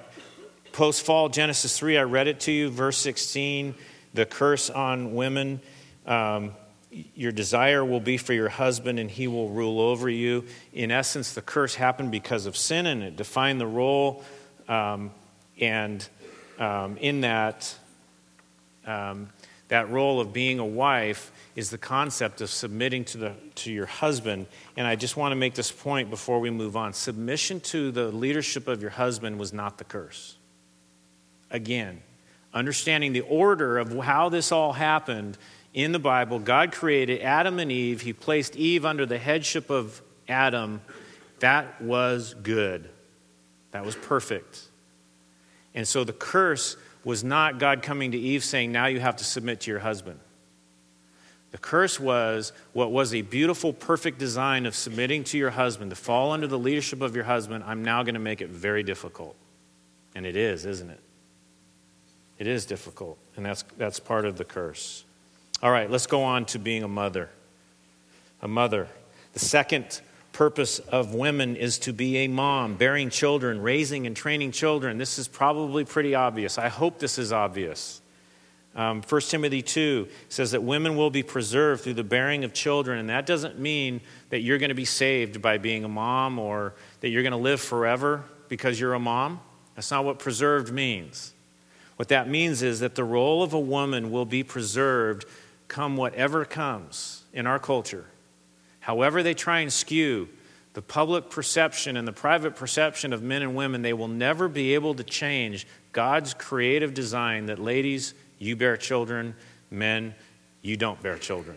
Post 0.73 1.07
fall, 1.07 1.29
Genesis 1.31 1.79
3, 1.79 1.99
I 1.99 2.03
read 2.03 2.29
it 2.29 2.41
to 2.41 2.53
you, 2.53 2.69
verse 2.69 2.99
16, 2.99 3.75
the 4.15 4.27
curse 4.27 4.69
on 4.69 5.15
women. 5.15 5.61
Um, 6.07 6.53
your 6.91 7.33
desire 7.33 7.85
will 7.85 8.01
be 8.01 8.19
for 8.19 8.35
your 8.35 8.51
husband 8.51 8.99
and 8.99 9.11
he 9.11 9.27
will 9.27 9.49
rule 9.49 9.81
over 9.81 10.11
you. 10.11 10.45
In 10.75 10.91
essence, 10.91 11.33
the 11.33 11.41
curse 11.41 11.75
happened 11.75 12.11
because 12.11 12.45
of 12.45 12.57
sin 12.57 12.87
and 12.87 13.03
it 13.03 13.17
defined 13.17 13.61
the 13.61 13.67
role 13.67 14.23
um, 14.69 15.11
and 15.59 16.07
um, 16.59 16.99
in 16.99 17.23
that, 17.23 17.75
um, 18.87 19.29
that 19.69 19.91
role 19.91 20.21
of 20.21 20.33
being 20.33 20.59
a 20.59 20.67
wife 20.67 21.33
is 21.57 21.71
the 21.71 21.79
concept 21.79 22.41
of 22.41 22.51
submitting 22.51 23.05
to, 23.07 23.19
the, 23.19 23.35
to 23.55 23.73
your 23.73 23.87
husband. 23.87 24.47
And 24.77 24.87
I 24.87 24.97
just 24.97 25.17
want 25.17 25.33
to 25.33 25.37
make 25.37 25.55
this 25.55 25.73
point 25.73 26.11
before 26.11 26.41
we 26.41 26.51
move 26.51 26.77
on. 26.77 26.93
Submission 26.93 27.61
to 27.61 27.91
the 27.91 28.09
leadership 28.09 28.69
of 28.69 28.83
your 28.83 28.91
husband 28.91 29.39
was 29.39 29.53
not 29.53 29.79
the 29.79 29.85
curse. 29.85 30.37
Again, 31.51 32.03
understanding 32.53 33.13
the 33.13 33.23
order 33.23 33.79
of 33.79 33.97
how 33.97 34.29
this 34.29 34.53
all 34.53 34.73
happened 34.73 35.39
in 35.75 35.93
the 35.93 35.99
Bible, 35.99 36.39
God 36.39 36.73
created 36.73 37.23
Adam 37.23 37.59
and 37.59 37.73
Eve. 37.73 38.03
He 38.03 38.13
placed 38.13 38.57
Eve 38.57 38.85
under 38.85 39.07
the 39.07 39.19
headship 39.19 39.71
of 39.71 40.03
Adam 40.29 40.83
That 41.41 41.81
was 41.83 42.35
good. 42.35 42.89
That 43.73 43.85
was 43.85 43.97
perfect. 43.97 44.63
And 45.75 45.89
so 45.89 46.05
the 46.05 46.13
curse 46.13 46.77
was 47.05 47.25
not 47.25 47.59
God 47.59 47.83
coming 47.83 48.13
to 48.13 48.19
Eve 48.19 48.45
saying, 48.45 48.73
Now 48.73 48.87
you 48.87 49.01
have 49.01 49.17
to 49.17 49.25
submit 49.25 49.61
to 49.61 49.71
your 49.71 49.81
husband. 49.81 50.21
The 51.53 51.59
curse 51.59 52.01
was 52.01 52.53
what 52.73 52.91
was 52.91 53.15
a 53.15 53.21
beautiful, 53.21 53.73
perfect 53.73 54.19
design 54.19 54.65
of 54.65 54.75
submitting 54.75 55.23
to 55.25 55.39
your 55.39 55.51
husband, 55.51 55.91
to 55.91 55.97
fall 55.97 56.33
under 56.33 56.47
the 56.47 56.59
leadership 56.59 57.03
of 57.03 57.15
your 57.15 57.25
husband. 57.25 57.65
I'm 57.67 57.85
now 57.85 58.03
going 58.03 58.15
to 58.15 58.21
make 58.21 58.41
it 58.41 58.49
very 58.49 58.83
difficult. 58.83 59.37
And 60.15 60.25
it 60.25 60.35
is, 60.35 60.65
isn't 60.65 60.89
it? 60.89 61.01
It 62.39 62.47
is 62.47 62.65
difficult. 62.65 63.19
And 63.37 63.45
that's, 63.45 63.65
that's 63.77 64.01
part 64.01 64.25
of 64.25 64.39
the 64.39 64.45
curse. 64.45 65.05
All 65.63 65.71
right, 65.71 65.91
let's 65.91 66.07
go 66.07 66.23
on 66.23 66.47
to 66.47 66.59
being 66.59 66.83
a 66.83 66.89
mother. 66.89 67.29
A 68.41 68.49
mother. 68.49 68.89
The 69.35 69.39
second 69.39 70.01
purpose 70.33 70.79
of 70.79 71.15
women 71.15 71.57
is 71.57 71.79
to 71.81 71.93
be 71.93 72.19
a 72.19 72.29
mom, 72.29 72.77
bearing 72.77 73.11
children, 73.11 73.61
raising 73.61 74.07
and 74.07 74.17
training 74.17 74.53
children. 74.53 74.99
This 74.99 75.19
is 75.19 75.29
probably 75.29 75.85
pretty 75.85 76.15
obvious. 76.15 76.59
I 76.59 76.69
hope 76.69 76.99
this 76.99 77.19
is 77.19 77.33
obvious. 77.33 78.01
Um, 78.75 79.03
1 79.03 79.21
Timothy 79.23 79.61
2 79.61 80.09
says 80.31 80.53
that 80.53 80.63
women 80.63 80.97
will 80.97 81.11
be 81.11 81.23
preserved 81.23 81.85
through 81.85 81.95
the 81.95 82.05
bearing 82.05 82.43
of 82.45 82.55
children, 82.55 82.99
and 82.99 83.11
that 83.11 83.27
doesn't 83.27 83.59
mean 83.59 84.01
that 84.31 84.41
you're 84.41 84.59
going 84.59 84.71
to 84.71 84.75
be 84.75 84.87
saved 84.87 85.43
by 85.43 85.59
being 85.59 85.85
a 85.85 85.89
mom 85.89 86.39
or 86.39 86.75
that 87.01 87.11
you're 87.11 87.23
going 87.23 87.33
to 87.33 87.37
live 87.37 87.61
forever 87.61 88.25
because 88.49 88.81
you're 88.81 88.95
a 88.95 89.01
mom. 89.01 89.41
That's 89.75 89.91
not 89.91 90.07
what 90.07 90.19
preserved 90.19 90.73
means. 90.73 91.35
What 91.97 92.09
that 92.09 92.29
means 92.29 92.63
is 92.63 92.81
that 92.81 92.95
the 92.95 93.05
role 93.05 93.43
of 93.43 93.53
a 93.53 93.61
woman 93.61 94.11
will 94.11 94.25
be 94.25 94.43
preserved 94.43 95.27
come 95.69 95.97
whatever 95.97 96.45
comes 96.47 97.25
in 97.35 97.47
our 97.47 97.59
culture. 97.59 98.07
However, 98.83 99.23
they 99.23 99.33
try 99.33 99.61
and 99.61 99.73
skew 99.73 100.29
the 100.75 100.83
public 100.83 101.31
perception 101.31 101.97
and 101.97 102.07
the 102.07 102.13
private 102.13 102.57
perception 102.57 103.13
of 103.13 103.23
men 103.23 103.43
and 103.43 103.55
women, 103.55 103.83
they 103.83 103.93
will 103.93 104.09
never 104.09 104.49
be 104.49 104.75
able 104.75 104.95
to 104.95 105.05
change 105.05 105.67
God's 105.93 106.35
creative 106.35 106.95
design 106.95 107.47
that 107.47 107.59
ladies, 107.59 108.15
you 108.39 108.57
bear 108.57 108.77
children, 108.77 109.35
men, 109.71 110.15
you 110.63 110.77
don't 110.77 111.01
bear 111.03 111.17
children. 111.17 111.57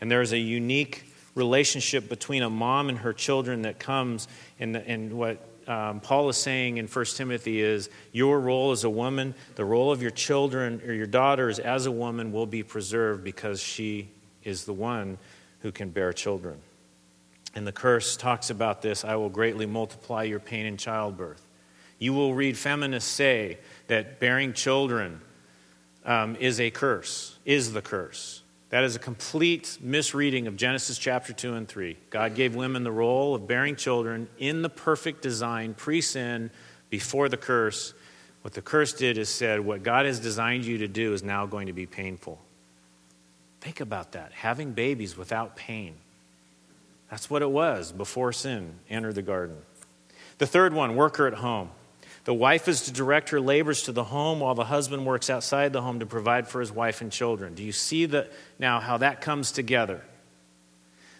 And 0.00 0.10
there 0.10 0.22
is 0.22 0.32
a 0.32 0.38
unique 0.38 1.04
relationship 1.34 2.08
between 2.08 2.42
a 2.42 2.50
mom 2.50 2.88
and 2.88 2.98
her 2.98 3.12
children 3.12 3.62
that 3.62 3.78
comes 3.78 4.28
in 4.58 5.16
what 5.16 5.38
um, 5.68 6.00
Paul 6.00 6.28
is 6.28 6.36
saying 6.36 6.78
in 6.78 6.86
1 6.86 7.04
Timothy 7.16 7.60
is 7.60 7.88
your 8.12 8.40
role 8.40 8.72
as 8.72 8.82
a 8.84 8.90
woman, 8.90 9.34
the 9.54 9.64
role 9.64 9.92
of 9.92 10.02
your 10.02 10.10
children 10.10 10.82
or 10.84 10.92
your 10.92 11.06
daughters 11.06 11.58
as 11.58 11.86
a 11.86 11.92
woman 11.92 12.32
will 12.32 12.46
be 12.46 12.62
preserved 12.62 13.22
because 13.22 13.60
she 13.60 14.10
is 14.42 14.64
the 14.64 14.72
one 14.72 15.16
who 15.60 15.72
can 15.72 15.90
bear 15.90 16.12
children. 16.12 16.60
And 17.54 17.66
the 17.66 17.72
curse 17.72 18.16
talks 18.16 18.50
about 18.50 18.82
this 18.82 19.04
I 19.04 19.16
will 19.16 19.28
greatly 19.28 19.66
multiply 19.66 20.24
your 20.24 20.40
pain 20.40 20.66
in 20.66 20.76
childbirth. 20.76 21.44
You 21.98 22.14
will 22.14 22.34
read 22.34 22.56
feminists 22.56 23.10
say 23.10 23.58
that 23.88 24.20
bearing 24.20 24.54
children 24.54 25.20
um, 26.04 26.36
is 26.36 26.60
a 26.60 26.70
curse, 26.70 27.38
is 27.44 27.72
the 27.72 27.82
curse. 27.82 28.42
That 28.70 28.84
is 28.84 28.94
a 28.94 29.00
complete 29.00 29.78
misreading 29.80 30.46
of 30.46 30.56
Genesis 30.56 30.96
chapter 30.96 31.32
2 31.32 31.54
and 31.54 31.68
3. 31.68 31.96
God 32.08 32.36
gave 32.36 32.54
women 32.54 32.84
the 32.84 32.92
role 32.92 33.34
of 33.34 33.48
bearing 33.48 33.74
children 33.74 34.28
in 34.38 34.62
the 34.62 34.68
perfect 34.68 35.22
design, 35.22 35.74
pre 35.74 36.00
sin, 36.00 36.50
before 36.88 37.28
the 37.28 37.36
curse. 37.36 37.94
What 38.42 38.54
the 38.54 38.62
curse 38.62 38.92
did 38.92 39.18
is 39.18 39.28
said, 39.28 39.60
what 39.60 39.82
God 39.82 40.06
has 40.06 40.20
designed 40.20 40.64
you 40.64 40.78
to 40.78 40.88
do 40.88 41.12
is 41.12 41.22
now 41.22 41.46
going 41.46 41.66
to 41.66 41.72
be 41.72 41.84
painful. 41.84 42.40
Think 43.60 43.80
about 43.80 44.12
that. 44.12 44.32
Having 44.32 44.72
babies 44.72 45.16
without 45.16 45.56
pain. 45.56 45.94
That's 47.10 47.28
what 47.28 47.42
it 47.42 47.50
was 47.50 47.92
before 47.92 48.32
sin 48.32 48.74
entered 48.88 49.16
the 49.16 49.22
garden. 49.22 49.56
The 50.38 50.46
third 50.46 50.72
one, 50.72 50.96
worker 50.96 51.26
at 51.26 51.34
home. 51.34 51.70
The 52.24 52.34
wife 52.34 52.68
is 52.68 52.82
to 52.82 52.92
direct 52.92 53.30
her 53.30 53.40
labors 53.40 53.82
to 53.84 53.92
the 53.92 54.04
home 54.04 54.40
while 54.40 54.54
the 54.54 54.64
husband 54.64 55.06
works 55.06 55.30
outside 55.30 55.72
the 55.72 55.82
home 55.82 56.00
to 56.00 56.06
provide 56.06 56.48
for 56.48 56.60
his 56.60 56.70
wife 56.70 57.00
and 57.00 57.10
children. 57.10 57.54
Do 57.54 57.62
you 57.62 57.72
see 57.72 58.06
the, 58.06 58.28
now 58.58 58.80
how 58.80 58.98
that 58.98 59.20
comes 59.20 59.52
together? 59.52 60.02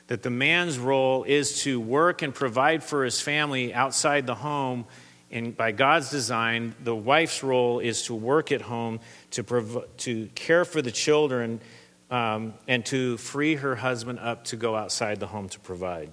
That 0.07 0.23
the 0.23 0.31
man's 0.31 0.79
role 0.79 1.25
is 1.25 1.63
to 1.63 1.81
work 1.81 2.23
and 2.23 2.35
provide 2.35 2.83
for 2.83 3.05
his 3.05 3.21
family 3.21 3.73
outside 3.73 4.27
the 4.27 4.35
home. 4.35 4.85
And 5.31 5.57
by 5.57 5.73
God's 5.73 6.11
design, 6.11 6.75
the 6.83 6.95
wife's 6.95 7.43
role 7.43 7.79
is 7.79 8.03
to 8.05 8.15
work 8.15 8.53
at 8.53 8.61
home, 8.61 9.01
to, 9.33 9.45
prov- 9.45 9.85
to 9.99 10.27
care 10.35 10.65
for 10.65 10.83
the 10.83 10.91
children, 10.91 11.61
um, 12.11 12.55
and 12.67 12.85
to 12.87 13.17
free 13.19 13.55
her 13.57 13.77
husband 13.77 14.19
up 14.19 14.45
to 14.45 14.57
go 14.57 14.75
outside 14.75 15.21
the 15.21 15.29
home 15.29 15.49
to 15.49 15.61
provide. 15.61 16.13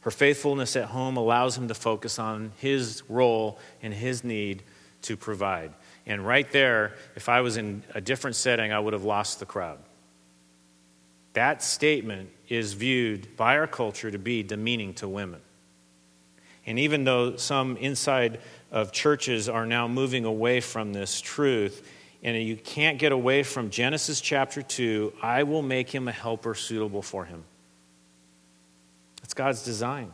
Her 0.00 0.10
faithfulness 0.10 0.76
at 0.76 0.86
home 0.86 1.16
allows 1.16 1.56
him 1.56 1.68
to 1.68 1.74
focus 1.74 2.18
on 2.18 2.52
his 2.58 3.02
role 3.08 3.58
and 3.82 3.92
his 3.92 4.22
need 4.22 4.62
to 5.02 5.16
provide. 5.16 5.72
And 6.06 6.26
right 6.26 6.50
there, 6.52 6.94
if 7.16 7.28
I 7.28 7.40
was 7.40 7.56
in 7.56 7.82
a 7.94 8.00
different 8.00 8.36
setting, 8.36 8.72
I 8.72 8.78
would 8.78 8.92
have 8.92 9.04
lost 9.04 9.40
the 9.40 9.46
crowd. 9.46 9.78
That 11.32 11.62
statement 11.62 12.30
is 12.48 12.74
viewed 12.74 13.36
by 13.36 13.56
our 13.56 13.66
culture 13.66 14.10
to 14.10 14.18
be 14.18 14.42
demeaning 14.42 14.94
to 14.94 15.08
women. 15.08 15.40
And 16.66 16.78
even 16.78 17.04
though 17.04 17.36
some 17.36 17.76
inside 17.78 18.40
of 18.70 18.92
churches 18.92 19.48
are 19.48 19.66
now 19.66 19.88
moving 19.88 20.24
away 20.24 20.60
from 20.60 20.92
this 20.92 21.20
truth, 21.20 21.90
and 22.24 22.42
you 22.42 22.56
can't 22.56 22.98
get 22.98 23.12
away 23.12 23.42
from 23.42 23.68
Genesis 23.70 24.20
chapter 24.20 24.62
2 24.62 25.12
I 25.22 25.42
will 25.42 25.62
make 25.62 25.90
him 25.90 26.08
a 26.08 26.12
helper 26.12 26.54
suitable 26.54 27.02
for 27.02 27.26
him. 27.26 27.44
That's 29.20 29.34
God's 29.34 29.62
design. 29.62 30.12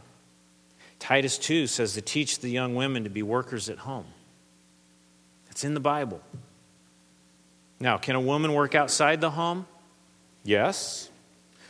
Titus 0.98 1.38
2 1.38 1.66
says 1.66 1.94
to 1.94 2.02
teach 2.02 2.40
the 2.40 2.50
young 2.50 2.74
women 2.74 3.04
to 3.04 3.10
be 3.10 3.22
workers 3.22 3.70
at 3.70 3.78
home. 3.78 4.06
It's 5.50 5.64
in 5.64 5.74
the 5.74 5.80
Bible. 5.80 6.20
Now, 7.78 7.96
can 7.96 8.16
a 8.16 8.20
woman 8.20 8.52
work 8.52 8.74
outside 8.74 9.20
the 9.20 9.30
home? 9.30 9.66
Yes. 10.44 11.08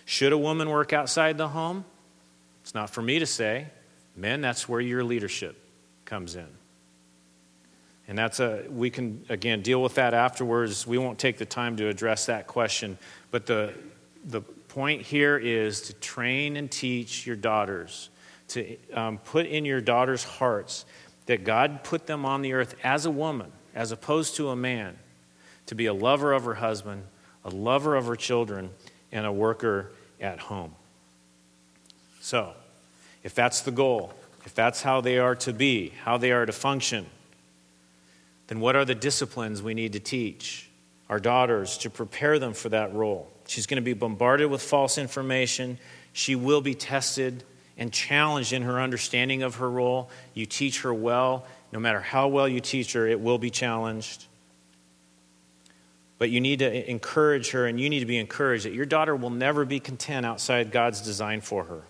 Should 0.04 0.32
a 0.32 0.38
woman 0.38 0.68
work 0.68 0.92
outside 0.92 1.38
the 1.38 1.48
home? 1.48 1.84
It's 2.62 2.74
not 2.74 2.90
for 2.90 3.02
me 3.02 3.20
to 3.20 3.26
say. 3.26 3.68
Men, 4.16 4.40
that's 4.40 4.68
where 4.68 4.80
your 4.80 5.04
leadership 5.04 5.56
comes 6.04 6.34
in. 6.34 6.48
And 8.10 8.18
that's 8.18 8.40
a, 8.40 8.64
we 8.68 8.90
can, 8.90 9.24
again, 9.28 9.62
deal 9.62 9.80
with 9.80 9.94
that 9.94 10.14
afterwards. 10.14 10.84
We 10.84 10.98
won't 10.98 11.16
take 11.16 11.38
the 11.38 11.46
time 11.46 11.76
to 11.76 11.86
address 11.86 12.26
that 12.26 12.48
question. 12.48 12.98
But 13.30 13.46
the, 13.46 13.72
the 14.24 14.40
point 14.40 15.02
here 15.02 15.38
is 15.38 15.80
to 15.82 15.92
train 15.92 16.56
and 16.56 16.68
teach 16.68 17.24
your 17.24 17.36
daughters, 17.36 18.08
to 18.48 18.76
um, 18.94 19.18
put 19.18 19.46
in 19.46 19.64
your 19.64 19.80
daughters' 19.80 20.24
hearts 20.24 20.86
that 21.26 21.44
God 21.44 21.84
put 21.84 22.08
them 22.08 22.24
on 22.24 22.42
the 22.42 22.52
earth 22.52 22.74
as 22.82 23.06
a 23.06 23.12
woman, 23.12 23.52
as 23.76 23.92
opposed 23.92 24.34
to 24.36 24.48
a 24.48 24.56
man, 24.56 24.98
to 25.66 25.76
be 25.76 25.86
a 25.86 25.94
lover 25.94 26.32
of 26.32 26.42
her 26.42 26.54
husband, 26.54 27.04
a 27.44 27.50
lover 27.50 27.94
of 27.94 28.06
her 28.06 28.16
children, 28.16 28.70
and 29.12 29.24
a 29.24 29.30
worker 29.30 29.92
at 30.20 30.40
home. 30.40 30.74
So, 32.20 32.54
if 33.22 33.36
that's 33.36 33.60
the 33.60 33.70
goal, 33.70 34.14
if 34.44 34.52
that's 34.52 34.82
how 34.82 35.00
they 35.00 35.18
are 35.18 35.36
to 35.36 35.52
be, 35.52 35.92
how 36.02 36.18
they 36.18 36.32
are 36.32 36.44
to 36.44 36.52
function, 36.52 37.06
then 38.50 38.58
what 38.58 38.74
are 38.74 38.84
the 38.84 38.96
disciplines 38.96 39.62
we 39.62 39.74
need 39.74 39.92
to 39.92 40.00
teach 40.00 40.68
our 41.08 41.20
daughters 41.20 41.78
to 41.78 41.88
prepare 41.88 42.40
them 42.40 42.52
for 42.52 42.68
that 42.70 42.92
role? 42.92 43.30
She's 43.46 43.66
going 43.66 43.76
to 43.76 43.82
be 43.82 43.92
bombarded 43.92 44.50
with 44.50 44.60
false 44.60 44.98
information. 44.98 45.78
She 46.12 46.34
will 46.34 46.60
be 46.60 46.74
tested 46.74 47.44
and 47.78 47.92
challenged 47.92 48.52
in 48.52 48.62
her 48.62 48.80
understanding 48.80 49.44
of 49.44 49.54
her 49.56 49.70
role. 49.70 50.10
You 50.34 50.46
teach 50.46 50.82
her 50.82 50.92
well. 50.92 51.46
No 51.70 51.78
matter 51.78 52.00
how 52.00 52.26
well 52.26 52.48
you 52.48 52.58
teach 52.58 52.94
her, 52.94 53.06
it 53.06 53.20
will 53.20 53.38
be 53.38 53.50
challenged. 53.50 54.26
But 56.18 56.30
you 56.30 56.40
need 56.40 56.58
to 56.58 56.90
encourage 56.90 57.52
her, 57.52 57.68
and 57.68 57.80
you 57.80 57.88
need 57.88 58.00
to 58.00 58.06
be 58.06 58.18
encouraged 58.18 58.64
that 58.64 58.72
your 58.72 58.84
daughter 58.84 59.14
will 59.14 59.30
never 59.30 59.64
be 59.64 59.78
content 59.78 60.26
outside 60.26 60.72
God's 60.72 61.00
design 61.00 61.40
for 61.40 61.62
her. 61.64 61.82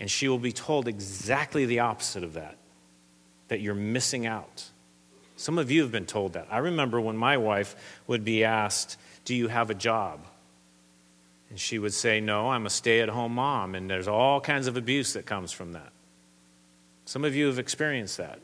And 0.00 0.10
she 0.10 0.26
will 0.26 0.38
be 0.38 0.52
told 0.52 0.88
exactly 0.88 1.66
the 1.66 1.80
opposite 1.80 2.24
of 2.24 2.32
that 2.32 2.56
that 3.48 3.60
you're 3.60 3.74
missing 3.74 4.26
out. 4.26 4.70
Some 5.36 5.58
of 5.58 5.70
you 5.70 5.82
have 5.82 5.92
been 5.92 6.06
told 6.06 6.32
that. 6.32 6.48
I 6.50 6.58
remember 6.58 7.00
when 7.00 7.16
my 7.16 7.36
wife 7.36 7.76
would 8.06 8.24
be 8.24 8.42
asked, 8.42 8.98
Do 9.24 9.34
you 9.34 9.48
have 9.48 9.70
a 9.70 9.74
job? 9.74 10.20
And 11.50 11.60
she 11.60 11.78
would 11.78 11.92
say, 11.94 12.20
No, 12.20 12.50
I'm 12.50 12.66
a 12.66 12.70
stay 12.70 13.00
at 13.00 13.10
home 13.10 13.34
mom. 13.34 13.74
And 13.74 13.88
there's 13.88 14.08
all 14.08 14.40
kinds 14.40 14.66
of 14.66 14.76
abuse 14.76 15.12
that 15.12 15.26
comes 15.26 15.52
from 15.52 15.74
that. 15.74 15.92
Some 17.04 17.24
of 17.24 17.36
you 17.36 17.46
have 17.46 17.58
experienced 17.58 18.16
that. 18.16 18.40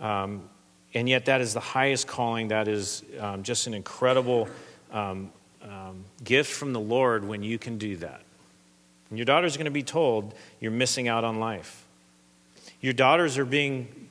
Um, 0.00 0.48
and 0.94 1.08
yet, 1.08 1.26
that 1.26 1.40
is 1.40 1.52
the 1.52 1.60
highest 1.60 2.06
calling. 2.06 2.48
That 2.48 2.68
is 2.68 3.02
um, 3.20 3.42
just 3.42 3.66
an 3.66 3.74
incredible 3.74 4.48
um, 4.92 5.30
um 5.62 6.04
gift 6.22 6.52
from 6.52 6.72
the 6.72 6.80
Lord 6.80 7.26
when 7.26 7.42
you 7.42 7.58
can 7.58 7.76
do 7.76 7.96
that. 7.96 8.20
And 9.10 9.18
your 9.18 9.24
daughter's 9.24 9.56
going 9.56 9.66
to 9.66 9.70
be 9.70 9.82
told 9.82 10.34
you're 10.60 10.70
missing 10.70 11.08
out 11.08 11.24
on 11.24 11.40
life. 11.40 11.84
Your 12.80 12.92
daughters 12.92 13.36
are 13.38 13.44
being 13.44 14.05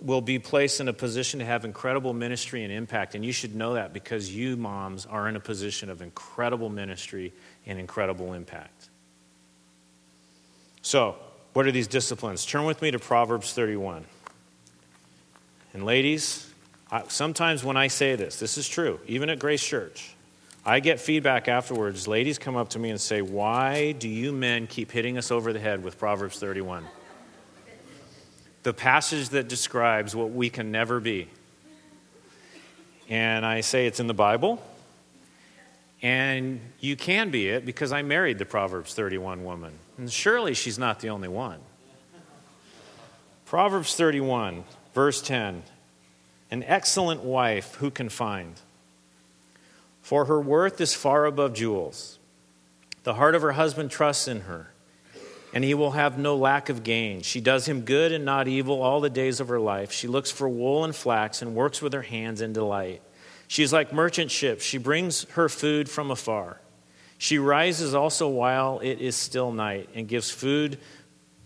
will 0.00 0.20
be 0.20 0.38
placed 0.38 0.80
in 0.80 0.88
a 0.88 0.92
position 0.92 1.40
to 1.40 1.46
have 1.46 1.64
incredible 1.64 2.12
ministry 2.12 2.64
and 2.64 2.72
impact. 2.72 3.14
And 3.14 3.24
you 3.24 3.32
should 3.32 3.54
know 3.54 3.74
that 3.74 3.92
because 3.92 4.34
you, 4.34 4.56
moms, 4.56 5.06
are 5.06 5.28
in 5.28 5.36
a 5.36 5.40
position 5.40 5.90
of 5.90 6.02
incredible 6.02 6.68
ministry 6.68 7.32
and 7.66 7.78
incredible 7.78 8.32
impact. 8.32 8.88
So, 10.82 11.16
What 11.52 11.66
are 11.66 11.72
these 11.72 11.86
disciplines? 11.86 12.46
Turn 12.46 12.64
with 12.64 12.80
me 12.80 12.90
to 12.92 12.98
Proverbs 12.98 13.52
31. 13.52 14.06
And 15.74 15.84
ladies, 15.84 16.50
I, 16.90 17.02
sometimes 17.08 17.62
when 17.62 17.76
I 17.76 17.88
say 17.88 18.16
this, 18.16 18.38
this 18.38 18.56
is 18.56 18.66
true, 18.68 19.00
even 19.06 19.28
at 19.28 19.38
Grace 19.38 19.62
Church, 19.62 20.14
I 20.64 20.80
get 20.80 21.00
feedback 21.00 21.48
afterwards. 21.48 22.06
Ladies 22.06 22.38
come 22.38 22.56
up 22.56 22.70
to 22.70 22.78
me 22.78 22.90
and 22.90 23.00
say, 23.00 23.20
Why 23.20 23.92
do 23.92 24.08
you 24.08 24.32
men 24.32 24.66
keep 24.66 24.90
hitting 24.92 25.18
us 25.18 25.30
over 25.30 25.52
the 25.52 25.60
head 25.60 25.82
with 25.82 25.98
Proverbs 25.98 26.38
31? 26.38 26.86
The 28.62 28.72
passage 28.72 29.30
that 29.30 29.48
describes 29.48 30.14
what 30.14 30.30
we 30.30 30.50
can 30.50 30.70
never 30.70 31.00
be. 31.00 31.28
And 33.08 33.44
I 33.44 33.60
say 33.60 33.86
it's 33.86 34.00
in 34.00 34.06
the 34.06 34.14
Bible. 34.14 34.62
And 36.02 36.60
you 36.80 36.96
can 36.96 37.30
be 37.30 37.48
it 37.48 37.64
because 37.64 37.92
I 37.92 38.02
married 38.02 38.38
the 38.38 38.44
Proverbs 38.44 38.94
31 38.94 39.44
woman. 39.44 39.72
And 39.98 40.10
surely 40.10 40.54
she's 40.54 40.78
not 40.78 41.00
the 41.00 41.10
only 41.10 41.28
one. 41.28 41.60
Proverbs 43.46 43.94
31, 43.94 44.64
verse 44.94 45.22
10 45.22 45.62
An 46.50 46.64
excellent 46.64 47.22
wife 47.22 47.76
who 47.76 47.90
can 47.90 48.08
find? 48.08 48.54
For 50.00 50.24
her 50.24 50.40
worth 50.40 50.80
is 50.80 50.94
far 50.94 51.26
above 51.26 51.54
jewels. 51.54 52.18
The 53.04 53.14
heart 53.14 53.34
of 53.34 53.42
her 53.42 53.52
husband 53.52 53.90
trusts 53.90 54.26
in 54.26 54.42
her, 54.42 54.71
and 55.52 55.62
he 55.64 55.74
will 55.74 55.92
have 55.92 56.18
no 56.18 56.36
lack 56.36 56.68
of 56.68 56.82
gain. 56.82 57.22
She 57.22 57.40
does 57.40 57.66
him 57.66 57.82
good 57.82 58.12
and 58.12 58.24
not 58.24 58.48
evil 58.48 58.82
all 58.82 59.00
the 59.00 59.10
days 59.10 59.40
of 59.40 59.48
her 59.48 59.60
life. 59.60 59.92
She 59.92 60.08
looks 60.08 60.30
for 60.30 60.48
wool 60.48 60.84
and 60.84 60.94
flax 60.94 61.42
and 61.42 61.54
works 61.54 61.82
with 61.82 61.92
her 61.92 62.02
hands 62.02 62.40
in 62.40 62.52
delight. 62.52 63.02
She 63.48 63.62
is 63.62 63.72
like 63.72 63.92
merchant 63.92 64.30
ships. 64.30 64.64
She 64.64 64.78
brings 64.78 65.24
her 65.30 65.48
food 65.48 65.90
from 65.90 66.10
afar. 66.10 66.60
She 67.18 67.38
rises 67.38 67.94
also 67.94 68.28
while 68.28 68.80
it 68.80 69.00
is 69.00 69.14
still 69.14 69.52
night 69.52 69.90
and 69.94 70.08
gives 70.08 70.30
food 70.30 70.78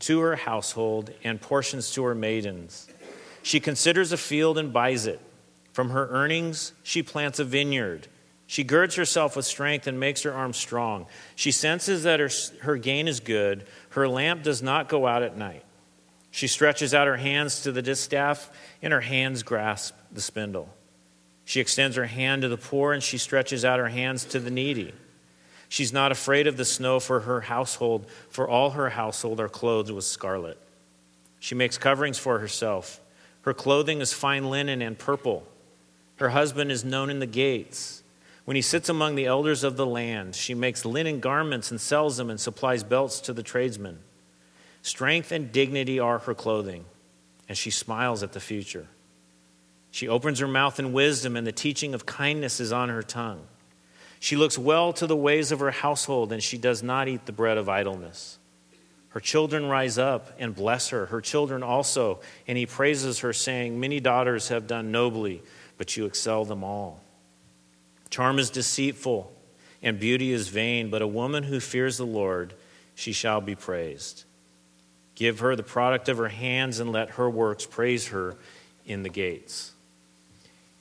to 0.00 0.20
her 0.20 0.36
household 0.36 1.10
and 1.24 1.40
portions 1.40 1.90
to 1.92 2.04
her 2.04 2.14
maidens. 2.14 2.88
She 3.42 3.60
considers 3.60 4.12
a 4.12 4.16
field 4.16 4.56
and 4.56 4.72
buys 4.72 5.06
it. 5.06 5.20
From 5.72 5.90
her 5.90 6.08
earnings, 6.08 6.72
she 6.82 7.02
plants 7.02 7.38
a 7.38 7.44
vineyard. 7.44 8.08
She 8.46 8.62
girds 8.62 8.94
herself 8.94 9.36
with 9.36 9.44
strength 9.44 9.86
and 9.86 9.98
makes 9.98 10.22
her 10.22 10.32
arms 10.32 10.56
strong. 10.56 11.06
She 11.34 11.50
senses 11.50 12.04
that 12.04 12.20
her, 12.20 12.30
her 12.62 12.76
gain 12.76 13.08
is 13.08 13.20
good. 13.20 13.66
Her 13.96 14.06
lamp 14.06 14.42
does 14.42 14.62
not 14.62 14.90
go 14.90 15.06
out 15.06 15.22
at 15.22 15.38
night. 15.38 15.64
She 16.30 16.48
stretches 16.48 16.92
out 16.92 17.06
her 17.06 17.16
hands 17.16 17.62
to 17.62 17.72
the 17.72 17.80
distaff, 17.80 18.50
and 18.82 18.92
her 18.92 19.00
hands 19.00 19.42
grasp 19.42 19.96
the 20.12 20.20
spindle. 20.20 20.68
She 21.46 21.61
extends 21.61 21.96
her 21.96 22.04
hand 22.04 22.42
to 22.42 22.48
the 22.48 22.59
poor 22.59 22.92
and 22.92 23.02
she 23.02 23.16
stretches 23.16 23.64
out 23.64 23.78
her 23.78 23.88
hands 23.88 24.26
to 24.26 24.38
the 24.38 24.50
needy. 24.50 24.92
She's 25.70 25.94
not 25.94 26.12
afraid 26.12 26.46
of 26.46 26.59
the 26.59 26.64
snow 26.66 27.00
for 27.00 27.20
her 27.20 27.40
household, 27.40 28.04
for 28.28 28.46
all 28.46 28.72
her 28.72 28.90
household 28.90 29.40
are 29.40 29.48
clothed 29.48 29.90
with 29.90 30.04
scarlet. 30.04 30.61
She 31.40 31.54
makes 31.54 31.78
coverings 31.78 32.18
for 32.18 32.38
herself. 32.38 33.00
Her 33.42 33.54
clothing 33.54 34.02
is 34.02 34.12
fine 34.12 34.50
linen 34.50 34.82
and 34.82 34.98
purple. 34.98 35.46
Her 36.16 36.28
husband 36.28 36.70
is 36.70 36.85
known 36.85 37.09
in 37.09 37.18
the 37.18 37.26
gates. 37.26 38.02
When 38.46 38.54
he 38.54 38.62
sits 38.62 38.88
among 38.88 39.16
the 39.16 39.26
elders 39.26 39.64
of 39.64 39.76
the 39.76 39.85
land, 39.85 40.37
she 40.37 40.54
makes 40.54 40.85
linen 40.85 41.18
garments 41.18 41.72
and 41.72 41.80
sells 41.80 42.16
them 42.16 42.30
and 42.30 42.40
supplies 42.40 42.85
belts 42.85 43.18
to 43.22 43.32
the 43.32 43.42
tradesmen. 43.42 43.98
Strength 44.82 45.32
and 45.32 45.50
dignity 45.50 45.98
are 45.98 46.20
her 46.20 46.35
clothing, 46.35 46.85
and 47.48 47.59
she 47.59 47.72
smiles 47.72 48.22
at 48.22 48.35
the 48.35 48.40
future. 48.40 48.87
She 49.90 50.06
opens 50.06 50.38
her 50.38 50.46
mouth 50.46 50.78
in 50.78 50.92
wisdom, 50.92 51.37
and 51.37 51.44
the 51.44 51.50
teaching 51.50 51.92
of 51.92 52.06
kindness 52.06 52.61
is 52.61 52.70
on 52.70 52.88
her 52.88 53.02
tongue. 53.02 53.48
She 54.20 54.37
looks 54.37 54.56
well 54.56 54.92
to 54.92 55.09
the 55.09 55.16
ways 55.16 55.50
of 55.50 55.59
her 55.59 55.72
household, 55.72 56.30
and 56.30 56.40
she 56.40 56.56
does 56.56 56.85
not 56.85 57.09
eat 57.09 57.26
the 57.26 57.32
bread 57.32 57.59
of 57.59 57.68
idleness. 57.68 58.38
Her 59.09 59.20
children 59.20 59.66
rise 59.66 59.98
up 59.98 60.30
and 60.38 60.54
bless 60.54 60.90
her, 60.90 61.06
her 61.06 61.20
children 61.20 61.64
also, 61.64 62.20
and 62.46 62.56
he 62.56 62.66
praises 62.66 63.18
her, 63.20 63.32
saying, 63.32 63.80
Many 63.80 63.98
daughters 63.98 64.48
have 64.50 64.68
done 64.68 64.92
nobly, 64.92 65.42
but 65.78 65.96
you 65.96 66.04
excel 66.04 66.44
them 66.44 66.62
all. 66.62 67.00
Charm 68.16 68.38
is 68.38 68.48
deceitful, 68.48 69.31
and 69.83 70.00
beauty 70.00 70.33
is 70.33 70.48
vain, 70.48 70.88
but 70.88 71.02
a 71.02 71.07
woman 71.07 71.42
who 71.42 71.61
fears 71.61 71.98
the 71.98 72.07
Lord, 72.07 72.55
she 72.94 73.12
shall 73.12 73.42
be 73.42 73.55
praised. 73.55 74.24
Give 75.14 75.40
her 75.40 75.55
the 75.55 75.62
product 75.62 76.09
of 76.09 76.16
her 76.16 76.31
hands, 76.31 76.81
and 76.81 76.90
let 76.90 77.11
her 77.11 77.29
works 77.29 77.66
praise 77.66 78.09
her 78.09 78.35
in 78.87 79.02
the 79.02 79.11
gates. 79.11 79.72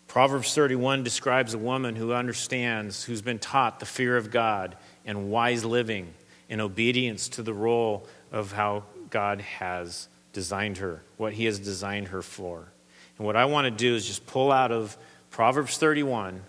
Proverbs 0.08 0.56
31 0.56 1.04
describes 1.04 1.54
a 1.54 1.58
woman 1.58 1.98
who 1.98 2.13
understands, 2.13 3.04
who's 3.04 3.21
been 3.21 3.39
taught 3.39 3.82
the 3.82 3.86
fear 3.86 4.15
of 4.15 4.32
God 4.32 4.78
and 5.06 5.30
wise 5.30 5.65
living 5.65 6.13
in 6.48 6.62
obedience 6.62 7.28
to 7.28 7.43
the 7.43 7.54
role 7.54 8.08
of 8.32 8.54
how 8.54 8.84
God 9.10 9.41
has 9.41 10.08
designed 10.32 10.78
her, 10.78 11.02
what 11.17 11.34
He 11.34 11.43
has 11.43 11.60
designed 11.60 12.08
her 12.08 12.21
for. 12.21 12.69
And 13.17 13.28
what 13.28 13.36
I 13.36 13.43
want 13.43 13.65
to 13.65 13.71
do 13.71 13.93
is 13.93 14.08
just 14.08 14.26
pull 14.26 14.54
out 14.54 14.71
of 14.71 14.95
Proverbs 15.32 15.78
31, 15.78 16.41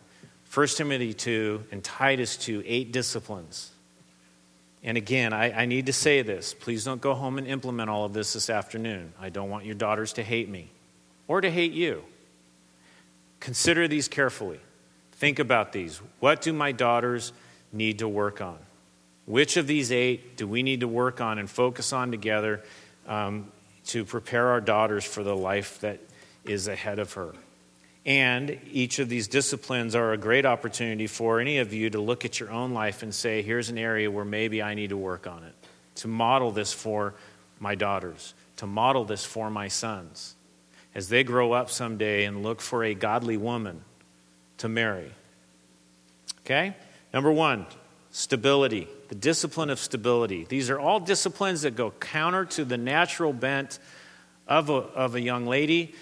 1 0.52 0.66
Timothy 0.68 1.12
2, 1.12 1.64
and 1.70 1.82
Titus 1.82 2.36
2, 2.36 2.62
eight 2.64 2.92
disciplines. 2.92 3.70
And 4.82 4.96
again, 4.96 5.32
I, 5.32 5.62
I 5.62 5.66
need 5.66 5.86
to 5.86 5.92
say 5.92 6.22
this. 6.22 6.54
Please 6.54 6.84
don't 6.84 7.00
go 7.00 7.14
home 7.14 7.38
and 7.38 7.46
implement 7.46 7.90
all 7.90 8.04
of 8.04 8.12
this 8.12 8.34
this 8.34 8.48
afternoon. 8.48 9.12
I 9.20 9.30
don't 9.30 9.50
want 9.50 9.64
your 9.64 9.74
daughters 9.74 10.12
to 10.14 10.22
hate 10.22 10.48
me 10.48 10.70
or 11.26 11.40
to 11.40 11.50
hate 11.50 11.72
you. 11.72 12.04
Consider 13.40 13.88
these 13.88 14.08
carefully. 14.08 14.60
Think 15.12 15.38
about 15.38 15.72
these. 15.72 16.00
What 16.20 16.40
do 16.40 16.52
my 16.52 16.72
daughters 16.72 17.32
need 17.72 17.98
to 17.98 18.08
work 18.08 18.40
on? 18.40 18.58
Which 19.24 19.56
of 19.56 19.66
these 19.66 19.90
eight 19.90 20.36
do 20.36 20.46
we 20.46 20.62
need 20.62 20.80
to 20.80 20.88
work 20.88 21.20
on 21.20 21.38
and 21.38 21.50
focus 21.50 21.92
on 21.92 22.10
together 22.12 22.62
um, 23.08 23.50
to 23.86 24.04
prepare 24.04 24.48
our 24.48 24.60
daughters 24.60 25.04
for 25.04 25.24
the 25.24 25.36
life 25.36 25.80
that 25.80 25.98
is 26.44 26.68
ahead 26.68 27.00
of 27.00 27.12
her? 27.14 27.32
And 28.06 28.60
each 28.70 29.00
of 29.00 29.08
these 29.08 29.26
disciplines 29.26 29.96
are 29.96 30.12
a 30.12 30.16
great 30.16 30.46
opportunity 30.46 31.08
for 31.08 31.40
any 31.40 31.58
of 31.58 31.72
you 31.72 31.90
to 31.90 32.00
look 32.00 32.24
at 32.24 32.38
your 32.38 32.52
own 32.52 32.72
life 32.72 33.02
and 33.02 33.12
say, 33.12 33.42
here's 33.42 33.68
an 33.68 33.78
area 33.78 34.08
where 34.08 34.24
maybe 34.24 34.62
I 34.62 34.74
need 34.74 34.90
to 34.90 34.96
work 34.96 35.26
on 35.26 35.42
it, 35.42 35.54
to 35.96 36.08
model 36.08 36.52
this 36.52 36.72
for 36.72 37.14
my 37.58 37.74
daughters, 37.74 38.32
to 38.58 38.66
model 38.66 39.04
this 39.04 39.24
for 39.24 39.50
my 39.50 39.66
sons 39.66 40.36
as 40.94 41.08
they 41.08 41.24
grow 41.24 41.52
up 41.52 41.68
someday 41.68 42.24
and 42.24 42.44
look 42.44 42.60
for 42.60 42.84
a 42.84 42.94
godly 42.94 43.36
woman 43.36 43.82
to 44.58 44.68
marry. 44.68 45.10
Okay? 46.44 46.76
Number 47.12 47.32
one, 47.32 47.66
stability, 48.12 48.86
the 49.08 49.16
discipline 49.16 49.68
of 49.68 49.80
stability. 49.80 50.46
These 50.48 50.70
are 50.70 50.78
all 50.78 51.00
disciplines 51.00 51.62
that 51.62 51.74
go 51.74 51.90
counter 51.90 52.44
to 52.44 52.64
the 52.64 52.78
natural 52.78 53.32
bent 53.32 53.80
of 54.46 54.70
a, 54.70 54.74
of 54.74 55.16
a 55.16 55.20
young 55.20 55.44
lady, 55.44 55.92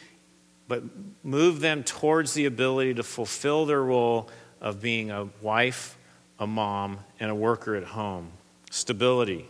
but 0.68 0.82
move 1.22 1.60
them 1.60 1.84
towards 1.84 2.34
the 2.34 2.46
ability 2.46 2.94
to 2.94 3.02
fulfill 3.02 3.66
their 3.66 3.82
role 3.82 4.28
of 4.60 4.80
being 4.80 5.10
a 5.10 5.28
wife, 5.42 5.96
a 6.38 6.46
mom, 6.46 6.98
and 7.20 7.30
a 7.30 7.34
worker 7.34 7.74
at 7.74 7.84
home. 7.84 8.30
Stability. 8.70 9.46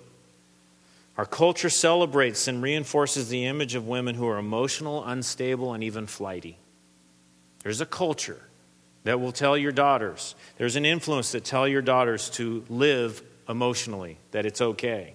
Our 1.17 1.27
culture 1.27 1.71
celebrates 1.71 2.49
and 2.49 2.61
reinforces 2.61 3.29
the 3.29 3.47
image 3.47 3.77
of 3.77 3.87
women 3.87 4.17
who 4.17 4.27
are 4.27 4.39
emotional, 4.39 5.05
unstable, 5.05 5.73
and 5.73 5.85
even 5.85 6.07
flighty. 6.07 6.59
There's 7.63 7.81
a 7.81 7.87
culture 7.87 8.43
that 9.05 9.21
will 9.21 9.33
tell 9.33 9.57
your 9.57 9.71
daughters, 9.71 10.35
there's 10.57 10.77
an 10.77 10.85
influence 10.85 11.33
that 11.33 11.45
tell 11.45 11.69
your 11.69 11.83
daughters 11.83 12.31
to 12.31 12.65
live 12.69 13.23
emotionally, 13.49 14.19
that 14.31 14.47
it's 14.47 14.61
okay. 14.61 15.15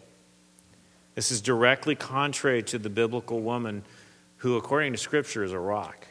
This 1.15 1.31
is 1.31 1.41
directly 1.41 1.95
contrary 1.95 2.63
to 2.63 2.77
the 2.77 2.89
biblical 2.89 3.41
woman 3.41 3.83
who, 4.39 4.58
according 4.58 4.93
to 4.93 4.97
Scripture, 4.97 5.43
is 5.43 5.52
a 5.52 5.60
rock. 5.60 6.08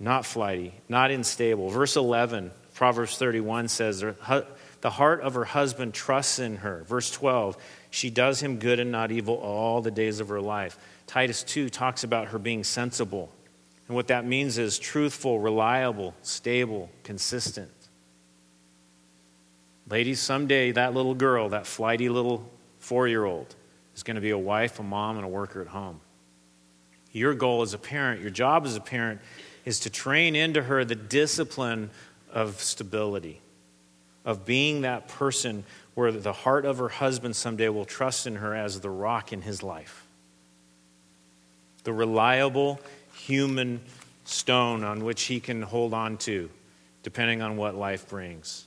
Not 0.00 0.24
flighty, 0.24 0.74
not 0.88 1.10
unstable. 1.10 1.70
Verse 1.70 1.96
11, 1.96 2.52
Proverbs 2.74 3.18
31 3.18 3.68
says, 3.68 4.00
The 4.00 4.90
heart 4.90 5.20
of 5.20 5.34
her 5.34 5.44
husband 5.44 5.92
trusts 5.92 6.38
in 6.38 6.58
her. 6.58 6.84
Verse 6.86 7.10
12, 7.10 7.56
she 7.90 8.10
does 8.10 8.40
him 8.40 8.58
good 8.58 8.78
and 8.78 8.92
not 8.92 9.10
evil 9.10 9.34
all 9.34 9.82
the 9.82 9.90
days 9.90 10.20
of 10.20 10.28
her 10.28 10.40
life. 10.40 10.78
Titus 11.06 11.42
2 11.42 11.70
talks 11.70 12.04
about 12.04 12.28
her 12.28 12.38
being 12.38 12.62
sensible. 12.62 13.32
And 13.88 13.96
what 13.96 14.08
that 14.08 14.26
means 14.26 14.58
is 14.58 14.78
truthful, 14.78 15.40
reliable, 15.40 16.14
stable, 16.22 16.90
consistent. 17.02 17.70
Ladies, 19.88 20.20
someday 20.20 20.72
that 20.72 20.92
little 20.92 21.14
girl, 21.14 21.48
that 21.48 21.66
flighty 21.66 22.10
little 22.10 22.48
four 22.78 23.08
year 23.08 23.24
old, 23.24 23.54
is 23.96 24.02
going 24.02 24.16
to 24.16 24.20
be 24.20 24.30
a 24.30 24.38
wife, 24.38 24.78
a 24.78 24.82
mom, 24.82 25.16
and 25.16 25.24
a 25.24 25.28
worker 25.28 25.62
at 25.62 25.68
home. 25.68 26.00
Your 27.18 27.34
goal 27.34 27.62
as 27.62 27.74
a 27.74 27.78
parent, 27.78 28.20
your 28.20 28.30
job 28.30 28.64
as 28.64 28.76
a 28.76 28.80
parent, 28.80 29.20
is 29.64 29.80
to 29.80 29.90
train 29.90 30.36
into 30.36 30.62
her 30.62 30.84
the 30.84 30.94
discipline 30.94 31.90
of 32.32 32.60
stability, 32.60 33.40
of 34.24 34.46
being 34.46 34.82
that 34.82 35.08
person 35.08 35.64
where 35.94 36.12
the 36.12 36.32
heart 36.32 36.64
of 36.64 36.78
her 36.78 36.88
husband 36.88 37.34
someday 37.34 37.68
will 37.68 37.84
trust 37.84 38.26
in 38.26 38.36
her 38.36 38.54
as 38.54 38.80
the 38.80 38.88
rock 38.88 39.32
in 39.32 39.42
his 39.42 39.64
life. 39.64 40.06
The 41.82 41.92
reliable 41.92 42.80
human 43.14 43.80
stone 44.24 44.84
on 44.84 45.04
which 45.04 45.24
he 45.24 45.40
can 45.40 45.62
hold 45.62 45.92
on 45.92 46.18
to, 46.18 46.48
depending 47.02 47.42
on 47.42 47.56
what 47.56 47.74
life 47.74 48.08
brings. 48.08 48.66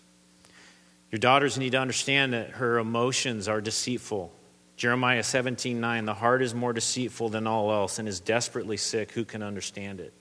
Your 1.10 1.20
daughters 1.20 1.58
need 1.58 1.72
to 1.72 1.80
understand 1.80 2.34
that 2.34 2.50
her 2.52 2.80
emotions 2.80 3.48
are 3.48 3.62
deceitful. 3.62 4.34
Jeremiah 4.82 5.22
17 5.22 5.80
9, 5.80 6.06
the 6.06 6.16
heart 6.16 6.42
is 6.42 6.56
more 6.56 6.74
deceitful 6.74 7.30
than 7.30 7.46
all 7.46 7.72
else 7.72 8.00
and 8.00 8.08
is 8.08 8.20
desperately 8.20 8.78
sick. 8.78 9.12
Who 9.12 9.24
can 9.24 9.44
understand 9.44 10.00
it? 10.00 10.12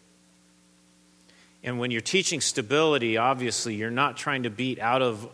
And 1.64 1.78
when 1.78 1.90
you're 1.90 2.02
teaching 2.02 2.42
stability, 2.42 3.16
obviously, 3.16 3.74
you're 3.74 3.90
not 3.90 4.18
trying 4.18 4.42
to 4.42 4.50
beat 4.50 4.78
out 4.78 5.00
of 5.00 5.26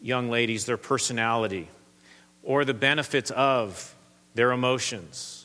young 0.00 0.30
ladies 0.30 0.64
their 0.64 0.78
personality 0.78 1.68
or 2.42 2.64
the 2.64 2.72
benefits 2.72 3.30
of 3.32 3.94
their 4.32 4.50
emotions. 4.50 5.44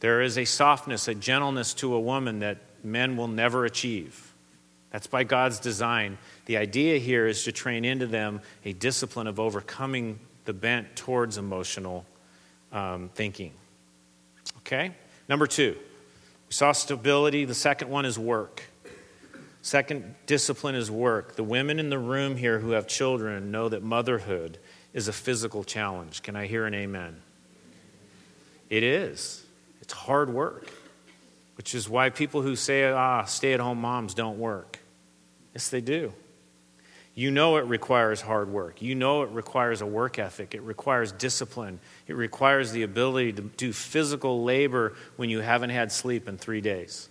There 0.00 0.20
is 0.20 0.36
a 0.36 0.44
softness, 0.44 1.08
a 1.08 1.14
gentleness 1.14 1.72
to 1.76 1.94
a 1.94 2.00
woman 2.00 2.40
that 2.40 2.58
men 2.84 3.16
will 3.16 3.28
never 3.28 3.64
achieve. 3.64 4.34
That's 4.90 5.06
by 5.06 5.24
God's 5.24 5.60
design. 5.60 6.18
The 6.44 6.58
idea 6.58 6.98
here 6.98 7.26
is 7.26 7.44
to 7.44 7.52
train 7.52 7.86
into 7.86 8.06
them 8.06 8.42
a 8.66 8.74
discipline 8.74 9.28
of 9.28 9.40
overcoming 9.40 10.20
the 10.44 10.52
bent 10.52 10.94
towards 10.94 11.38
emotional 11.38 12.04
um, 12.72 13.10
thinking. 13.14 13.52
Okay? 14.58 14.92
Number 15.28 15.46
two, 15.46 15.76
we 16.48 16.52
saw 16.52 16.72
stability. 16.72 17.44
The 17.44 17.54
second 17.54 17.88
one 17.88 18.04
is 18.04 18.18
work. 18.18 18.64
Second 19.62 20.14
discipline 20.26 20.74
is 20.74 20.90
work. 20.90 21.36
The 21.36 21.44
women 21.44 21.78
in 21.78 21.90
the 21.90 21.98
room 21.98 22.36
here 22.36 22.58
who 22.58 22.70
have 22.70 22.86
children 22.86 23.50
know 23.50 23.68
that 23.68 23.82
motherhood 23.82 24.58
is 24.94 25.06
a 25.06 25.12
physical 25.12 25.64
challenge. 25.64 26.22
Can 26.22 26.34
I 26.34 26.46
hear 26.46 26.66
an 26.66 26.74
amen? 26.74 27.20
It 28.70 28.82
is. 28.82 29.44
It's 29.82 29.92
hard 29.92 30.30
work, 30.30 30.70
which 31.56 31.74
is 31.74 31.88
why 31.88 32.10
people 32.10 32.42
who 32.42 32.56
say, 32.56 32.90
ah, 32.90 33.24
stay 33.24 33.52
at 33.52 33.60
home 33.60 33.80
moms 33.80 34.14
don't 34.14 34.38
work. 34.38 34.78
Yes, 35.54 35.68
they 35.68 35.80
do. 35.80 36.12
You 37.20 37.30
know 37.30 37.58
it 37.58 37.66
requires 37.66 38.22
hard 38.22 38.48
work. 38.48 38.80
You 38.80 38.94
know 38.94 39.20
it 39.20 39.28
requires 39.28 39.82
a 39.82 39.86
work 39.86 40.18
ethic. 40.18 40.54
It 40.54 40.62
requires 40.62 41.12
discipline. 41.12 41.78
It 42.06 42.14
requires 42.14 42.72
the 42.72 42.82
ability 42.82 43.34
to 43.34 43.42
do 43.42 43.74
physical 43.74 44.42
labor 44.42 44.94
when 45.16 45.28
you 45.28 45.40
haven't 45.40 45.68
had 45.68 45.92
sleep 45.92 46.30
in 46.30 46.38
three 46.38 46.62
days 46.62 47.10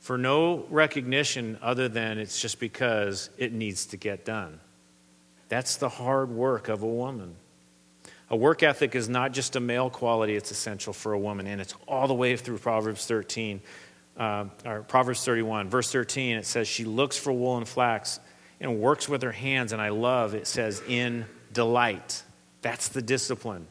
for 0.00 0.18
no 0.18 0.66
recognition 0.70 1.56
other 1.62 1.88
than 1.88 2.18
it's 2.18 2.40
just 2.40 2.58
because 2.58 3.30
it 3.38 3.52
needs 3.52 3.86
to 3.86 3.96
get 3.96 4.24
done. 4.24 4.58
That's 5.48 5.76
the 5.76 5.88
hard 5.88 6.30
work 6.30 6.68
of 6.68 6.82
a 6.82 6.88
woman. 6.88 7.36
A 8.28 8.36
work 8.36 8.64
ethic 8.64 8.96
is 8.96 9.08
not 9.08 9.30
just 9.30 9.54
a 9.54 9.60
male 9.60 9.88
quality, 9.88 10.34
it's 10.34 10.50
essential 10.50 10.92
for 10.92 11.12
a 11.12 11.18
woman. 11.18 11.46
And 11.46 11.60
it's 11.60 11.76
all 11.86 12.08
the 12.08 12.14
way 12.14 12.36
through 12.36 12.58
Proverbs 12.58 13.06
13, 13.06 13.60
uh, 14.16 14.46
or 14.64 14.82
Proverbs 14.82 15.24
31. 15.24 15.70
Verse 15.70 15.92
13, 15.92 16.38
it 16.38 16.44
says, 16.44 16.66
She 16.66 16.84
looks 16.84 17.16
for 17.16 17.32
wool 17.32 17.56
and 17.56 17.68
flax 17.68 18.18
and 18.60 18.80
works 18.80 19.08
with 19.08 19.22
her 19.22 19.32
hands. 19.32 19.72
And 19.72 19.80
I 19.80 19.90
love, 19.90 20.34
it 20.34 20.46
says, 20.46 20.82
in 20.88 21.26
delight. 21.52 22.22
That's 22.62 22.88
the 22.88 23.02
discipline, 23.02 23.66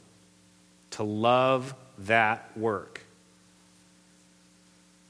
to 0.91 1.03
love 1.03 1.75
that 1.99 2.55
work. 2.57 3.01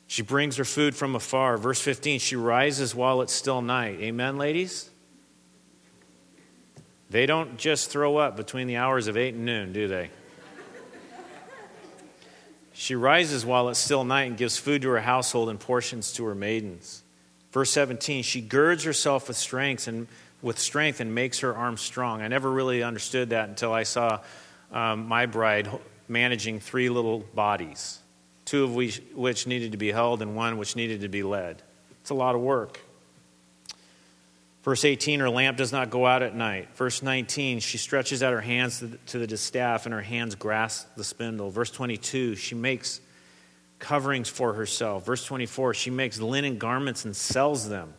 She 0.07 0.21
brings 0.21 0.57
her 0.57 0.65
food 0.65 0.95
from 0.95 1.15
afar. 1.15 1.57
Verse 1.57 1.81
15, 1.81 2.19
she 2.19 2.35
rises 2.35 2.95
while 2.95 3.21
it's 3.21 3.33
still 3.33 3.61
night. 3.61 3.99
Amen, 3.99 4.38
ladies? 4.38 4.89
They 7.09 7.25
don't 7.25 7.57
just 7.57 7.89
throw 7.89 8.17
up 8.17 8.35
between 8.38 8.67
the 8.67 8.77
hours 8.77 9.07
of 9.07 9.17
8 9.17 9.35
and 9.35 9.45
noon, 9.45 9.73
do 9.73 9.88
they? 9.88 10.09
she 12.73 12.93
rises 12.93 13.45
while 13.45 13.69
it's 13.69 13.79
still 13.79 14.03
night 14.03 14.23
and 14.23 14.38
gives 14.38 14.57
food 14.57 14.81
to 14.81 14.89
her 14.89 14.99
household 14.99 15.49
and 15.49 15.59
portions 15.59 16.11
to 16.13 16.25
her 16.25 16.35
maidens. 16.35 17.03
Verse 17.55 17.71
17, 17.71 18.23
she 18.23 18.41
girds 18.41 18.83
herself 18.83 19.29
with 19.29 19.37
strength 19.37 19.87
and 19.87 20.09
with 20.41 20.59
strength 20.59 20.99
and 20.99 21.15
makes 21.15 21.39
her 21.39 21.55
arms 21.55 21.79
strong. 21.79 22.21
I 22.21 22.27
never 22.27 22.51
really 22.51 22.83
understood 22.83 23.29
that 23.29 23.47
until 23.47 23.71
I 23.71 23.83
saw 23.83 24.19
um, 24.73 25.07
my 25.07 25.25
bride 25.25 25.69
managing 26.09 26.59
three 26.59 26.89
little 26.89 27.19
bodies 27.33 27.99
two 28.43 28.65
of 28.65 28.75
which, 28.75 29.01
which 29.13 29.47
needed 29.47 29.71
to 29.71 29.77
be 29.77 29.89
held 29.89 30.21
and 30.21 30.35
one 30.35 30.57
which 30.57 30.75
needed 30.75 30.99
to 30.99 31.07
be 31.07 31.23
led. 31.23 31.61
It's 32.01 32.09
a 32.09 32.13
lot 32.13 32.35
of 32.35 32.41
work. 32.41 32.77
Verse 34.63 34.83
18, 34.83 35.21
her 35.21 35.29
lamp 35.29 35.55
does 35.55 35.71
not 35.71 35.89
go 35.89 36.05
out 36.05 36.23
at 36.23 36.35
night. 36.35 36.75
Verse 36.75 37.01
19, 37.01 37.61
she 37.61 37.77
stretches 37.77 38.21
out 38.21 38.33
her 38.33 38.41
hands 38.41 38.79
to 38.79 38.87
the, 38.87 38.97
to 38.97 39.17
the 39.17 39.27
distaff 39.27 39.85
and 39.85 39.93
her 39.93 40.01
hands 40.01 40.35
grasp 40.35 40.89
the 40.97 41.05
spindle. 41.05 41.51
Verse 41.51 41.71
22, 41.71 42.35
she 42.35 42.53
makes 42.53 42.99
coverings 43.79 44.29
for 44.29 44.53
herself. 44.53 45.05
Verse 45.05 45.25
24, 45.25 45.73
she 45.73 45.89
makes 45.89 46.19
linen 46.19 46.57
garments 46.57 47.05
and 47.05 47.15
sells 47.15 47.69
them. 47.69 47.93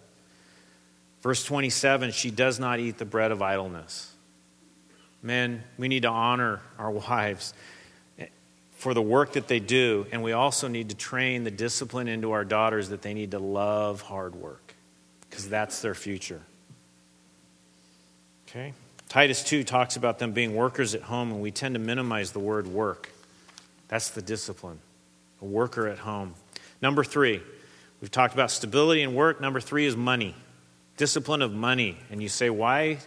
Verse 1.23 1.45
27, 1.45 2.13
she 2.13 2.31
does 2.31 2.59
not 2.59 2.79
eat 2.79 2.99
the 2.99 3.05
bread 3.05 3.33
of 3.33 3.43
idleness. 3.43 4.13
Men, 5.23 5.65
we 5.77 5.89
need 5.89 6.03
to 6.03 6.09
honor 6.09 6.61
our 6.79 6.91
wives 7.09 7.53
for 8.77 8.93
the 8.93 9.03
work 9.03 9.33
that 9.33 9.49
they 9.49 9.59
do, 9.59 10.07
and 10.13 10.23
we 10.23 10.33
also 10.33 10.69
need 10.69 10.91
to 10.91 10.95
train 10.95 11.45
the 11.45 11.51
discipline 11.51 12.09
into 12.09 12.33
our 12.33 12.45
daughters 12.45 12.91
that 12.91 13.03
they 13.03 13.15
need 13.15 13.31
to 13.31 13.39
love 13.39 14.03
hard 14.03 14.35
work 14.35 14.75
because 15.29 15.49
that's 15.49 15.81
their 15.81 15.95
future. 15.95 16.43
Okay? 18.49 18.75
Titus 19.09 19.43
2 19.45 19.65
talks 19.65 19.97
about 19.97 20.19
them 20.19 20.33
being 20.33 20.55
workers 20.55 20.95
at 20.95 21.03
home, 21.03 21.33
and 21.33 21.41
we 21.41 21.51
tend 21.51 21.75
to 21.75 21.79
minimize 21.79 22.33
the 22.33 22.39
word 22.39 22.67
work. 22.67 23.11
That's 23.89 24.11
the 24.11 24.23
discipline, 24.23 24.79
a 25.41 25.45
worker 25.45 25.87
at 25.87 25.99
home. 25.99 26.35
Number 26.83 27.05
three, 27.05 27.43
we've 28.01 28.11
talked 28.11 28.35
about 28.35 28.51
stability 28.51 29.03
and 29.03 29.15
work. 29.15 29.41
Number 29.41 29.61
three 29.61 29.87
is 29.87 29.97
money, 29.97 30.35
discipline 30.97 31.43
of 31.43 31.53
money. 31.53 31.97
And 32.11 32.23
you 32.23 32.29
say, 32.29 32.51
why? 32.51 32.99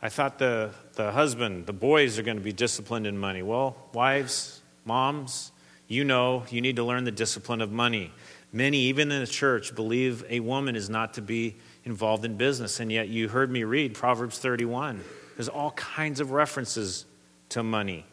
I 0.00 0.08
thought 0.08 0.38
the, 0.38 0.70
the 0.94 1.12
husband, 1.12 1.66
the 1.66 1.72
boys 1.72 2.18
are 2.18 2.22
going 2.22 2.36
to 2.36 2.42
be 2.42 2.52
disciplined 2.52 3.06
in 3.06 3.16
money. 3.16 3.42
Well, 3.42 3.76
wives, 3.92 4.60
Moms, 4.84 5.52
you 5.86 6.04
know 6.04 6.44
you 6.50 6.60
need 6.60 6.76
to 6.76 6.84
learn 6.84 7.04
the 7.04 7.12
discipline 7.12 7.60
of 7.60 7.70
money. 7.70 8.10
Many, 8.52 8.78
even 8.80 9.10
in 9.12 9.20
the 9.20 9.26
church, 9.26 9.74
believe 9.74 10.24
a 10.28 10.40
woman 10.40 10.76
is 10.76 10.90
not 10.90 11.14
to 11.14 11.22
be 11.22 11.56
involved 11.84 12.24
in 12.24 12.36
business, 12.36 12.80
and 12.80 12.92
yet 12.92 13.08
you 13.08 13.28
heard 13.28 13.50
me 13.50 13.64
read 13.64 13.94
Proverbs 13.94 14.38
31. 14.38 15.02
There's 15.36 15.48
all 15.48 15.70
kinds 15.72 16.20
of 16.20 16.32
references 16.32 17.06
to 17.50 17.62
money. 17.62 18.04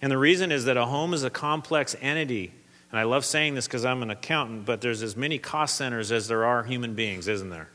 And 0.00 0.10
the 0.10 0.18
reason 0.18 0.52
is 0.52 0.64
that 0.66 0.76
a 0.76 0.86
home 0.86 1.12
is 1.14 1.24
a 1.24 1.30
complex 1.30 1.96
entity. 2.00 2.52
And 2.94 3.00
I 3.00 3.02
love 3.02 3.24
saying 3.24 3.56
this 3.56 3.66
because 3.66 3.84
I'm 3.84 4.04
an 4.04 4.10
accountant, 4.10 4.66
but 4.66 4.80
there's 4.80 5.02
as 5.02 5.16
many 5.16 5.36
cost 5.36 5.74
centers 5.74 6.12
as 6.12 6.28
there 6.28 6.44
are 6.44 6.62
human 6.62 6.94
beings, 6.94 7.26
isn't 7.26 7.50
there? 7.50 7.68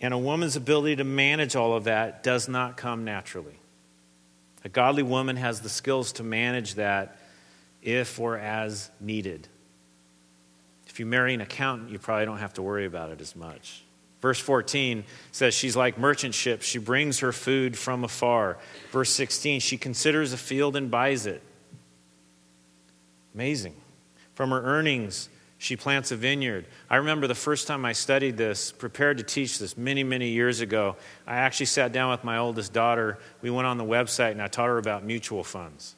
And 0.00 0.14
a 0.14 0.16
woman's 0.16 0.56
ability 0.56 0.96
to 0.96 1.04
manage 1.04 1.54
all 1.54 1.76
of 1.76 1.84
that 1.84 2.22
does 2.22 2.48
not 2.48 2.78
come 2.78 3.04
naturally. 3.04 3.58
A 4.64 4.70
godly 4.70 5.02
woman 5.02 5.36
has 5.36 5.60
the 5.60 5.68
skills 5.68 6.12
to 6.12 6.22
manage 6.22 6.76
that 6.76 7.18
if 7.82 8.18
or 8.18 8.38
as 8.38 8.90
needed. 9.00 9.48
If 10.86 10.98
you 10.98 11.04
marry 11.04 11.34
an 11.34 11.42
accountant, 11.42 11.90
you 11.90 11.98
probably 11.98 12.24
don't 12.24 12.38
have 12.38 12.54
to 12.54 12.62
worry 12.62 12.86
about 12.86 13.10
it 13.10 13.20
as 13.20 13.36
much. 13.36 13.84
Verse 14.22 14.40
14 14.40 15.04
says 15.32 15.52
she's 15.52 15.76
like 15.76 15.98
merchant 15.98 16.32
ships. 16.32 16.64
She 16.64 16.78
brings 16.78 17.18
her 17.18 17.32
food 17.32 17.76
from 17.76 18.02
afar. 18.02 18.56
Verse 18.92 19.10
16, 19.10 19.60
she 19.60 19.76
considers 19.76 20.32
a 20.32 20.38
field 20.38 20.74
and 20.74 20.90
buys 20.90 21.26
it. 21.26 21.42
Amazing. 23.36 23.76
From 24.32 24.48
her 24.48 24.62
earnings, 24.62 25.28
she 25.58 25.76
plants 25.76 26.10
a 26.10 26.16
vineyard. 26.16 26.64
I 26.88 26.96
remember 26.96 27.26
the 27.26 27.34
first 27.34 27.66
time 27.66 27.84
I 27.84 27.92
studied 27.92 28.38
this, 28.38 28.72
prepared 28.72 29.18
to 29.18 29.24
teach 29.24 29.58
this 29.58 29.76
many, 29.76 30.02
many 30.02 30.30
years 30.30 30.62
ago. 30.62 30.96
I 31.26 31.36
actually 31.36 31.66
sat 31.66 31.92
down 31.92 32.10
with 32.10 32.24
my 32.24 32.38
oldest 32.38 32.72
daughter. 32.72 33.18
We 33.42 33.50
went 33.50 33.66
on 33.66 33.76
the 33.76 33.84
website 33.84 34.30
and 34.30 34.40
I 34.40 34.46
taught 34.46 34.68
her 34.68 34.78
about 34.78 35.04
mutual 35.04 35.44
funds. 35.44 35.96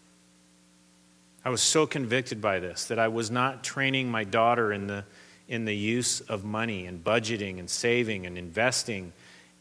I 1.45 1.51
was 1.51 1.63
so 1.63 1.87
convicted 1.87 2.41
by 2.41 2.59
this 2.59 2.87
that 2.87 2.99
I 2.99 3.07
was 3.07 3.31
not 3.31 3.63
training 3.63 4.11
my 4.11 4.25
daughter 4.25 4.73
in 4.73 4.89
the, 4.89 5.05
in 5.47 5.65
the 5.65 5.77
use 5.77 6.21
of 6.23 6.43
money 6.43 6.87
and 6.87 7.05
budgeting 7.05 7.61
and 7.61 7.71
saving 7.71 8.27
and 8.27 8.37
investing. 8.37 9.13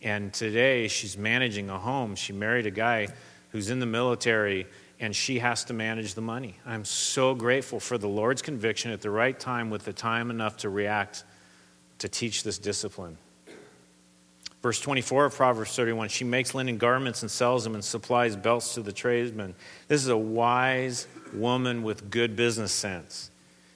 And 0.01 0.33
today 0.33 0.87
she's 0.87 1.15
managing 1.15 1.69
a 1.69 1.77
home. 1.77 2.15
She 2.15 2.33
married 2.33 2.65
a 2.65 2.71
guy 2.71 3.09
who's 3.51 3.69
in 3.69 3.79
the 3.79 3.85
military 3.85 4.65
and 4.99 5.15
she 5.15 5.39
has 5.39 5.63
to 5.65 5.73
manage 5.73 6.15
the 6.15 6.21
money. 6.21 6.55
I'm 6.65 6.85
so 6.85 7.35
grateful 7.35 7.79
for 7.79 7.97
the 7.97 8.07
Lord's 8.07 8.41
conviction 8.41 8.91
at 8.91 9.01
the 9.01 9.11
right 9.11 9.39
time 9.39 9.69
with 9.69 9.85
the 9.85 9.93
time 9.93 10.31
enough 10.31 10.57
to 10.57 10.69
react 10.69 11.23
to 11.99 12.07
teach 12.07 12.43
this 12.43 12.57
discipline. 12.57 13.17
Verse 14.61 14.79
24 14.79 15.25
of 15.25 15.35
Proverbs 15.35 15.75
31 15.75 16.09
She 16.09 16.23
makes 16.23 16.55
linen 16.55 16.77
garments 16.77 17.21
and 17.21 17.29
sells 17.29 17.63
them 17.63 17.75
and 17.75 17.83
supplies 17.83 18.35
belts 18.35 18.73
to 18.73 18.81
the 18.81 18.91
tradesmen. 18.91 19.55
This 19.87 20.01
is 20.01 20.09
a 20.09 20.17
wise 20.17 21.07
woman 21.33 21.83
with 21.83 22.09
good 22.09 22.35
business 22.35 22.71
sense. 22.71 23.29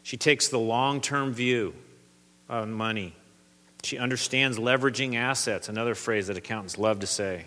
She 0.04 0.18
takes 0.18 0.48
the 0.48 0.60
long 0.60 1.02
term 1.02 1.34
view 1.34 1.74
on 2.50 2.72
money. 2.74 3.16
She 3.84 3.98
understands 3.98 4.58
leveraging 4.58 5.16
assets, 5.16 5.70
another 5.70 5.96
phrase 5.96 6.28
that 6.28 6.38
accountants 6.38 6.78
love 6.78 7.00
to 7.00 7.08
say. 7.08 7.46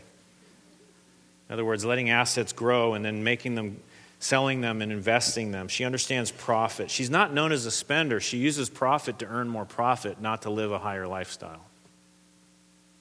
In 1.49 1.53
other 1.53 1.65
words, 1.65 1.85
letting 1.85 2.11
assets 2.11 2.53
grow 2.53 2.95
and 2.95 3.05
then 3.05 3.23
making 3.23 3.55
them, 3.55 3.81
selling 4.19 4.61
them 4.61 4.81
and 4.81 4.91
investing 4.91 5.53
them. 5.53 5.69
She 5.69 5.85
understands 5.85 6.31
profit. 6.31 6.91
She's 6.91 7.11
not 7.11 7.35
known 7.35 7.53
as 7.53 7.67
a 7.67 7.71
spender. 7.71 8.21
She 8.21 8.39
uses 8.39 8.71
profit 8.71 9.19
to 9.19 9.27
earn 9.27 9.49
more 9.49 9.65
profit, 9.65 10.21
not 10.21 10.43
to 10.43 10.51
live 10.51 10.73
a 10.73 10.79
higher 10.79 11.07
lifestyle. 11.07 11.65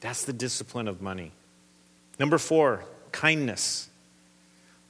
That's 0.02 0.26
the 0.26 0.34
discipline 0.34 0.90
of 0.90 1.02
money. 1.02 1.32
Number 2.20 2.38
four, 2.38 2.84
kindness. 3.12 3.90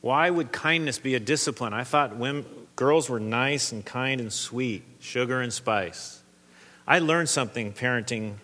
Why 0.01 0.29
would 0.29 0.51
kindness 0.51 0.97
be 0.97 1.15
a 1.15 1.19
discipline? 1.19 1.73
I 1.73 1.83
thought 1.83 2.17
women, 2.17 2.45
girls 2.75 3.09
were 3.09 3.19
nice 3.19 3.71
and 3.71 3.85
kind 3.85 4.19
and 4.19 4.33
sweet, 4.33 4.83
sugar 4.99 5.39
and 5.39 5.53
spice. 5.53 6.21
I 6.87 6.99
learned 6.99 7.29
something 7.29 7.71
parenting 7.71 8.35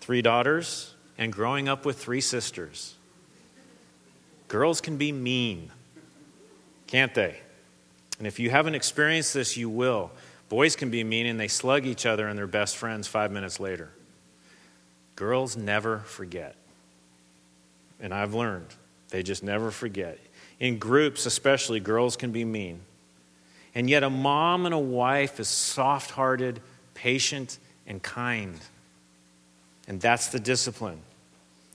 three 0.00 0.22
daughters 0.22 0.94
and 1.18 1.32
growing 1.32 1.68
up 1.68 1.84
with 1.84 1.98
three 1.98 2.22
sisters. 2.22 2.94
Girls 4.50 4.80
can 4.80 4.96
be 4.96 5.12
mean, 5.12 5.70
can't 6.88 7.14
they? 7.14 7.38
And 8.18 8.26
if 8.26 8.40
you 8.40 8.50
haven't 8.50 8.74
experienced 8.74 9.32
this, 9.32 9.56
you 9.56 9.70
will. 9.70 10.10
Boys 10.48 10.74
can 10.74 10.90
be 10.90 11.04
mean 11.04 11.26
and 11.26 11.38
they 11.38 11.46
slug 11.46 11.86
each 11.86 12.04
other 12.04 12.26
and 12.26 12.36
their 12.36 12.48
best 12.48 12.76
friends 12.76 13.06
five 13.06 13.30
minutes 13.30 13.60
later. 13.60 13.92
Girls 15.14 15.56
never 15.56 16.00
forget. 16.00 16.56
And 18.00 18.12
I've 18.12 18.34
learned, 18.34 18.66
they 19.10 19.22
just 19.22 19.44
never 19.44 19.70
forget. 19.70 20.18
In 20.58 20.78
groups, 20.78 21.26
especially, 21.26 21.78
girls 21.78 22.16
can 22.16 22.32
be 22.32 22.44
mean. 22.44 22.80
And 23.72 23.88
yet, 23.88 24.02
a 24.02 24.10
mom 24.10 24.66
and 24.66 24.74
a 24.74 24.78
wife 24.80 25.38
is 25.38 25.46
soft 25.46 26.10
hearted, 26.10 26.58
patient, 26.94 27.58
and 27.86 28.02
kind. 28.02 28.58
And 29.86 30.00
that's 30.00 30.26
the 30.26 30.40
discipline. 30.40 31.02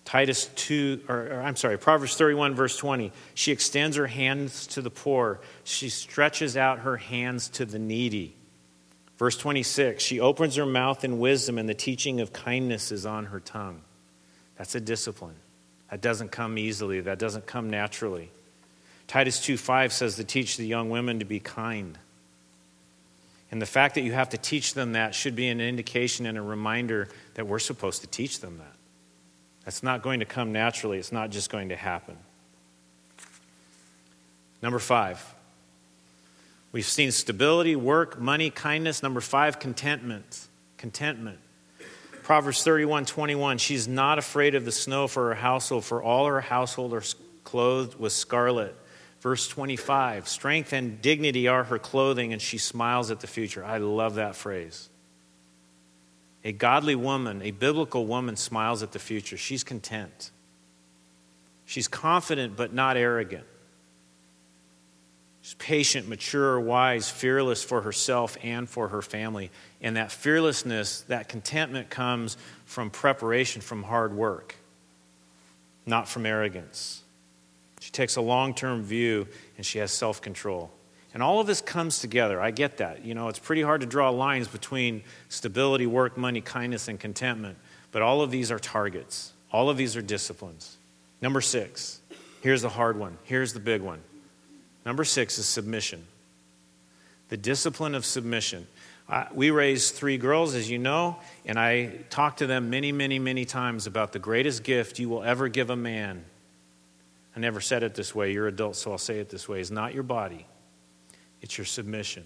Titus 0.05 0.45
2, 0.55 1.01
or, 1.09 1.15
or, 1.15 1.41
I'm 1.41 1.55
sorry, 1.55 1.77
Proverbs 1.77 2.15
31, 2.15 2.53
verse 2.53 2.77
20. 2.77 3.11
She 3.33 3.51
extends 3.51 3.97
her 3.97 4.07
hands 4.07 4.67
to 4.67 4.81
the 4.81 4.91
poor, 4.91 5.39
she 5.63 5.89
stretches 5.89 6.55
out 6.55 6.79
her 6.79 6.97
hands 6.97 7.49
to 7.49 7.65
the 7.65 7.79
needy. 7.79 8.35
Verse 9.17 9.37
26, 9.37 10.03
she 10.03 10.19
opens 10.19 10.55
her 10.55 10.65
mouth 10.65 11.03
in 11.03 11.19
wisdom, 11.19 11.57
and 11.57 11.67
the 11.67 11.73
teaching 11.73 12.21
of 12.21 12.33
kindness 12.33 12.91
is 12.91 13.05
on 13.05 13.25
her 13.25 13.39
tongue. 13.39 13.81
That's 14.57 14.75
a 14.75 14.81
discipline. 14.81 15.35
That 15.89 16.01
doesn't 16.01 16.31
come 16.31 16.57
easily, 16.57 17.01
that 17.01 17.17
doesn't 17.17 17.47
come 17.47 17.69
naturally. 17.69 18.29
Titus 19.07 19.39
2 19.39 19.57
5 19.57 19.93
says 19.93 20.15
to 20.15 20.23
teach 20.23 20.57
the 20.57 20.65
young 20.65 20.89
women 20.89 21.19
to 21.19 21.25
be 21.25 21.39
kind. 21.39 21.97
And 23.51 23.61
the 23.61 23.67
fact 23.67 23.95
that 23.95 24.01
you 24.01 24.11
have 24.11 24.29
to 24.29 24.37
teach 24.37 24.73
them 24.73 24.93
that 24.93 25.15
should 25.15 25.35
be 25.35 25.47
an 25.47 25.61
indication 25.61 26.25
and 26.25 26.37
a 26.37 26.41
reminder 26.41 27.07
that 27.35 27.47
we're 27.47 27.59
supposed 27.59 28.01
to 28.01 28.07
teach 28.07 28.41
them 28.41 28.57
that. 28.57 28.74
That's 29.65 29.81
not 29.81 30.03
going 30.03 30.19
to 30.19 30.25
come 30.25 30.51
naturally, 30.51 30.99
it's 30.99 31.11
not 31.11 31.31
just 31.31 31.49
going 31.49 31.69
to 31.69 31.75
happen. 31.75 32.17
Number 34.61 34.79
five, 34.79 35.35
we've 36.71 36.85
seen 36.85 37.11
stability, 37.11 37.75
work, 37.75 38.19
money, 38.19 38.49
kindness. 38.49 39.03
Number 39.03 39.21
five, 39.21 39.59
contentment. 39.59 40.47
Contentment. 40.77 41.39
Proverbs 42.23 42.63
31 42.63 43.05
21, 43.05 43.59
she's 43.59 43.87
not 43.87 44.17
afraid 44.17 44.55
of 44.55 44.65
the 44.65 44.71
snow 44.71 45.07
for 45.07 45.29
her 45.29 45.35
household, 45.35 45.85
for 45.85 46.01
all 46.01 46.25
her 46.25 46.41
household 46.41 46.93
are 46.93 47.03
clothed 47.43 47.99
with 47.99 48.11
scarlet. 48.13 48.75
Verse 49.21 49.47
25, 49.47 50.27
strength 50.27 50.73
and 50.73 51.01
dignity 51.01 51.47
are 51.47 51.63
her 51.65 51.79
clothing, 51.79 52.33
and 52.33 52.41
she 52.41 52.57
smiles 52.57 53.11
at 53.11 53.19
the 53.19 53.27
future. 53.27 53.63
I 53.63 53.77
love 53.77 54.15
that 54.15 54.35
phrase. 54.35 54.89
A 56.45 56.51
godly 56.51 56.93
woman, 56.93 57.41
a 57.41 57.49
biblical 57.49 58.05
woman, 58.05 58.35
smiles 58.35 58.83
at 58.83 58.91
the 58.91 58.99
future. 58.99 59.35
She's 59.35 59.63
content. 59.63 60.29
She's 61.65 61.87
confident 61.87 62.55
but 62.55 62.71
not 62.71 62.97
arrogant. 62.97 63.45
She's 65.41 65.55
patient, 65.55 66.07
mature, 66.07 66.59
wise, 66.59 67.09
fearless 67.09 67.63
for 67.63 67.81
herself 67.81 68.37
and 68.43 68.69
for 68.69 68.89
her 68.89 69.01
family. 69.01 69.49
And 69.81 69.97
that 69.97 70.11
fearlessness, 70.11 71.01
that 71.01 71.29
contentment 71.29 71.89
comes 71.89 72.37
from 72.65 72.91
preparation, 72.91 73.61
from 73.61 73.81
hard 73.81 74.15
work, 74.15 74.55
not 75.87 76.07
from 76.07 76.27
arrogance. 76.27 77.01
She 77.79 77.91
takes 77.91 78.15
a 78.15 78.21
long 78.21 78.53
term 78.53 78.83
view 78.83 79.27
and 79.57 79.65
she 79.65 79.79
has 79.79 79.91
self 79.91 80.21
control. 80.21 80.71
And 81.15 81.23
all 81.23 81.39
of 81.39 81.47
this 81.47 81.61
comes 81.61 81.99
together. 81.99 82.41
I 82.41 82.51
get 82.51 82.77
that. 82.77 83.05
You 83.05 83.15
know, 83.15 83.29
it's 83.29 83.39
pretty 83.39 83.61
hard 83.61 83.79
to 83.79 83.87
draw 83.87 84.09
lines 84.09 84.49
between 84.49 85.01
stability, 85.29 85.87
work, 85.87 86.17
money, 86.17 86.41
kindness, 86.41 86.89
and 86.89 86.99
contentment. 86.99 87.57
But 87.93 88.01
all 88.01 88.21
of 88.21 88.31
these 88.31 88.51
are 88.51 88.59
targets, 88.59 89.31
all 89.49 89.69
of 89.69 89.77
these 89.77 89.95
are 89.95 90.01
disciplines. 90.01 90.75
Number 91.21 91.39
six, 91.39 92.01
here's 92.41 92.61
the 92.63 92.69
hard 92.69 92.99
one. 92.99 93.17
Here's 93.23 93.53
the 93.53 93.61
big 93.61 93.81
one. 93.81 94.01
Number 94.85 95.05
six 95.05 95.37
is 95.37 95.45
submission. 95.45 96.05
The 97.29 97.37
discipline 97.37 97.95
of 97.95 98.05
submission. 98.05 98.67
We 99.33 99.51
raised 99.51 99.95
three 99.95 100.17
girls, 100.17 100.53
as 100.53 100.69
you 100.69 100.79
know, 100.79 101.15
and 101.45 101.57
I 101.57 101.91
talked 102.09 102.39
to 102.39 102.47
them 102.47 102.69
many, 102.69 102.91
many, 102.91 103.19
many 103.19 103.45
times 103.45 103.87
about 103.87 104.11
the 104.11 104.19
greatest 104.19 104.65
gift 104.65 104.99
you 104.99 105.07
will 105.07 105.23
ever 105.23 105.47
give 105.47 105.69
a 105.69 105.77
man. 105.77 106.25
I 107.37 107.39
never 107.39 107.61
said 107.61 107.83
it 107.83 107.95
this 107.95 108.13
way. 108.13 108.33
You're 108.33 108.47
adults, 108.47 108.79
so 108.79 108.91
I'll 108.91 108.97
say 108.97 109.19
it 109.19 109.29
this 109.29 109.47
way. 109.47 109.61
Is 109.61 109.71
not 109.71 109.93
your 109.93 110.03
body, 110.03 110.45
it's 111.45 111.59
your 111.59 111.65
submission. 111.65 112.23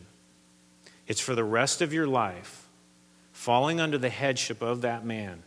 It's 1.05 1.19
for 1.19 1.35
the 1.35 1.43
rest 1.43 1.81
of 1.81 1.91
your 1.91 2.07
life, 2.07 2.69
falling 3.33 3.81
under 3.81 3.97
the 3.97 4.09
headship 4.09 4.61
of 4.61 4.81
that 4.81 5.05
man 5.05 5.43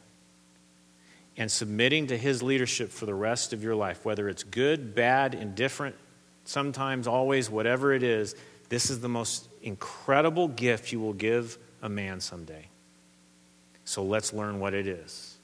and 1.38 1.50
submitting 1.50 2.08
to 2.08 2.18
his 2.18 2.42
leadership 2.42 2.90
for 2.90 3.06
the 3.06 3.14
rest 3.14 3.54
of 3.54 3.64
your 3.64 3.74
life, 3.74 4.04
whether 4.04 4.28
it's 4.28 4.42
good, 4.42 4.94
bad, 4.94 5.32
indifferent, 5.32 5.96
sometimes, 6.44 7.06
always, 7.06 7.48
whatever 7.48 7.94
it 7.94 8.02
is. 8.02 8.34
This 8.68 8.90
is 8.90 9.00
the 9.00 9.08
most 9.08 9.48
incredible 9.62 10.48
gift 10.48 10.92
you 10.92 11.00
will 11.00 11.14
give 11.14 11.56
a 11.80 11.88
man 11.88 12.20
someday. 12.20 12.66
So 13.86 14.02
let's 14.02 14.34
learn 14.34 14.60
what 14.60 14.74
it 14.74 14.86
is. 14.86 15.38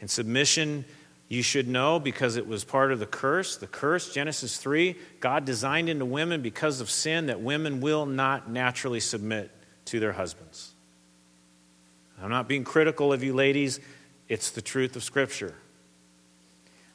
And 0.00 0.10
submission 0.10 0.86
you 1.30 1.44
should 1.44 1.68
know 1.68 2.00
because 2.00 2.34
it 2.34 2.48
was 2.48 2.64
part 2.64 2.90
of 2.90 2.98
the 2.98 3.06
curse. 3.06 3.56
The 3.56 3.68
curse, 3.68 4.12
Genesis 4.12 4.58
3, 4.58 4.96
God 5.20 5.44
designed 5.44 5.88
into 5.88 6.04
women 6.04 6.42
because 6.42 6.80
of 6.80 6.90
sin 6.90 7.26
that 7.26 7.40
women 7.40 7.80
will 7.80 8.04
not 8.04 8.50
naturally 8.50 8.98
submit 8.98 9.52
to 9.86 10.00
their 10.00 10.12
husbands. 10.12 10.74
I'm 12.20 12.30
not 12.30 12.48
being 12.48 12.64
critical 12.64 13.12
of 13.12 13.22
you 13.22 13.32
ladies, 13.32 13.78
it's 14.28 14.50
the 14.50 14.60
truth 14.60 14.96
of 14.96 15.04
Scripture. 15.04 15.54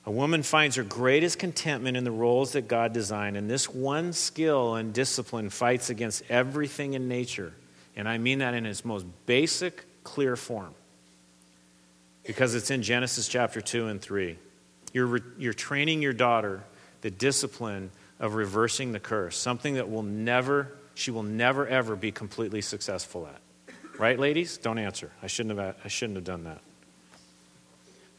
A 0.06 0.12
woman 0.12 0.44
finds 0.44 0.76
her 0.76 0.84
greatest 0.84 1.40
contentment 1.40 1.96
in 1.96 2.04
the 2.04 2.12
roles 2.12 2.52
that 2.52 2.68
God 2.68 2.92
designed, 2.92 3.38
and 3.38 3.50
this 3.50 3.70
one 3.70 4.12
skill 4.12 4.76
and 4.76 4.94
discipline 4.94 5.50
fights 5.50 5.90
against 5.90 6.24
everything 6.28 6.94
in 6.94 7.08
nature. 7.08 7.54
And 7.96 8.08
I 8.08 8.18
mean 8.18 8.40
that 8.40 8.54
in 8.54 8.66
its 8.66 8.84
most 8.84 9.06
basic, 9.26 9.86
clear 10.04 10.36
form 10.36 10.76
because 12.26 12.56
it's 12.56 12.72
in 12.72 12.82
Genesis 12.82 13.28
chapter 13.28 13.62
2 13.62 13.88
and 13.88 14.02
3. 14.02 14.38
You're, 14.94 15.06
re- 15.06 15.22
you're 15.38 15.54
training 15.54 16.02
your 16.02 16.14
daughter 16.14 16.64
the 17.02 17.12
discipline 17.12 17.92
of 18.20 18.34
reversing 18.34 18.92
the 18.92 19.00
curse, 19.00 19.38
something 19.38 19.76
that 19.76 19.90
will 19.90 20.04
never, 20.04 20.76
she 20.96 21.12
will 21.12 21.24
never, 21.24 21.68
ever 21.68 21.96
be 21.96 22.12
completely 22.12 22.62
successful 22.62 23.28
at. 23.28 23.40
Right, 24.00 24.18
ladies? 24.18 24.58
Don't 24.58 24.80
answer. 24.80 25.12
I 25.22 25.28
shouldn't 25.28 25.58
have, 25.58 25.76
I 25.84 25.88
shouldn't 25.88 26.18
have 26.18 26.26
done 26.26 26.46
that. 26.46 26.62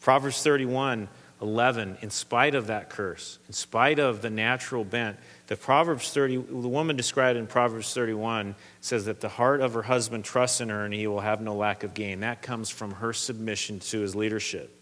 Proverbs 0.01 0.43
31 0.43 1.09
11, 1.43 1.99
in 2.01 2.09
spite 2.09 2.55
of 2.55 2.69
that 2.69 2.89
curse, 2.89 3.39
in 3.47 3.53
spite 3.53 3.99
of 3.99 4.23
the 4.23 4.31
natural 4.31 4.85
bent, 4.85 5.19
the 5.47 5.57
Proverbs 5.57 6.11
30, 6.11 6.37
the 6.37 6.69
woman 6.69 6.97
described 6.97 7.39
in 7.39 7.47
Proverbs 7.47 7.95
31 7.95 8.57
says 8.81 9.05
that 9.05 9.21
the 9.21 9.29
heart 9.29 9.61
of 9.61 9.75
her 9.75 9.83
husband 9.83 10.25
trusts 10.25 10.61
in 10.61 10.71
her 10.71 10.85
and 10.85 10.93
he 10.93 11.07
will 11.07 11.21
have 11.21 11.41
no 11.41 11.55
lack 11.55 11.85
of 11.85 11.95
gain. 11.95 12.21
That 12.21 12.43
comes 12.43 12.69
from 12.69 12.93
her 12.93 13.13
submission 13.13 13.79
to 13.81 14.01
his 14.01 14.17
leadership. 14.17 14.73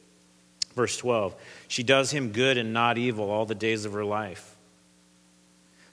Verse 0.75 0.97
12, 0.97 1.37
she 1.69 1.83
does 1.83 2.11
him 2.11 2.33
good 2.33 2.59
and 2.59 2.73
not 2.73 2.99
evil 2.99 3.31
all 3.31 3.47
the 3.47 3.55
days 3.55 3.85
of 3.85 3.93
her 3.93 4.05
life. 4.05 4.57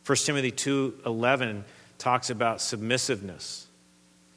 1 0.05 0.17
Timothy 0.25 0.51
2:11 0.51 1.63
talks 1.97 2.29
about 2.29 2.61
submissiveness. 2.61 3.67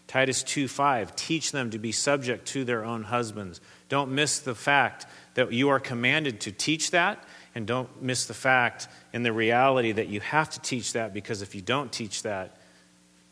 Titus 0.06 0.42
2:5 0.42 1.16
teach 1.16 1.52
them 1.52 1.70
to 1.70 1.78
be 1.78 1.92
subject 1.92 2.46
to 2.48 2.64
their 2.64 2.84
own 2.84 3.04
husbands. 3.04 3.60
Don't 3.88 4.10
miss 4.10 4.38
the 4.38 4.54
fact 4.54 5.06
that 5.34 5.52
you 5.52 5.68
are 5.70 5.80
commanded 5.80 6.40
to 6.42 6.52
teach 6.52 6.90
that, 6.90 7.24
and 7.54 7.66
don't 7.66 8.02
miss 8.02 8.26
the 8.26 8.34
fact 8.34 8.88
and 9.12 9.24
the 9.24 9.32
reality 9.32 9.92
that 9.92 10.08
you 10.08 10.20
have 10.20 10.50
to 10.50 10.60
teach 10.60 10.92
that 10.94 11.14
because 11.14 11.42
if 11.42 11.54
you 11.54 11.60
don't 11.60 11.92
teach 11.92 12.22
that, 12.22 12.56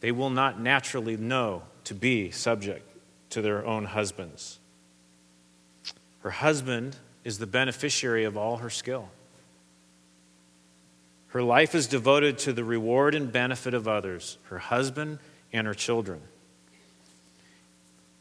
they 0.00 0.12
will 0.12 0.30
not 0.30 0.60
naturally 0.60 1.16
know 1.16 1.62
to 1.84 1.94
be 1.94 2.30
subject 2.30 2.88
to 3.30 3.42
their 3.42 3.64
own 3.66 3.84
husbands. 3.84 4.58
Her 6.20 6.30
husband 6.30 6.96
is 7.24 7.38
the 7.38 7.46
beneficiary 7.46 8.24
of 8.24 8.36
all 8.36 8.58
her 8.58 8.70
skill. 8.70 9.08
Her 11.28 11.42
life 11.42 11.74
is 11.74 11.86
devoted 11.86 12.38
to 12.38 12.52
the 12.52 12.62
reward 12.62 13.14
and 13.14 13.32
benefit 13.32 13.74
of 13.74 13.88
others, 13.88 14.38
her 14.44 14.58
husband 14.58 15.18
and 15.52 15.66
her 15.66 15.74
children. 15.74 16.20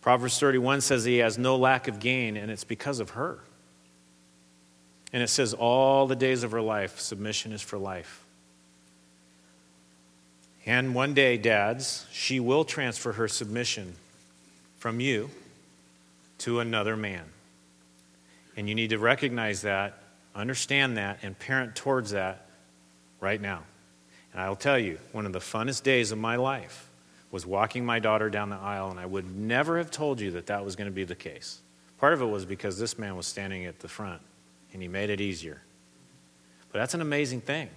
Proverbs 0.01 0.39
31 0.39 0.81
says 0.81 1.03
he 1.03 1.17
has 1.17 1.37
no 1.37 1.57
lack 1.57 1.87
of 1.87 1.99
gain, 1.99 2.37
and 2.37 2.49
it's 2.49 2.63
because 2.63 2.99
of 2.99 3.11
her. 3.11 3.39
And 5.13 5.21
it 5.21 5.27
says, 5.27 5.53
all 5.53 6.07
the 6.07 6.15
days 6.15 6.43
of 6.43 6.51
her 6.51 6.61
life, 6.61 6.99
submission 6.99 7.51
is 7.51 7.61
for 7.61 7.77
life. 7.77 8.23
And 10.65 10.93
one 10.93 11.13
day, 11.13 11.37
dads, 11.37 12.05
she 12.11 12.39
will 12.39 12.63
transfer 12.63 13.13
her 13.13 13.27
submission 13.27 13.95
from 14.77 14.99
you 14.99 15.29
to 16.39 16.59
another 16.59 16.95
man. 16.95 17.23
And 18.55 18.69
you 18.69 18.75
need 18.75 18.91
to 18.91 18.99
recognize 18.99 19.61
that, 19.63 19.97
understand 20.35 20.97
that, 20.97 21.19
and 21.23 21.37
parent 21.37 21.75
towards 21.75 22.11
that 22.11 22.45
right 23.19 23.41
now. 23.41 23.63
And 24.33 24.41
I'll 24.41 24.55
tell 24.55 24.79
you, 24.79 24.99
one 25.11 25.25
of 25.25 25.33
the 25.33 25.39
funnest 25.39 25.83
days 25.83 26.11
of 26.11 26.17
my 26.17 26.35
life 26.35 26.89
was 27.31 27.45
walking 27.45 27.85
my 27.85 27.99
daughter 27.99 28.29
down 28.29 28.49
the 28.49 28.57
aisle, 28.57 28.91
and 28.91 28.99
I 28.99 29.05
would 29.05 29.35
never 29.35 29.77
have 29.77 29.89
told 29.89 30.19
you 30.19 30.31
that 30.31 30.47
that 30.47 30.63
was 30.63 30.75
going 30.75 30.89
to 30.89 30.93
be 30.93 31.03
the 31.03 31.15
case. 31.15 31.59
Part 31.97 32.13
of 32.13 32.21
it 32.21 32.25
was 32.25 32.45
because 32.45 32.77
this 32.77 32.97
man 32.99 33.15
was 33.15 33.25
standing 33.27 33.65
at 33.65 33.79
the 33.79 33.87
front, 33.87 34.21
and 34.73 34.81
he 34.81 34.87
made 34.87 35.09
it 35.09 35.21
easier. 35.21 35.61
But 36.71 36.79
that's 36.79 36.93
an 36.93 37.01
amazing 37.01 37.41
thing. 37.41 37.69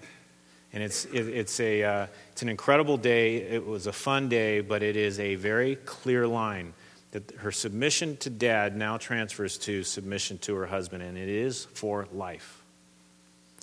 And 0.72 0.82
it's, 0.82 1.04
it, 1.06 1.28
it's, 1.28 1.60
a, 1.60 1.82
uh, 1.82 2.06
it's 2.32 2.42
an 2.42 2.48
incredible 2.48 2.96
day. 2.96 3.36
It 3.36 3.64
was 3.64 3.86
a 3.86 3.92
fun 3.92 4.28
day, 4.28 4.60
but 4.60 4.82
it 4.82 4.96
is 4.96 5.20
a 5.20 5.36
very 5.36 5.76
clear 5.76 6.26
line 6.26 6.74
that 7.12 7.30
her 7.38 7.52
submission 7.52 8.16
to 8.18 8.30
dad 8.30 8.76
now 8.76 8.96
transfers 8.96 9.56
to 9.58 9.84
submission 9.84 10.36
to 10.38 10.54
her 10.56 10.66
husband, 10.66 11.02
and 11.02 11.16
it 11.16 11.28
is 11.28 11.64
for 11.74 12.08
life. 12.12 12.64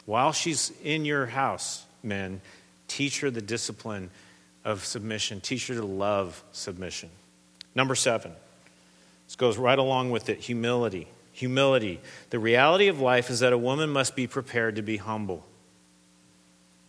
While 0.05 0.31
she's 0.31 0.71
in 0.83 1.03
your 1.03 1.25
house, 1.25 1.85
men, 2.01 2.39
teach 2.87 3.19
her 3.19 3.29
the 3.29 3.41
discipline 3.41 4.09
of 4.63 4.85
submission, 4.85 5.41
teach 5.41 5.67
her 5.67 5.75
to 5.75 5.85
love 5.85 6.41
submission. 6.53 7.09
Number 7.75 7.95
seven, 7.95 8.31
this 9.27 9.35
goes 9.35 9.57
right 9.57 9.77
along 9.77 10.11
with 10.11 10.29
it 10.29 10.39
humility. 10.39 11.07
Humility. 11.41 11.99
The 12.29 12.37
reality 12.37 12.87
of 12.87 13.01
life 13.01 13.31
is 13.31 13.39
that 13.39 13.51
a 13.51 13.57
woman 13.57 13.89
must 13.89 14.15
be 14.15 14.27
prepared 14.27 14.75
to 14.75 14.83
be 14.83 14.97
humble. 14.97 15.43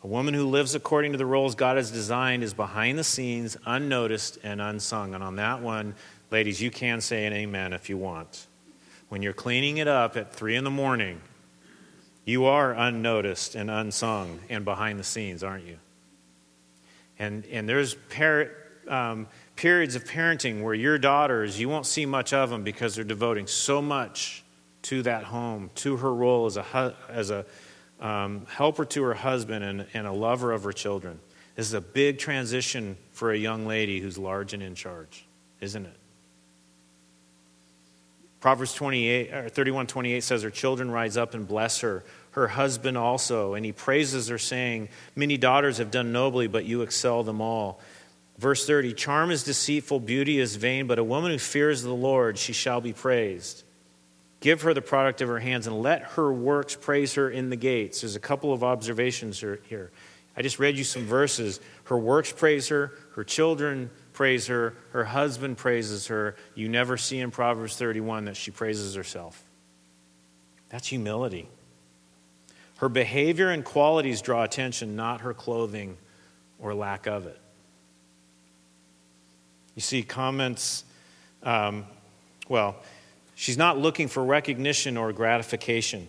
A 0.05 0.07
woman 0.07 0.35
who 0.35 0.47
lives 0.47 0.75
according 0.75 1.13
to 1.13 1.19
the 1.19 1.25
roles 1.25 1.55
God 1.55 1.79
has 1.79 1.91
designed 1.91 2.43
is 2.43 2.53
behind 2.53 2.99
the 2.99 3.05
scenes, 3.05 3.57
unnoticed, 3.65 4.37
and 4.43 4.61
unsung. 4.61 5.15
And 5.15 5.25
on 5.25 5.37
that 5.37 5.63
one, 5.63 5.95
ladies, 6.31 6.61
you 6.61 6.71
can 6.71 7.01
say 7.01 7.25
an 7.25 7.33
amen 7.33 7.73
if 7.73 7.89
you 7.89 7.97
want. 7.97 8.47
When 9.09 9.23
you're 9.23 9.33
cleaning 9.33 9.79
it 9.79 9.89
up 9.89 10.19
at 10.19 10.35
3 10.35 10.57
in 10.57 10.65
the 10.65 10.71
morning, 10.71 11.23
you 12.27 12.45
are 12.45 12.75
unnoticed 12.75 13.55
and 13.55 13.71
unsung 13.71 14.39
and 14.51 14.67
behind 14.67 14.99
the 14.99 15.05
scenes, 15.05 15.43
aren't 15.43 15.65
you? 15.65 15.79
And, 17.19 17.47
and 17.47 17.67
there's 17.67 17.97
um, 18.87 19.29
periods 19.57 19.95
of 19.95 20.05
parenting 20.05 20.63
where 20.63 20.75
your 20.75 20.99
daughters, 20.99 21.59
you 21.59 21.71
won't 21.71 21.87
see 21.87 22.05
much 22.05 22.35
of 22.35 22.51
them 22.51 22.63
because 22.63 22.95
they're 22.95 23.03
devoting 23.03 23.47
so 23.47 23.81
much 23.81 24.42
to 24.83 25.03
that 25.03 25.25
home, 25.25 25.71
to 25.77 25.97
her 25.99 26.13
role 26.13 26.47
as 26.47 26.57
a, 26.57 26.95
as 27.09 27.31
a 27.31 27.45
um, 28.01 28.47
helper 28.47 28.85
to 28.85 29.03
her 29.05 29.15
husband 29.15 29.65
and, 29.65 29.87
and 29.95 30.07
a 30.07 30.13
lover 30.13 30.53
of 30.53 30.65
her 30.65 30.73
children. 30.73 31.21
This 31.55 31.67
is 31.67 31.75
a 31.75 31.81
big 31.81 32.19
transition 32.19 32.97
for 33.13 33.31
a 33.31 33.37
young 33.37 33.67
lady 33.67 34.01
who's 34.01 34.19
large 34.19 34.55
and 34.55 34.63
in 34.63 34.75
charge, 34.75 35.25
isn't 35.61 35.87
it? 35.87 35.97
Proverbs 38.41 38.75
28, 38.75 39.33
or 39.33 39.49
31 39.49 39.87
28 39.87 40.21
says, 40.21 40.43
Her 40.43 40.51
children 40.51 40.91
rise 40.91 41.17
up 41.17 41.33
and 41.35 41.47
bless 41.47 41.81
her, 41.81 42.03
her 42.33 42.49
husband 42.49 42.99
also. 42.99 43.55
And 43.55 43.65
he 43.65 43.71
praises 43.71 44.27
her, 44.29 44.39
saying, 44.39 44.89
Many 45.15 45.37
daughters 45.37 45.79
have 45.79 45.93
done 45.93 46.11
nobly, 46.11 46.49
but 46.49 46.65
you 46.65 46.83
excel 46.83 47.23
them 47.23 47.41
all. 47.41 47.81
Verse 48.39 48.67
30 48.67 48.95
Charm 48.95 49.31
is 49.31 49.45
deceitful, 49.45 50.01
beauty 50.01 50.41
is 50.41 50.57
vain, 50.57 50.89
but 50.89 50.99
a 50.99 51.05
woman 51.05 51.31
who 51.31 51.39
fears 51.39 51.83
the 51.83 51.95
Lord, 51.95 52.37
she 52.37 52.53
shall 52.53 52.81
be 52.81 52.93
praised. 52.93 53.63
Give 54.43 54.61
her 54.63 54.75
the 54.75 54.83
product 54.83 55.21
of 55.21 55.29
her 55.29 55.39
hands 55.39 55.69
and 55.69 55.83
let 55.83 56.03
her 56.03 56.33
works 56.33 56.75
praise 56.75 57.15
her 57.15 57.31
in 57.31 57.49
the 57.49 57.57
gates. 57.57 58.01
There's 58.01 58.17
a 58.17 58.21
couple 58.21 58.53
of 58.53 58.65
observations 58.65 59.39
here. 59.39 59.93
I 60.37 60.43
just 60.43 60.59
read 60.59 60.77
you 60.77 60.83
some 60.83 61.05
verses. 61.05 61.61
Her 61.85 61.97
works 61.97 62.33
praise 62.33 62.67
her, 62.69 62.93
her 63.15 63.23
children 63.23 63.89
praise 64.13 64.49
her, 64.49 64.75
her 64.91 65.05
husband 65.05 65.59
praises 65.59 66.09
her. 66.09 66.35
You 66.57 66.69
never 66.69 66.97
see 66.97 67.21
in 67.21 67.31
Proverbs 67.31 67.77
31 67.77 68.25
that 68.25 68.37
she 68.37 68.51
praises 68.51 68.97
herself. 68.97 69.45
That's 70.71 70.89
humility. 70.89 71.49
Her 72.79 72.89
behavior 72.89 73.51
and 73.51 73.65
qualities 73.65 74.23
draw 74.23 74.43
attention, 74.43 74.97
not 74.97 75.21
her 75.21 75.35
clothing 75.35 75.97
or 76.59 76.75
lack 76.75 77.07
of 77.07 77.27
it. 77.27 77.39
You 79.77 79.83
see 79.83 80.03
comments, 80.03 80.85
um, 81.45 81.87
well, 82.49 82.75
She's 83.43 83.59
not 83.59 83.77
looking 83.77 84.07
for 84.07 84.23
recognition 84.25 84.97
or 84.97 85.13
gratification. 85.13 86.09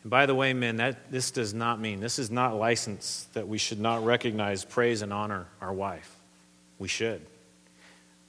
And 0.00 0.10
by 0.10 0.24
the 0.24 0.34
way, 0.34 0.54
men, 0.54 0.76
that, 0.76 1.12
this 1.12 1.30
does 1.30 1.52
not 1.52 1.78
mean, 1.78 2.00
this 2.00 2.18
is 2.18 2.30
not 2.30 2.56
license 2.56 3.28
that 3.34 3.46
we 3.46 3.58
should 3.58 3.78
not 3.78 4.06
recognize, 4.06 4.64
praise, 4.64 5.02
and 5.02 5.12
honor 5.12 5.48
our 5.60 5.70
wife. 5.74 6.10
We 6.78 6.88
should. 6.88 7.20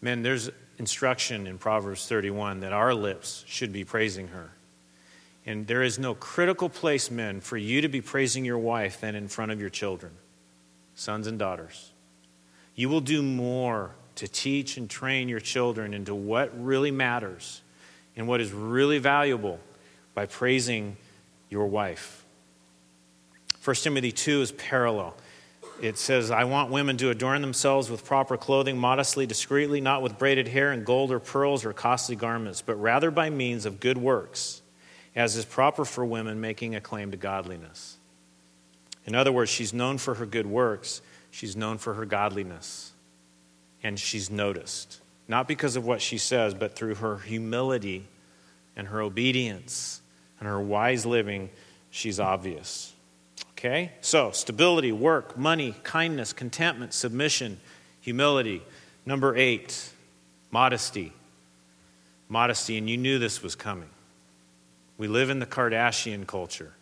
Men, 0.02 0.24
there's 0.24 0.50
instruction 0.78 1.48
in 1.48 1.58
Proverbs 1.58 2.06
31 2.06 2.60
that 2.60 2.74
our 2.74 2.94
lips 2.94 3.46
should 3.48 3.72
be 3.72 3.86
praising 3.86 4.28
her. 4.28 4.52
And 5.46 5.66
there 5.66 5.82
is 5.82 5.98
no 5.98 6.16
critical 6.16 6.68
place, 6.68 7.10
men, 7.10 7.40
for 7.40 7.56
you 7.56 7.80
to 7.80 7.88
be 7.88 8.02
praising 8.02 8.44
your 8.44 8.60
wife 8.60 9.00
than 9.00 9.16
in 9.16 9.30
front 9.30 9.54
of 9.54 9.62
your 9.62 9.70
children, 9.70 10.12
sons 10.96 11.28
and 11.28 11.40
daughters. 11.40 11.94
You 12.76 12.90
will 12.90 13.00
do 13.00 13.24
more 13.24 13.96
to 14.16 14.28
teach 14.28 14.76
and 14.76 14.90
train 14.90 15.30
your 15.30 15.40
children 15.40 15.94
into 15.94 16.14
what 16.14 16.52
really 16.62 16.92
matters 16.92 17.62
and 18.16 18.28
what 18.28 18.42
is 18.42 18.52
really 18.52 18.98
valuable 18.98 19.60
by 20.14 20.26
praising 20.26 20.98
your 21.50 21.68
wife. 21.68 22.26
1 23.64 23.76
Timothy 23.78 24.12
2 24.12 24.42
is 24.42 24.52
parallel. 24.52 25.16
It 25.82 25.98
says, 25.98 26.32
I 26.32 26.46
want 26.46 26.72
women 26.72 26.96
to 26.98 27.10
adorn 27.10 27.42
themselves 27.42 27.90
with 27.90 28.06
proper 28.06 28.38
clothing, 28.38 28.78
modestly, 28.78 29.26
discreetly, 29.26 29.82
not 29.82 30.02
with 30.02 30.18
braided 30.18 30.48
hair 30.48 30.72
and 30.72 30.86
gold 30.86 31.12
or 31.12 31.20
pearls 31.20 31.66
or 31.66 31.74
costly 31.74 32.16
garments, 32.16 32.62
but 32.62 32.76
rather 32.76 33.12
by 33.12 33.30
means 33.30 33.66
of 33.66 33.82
good 33.82 33.98
works, 33.98 34.62
as 35.16 35.36
is 35.36 35.44
proper 35.44 35.84
for 35.84 36.06
women 36.06 36.40
making 36.40 36.76
a 36.76 36.82
claim 36.82 37.12
to 37.12 37.18
godliness. 37.18 37.98
In 39.06 39.16
other 39.16 39.32
words, 39.32 39.52
she's 39.52 39.74
known 39.74 39.98
for 39.98 40.16
her 40.16 40.26
good 40.26 40.48
works, 40.48 41.02
she's 41.30 41.56
known 41.58 41.78
for 41.78 41.96
her 41.96 42.06
godliness, 42.06 42.94
and 43.84 44.00
she's 44.00 44.32
noticed 44.32 45.02
not 45.28 45.48
because 45.48 45.76
of 45.76 45.86
what 45.86 46.02
she 46.02 46.18
says, 46.18 46.54
but 46.54 46.76
through 46.76 46.96
her 46.96 47.18
humility 47.18 48.08
and 48.76 48.88
her 48.88 49.02
obedience 49.02 50.02
and 50.40 50.48
her 50.48 50.60
wise 50.60 51.06
living, 51.06 51.50
she's 51.90 52.20
obvious. 52.20 52.94
Okay? 53.54 53.92
So, 54.02 54.32
stability, 54.32 54.92
work, 54.92 55.38
money, 55.38 55.76
kindness, 55.84 56.34
contentment, 56.34 56.94
submission, 56.94 57.60
humility. 58.02 58.62
Number 59.06 59.36
eight, 59.36 59.92
modesty. 60.52 61.14
Modesty, 62.28 62.78
and 62.78 62.90
you 62.90 62.98
knew 62.98 63.18
this 63.20 63.42
was 63.42 63.56
coming. 63.56 63.90
We 64.98 65.08
live 65.08 65.30
in 65.30 65.40
the 65.40 65.46
Kardashian 65.46 66.28
culture. 66.28 66.74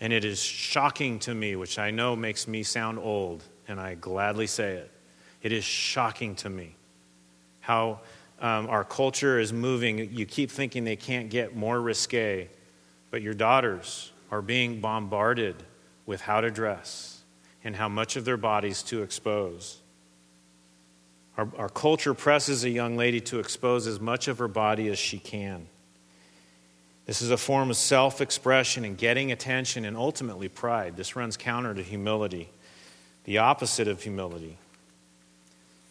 And 0.00 0.12
it 0.12 0.24
is 0.24 0.42
shocking 0.42 1.20
to 1.20 1.34
me, 1.34 1.54
which 1.54 1.78
I 1.78 1.92
know 1.92 2.16
makes 2.16 2.48
me 2.48 2.64
sound 2.64 2.98
old, 2.98 3.44
and 3.68 3.80
I 3.80 3.94
gladly 3.94 4.48
say 4.48 4.74
it. 4.74 4.91
It 5.42 5.52
is 5.52 5.64
shocking 5.64 6.34
to 6.36 6.50
me 6.50 6.76
how 7.60 8.00
um, 8.40 8.68
our 8.68 8.84
culture 8.84 9.38
is 9.38 9.52
moving. 9.52 10.12
You 10.12 10.26
keep 10.26 10.50
thinking 10.50 10.84
they 10.84 10.96
can't 10.96 11.30
get 11.30 11.56
more 11.56 11.80
risque, 11.80 12.48
but 13.10 13.22
your 13.22 13.34
daughters 13.34 14.12
are 14.30 14.42
being 14.42 14.80
bombarded 14.80 15.56
with 16.06 16.20
how 16.20 16.40
to 16.40 16.50
dress 16.50 17.22
and 17.64 17.76
how 17.76 17.88
much 17.88 18.16
of 18.16 18.24
their 18.24 18.36
bodies 18.36 18.82
to 18.84 19.02
expose. 19.02 19.78
Our, 21.36 21.48
our 21.56 21.68
culture 21.68 22.14
presses 22.14 22.64
a 22.64 22.70
young 22.70 22.96
lady 22.96 23.20
to 23.22 23.38
expose 23.38 23.86
as 23.86 24.00
much 24.00 24.28
of 24.28 24.38
her 24.38 24.48
body 24.48 24.88
as 24.88 24.98
she 24.98 25.18
can. 25.18 25.66
This 27.06 27.22
is 27.22 27.30
a 27.30 27.36
form 27.36 27.70
of 27.70 27.76
self 27.76 28.20
expression 28.20 28.84
and 28.84 28.96
getting 28.96 29.32
attention 29.32 29.84
and 29.84 29.96
ultimately 29.96 30.48
pride. 30.48 30.96
This 30.96 31.16
runs 31.16 31.36
counter 31.36 31.74
to 31.74 31.82
humility, 31.82 32.48
the 33.24 33.38
opposite 33.38 33.88
of 33.88 34.02
humility. 34.02 34.58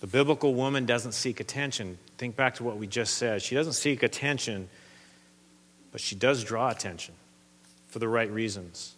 The 0.02 0.08
biblical 0.08 0.56
woman 0.56 0.86
doesn't 0.86 1.14
seek 1.14 1.40
attention. 1.40 1.98
Think 2.18 2.36
back 2.36 2.56
to 2.56 2.64
what 2.64 2.78
we 2.78 2.88
just 2.88 3.16
said. 3.16 3.42
She 3.42 3.56
doesn't 3.56 3.74
seek 3.74 4.04
attention, 4.04 4.68
but 5.92 6.02
she 6.02 6.16
does 6.16 6.44
draw 6.44 6.70
attention 6.70 7.14
for 7.88 8.00
the 8.00 8.08
right 8.08 8.30
reasons. 8.30 8.96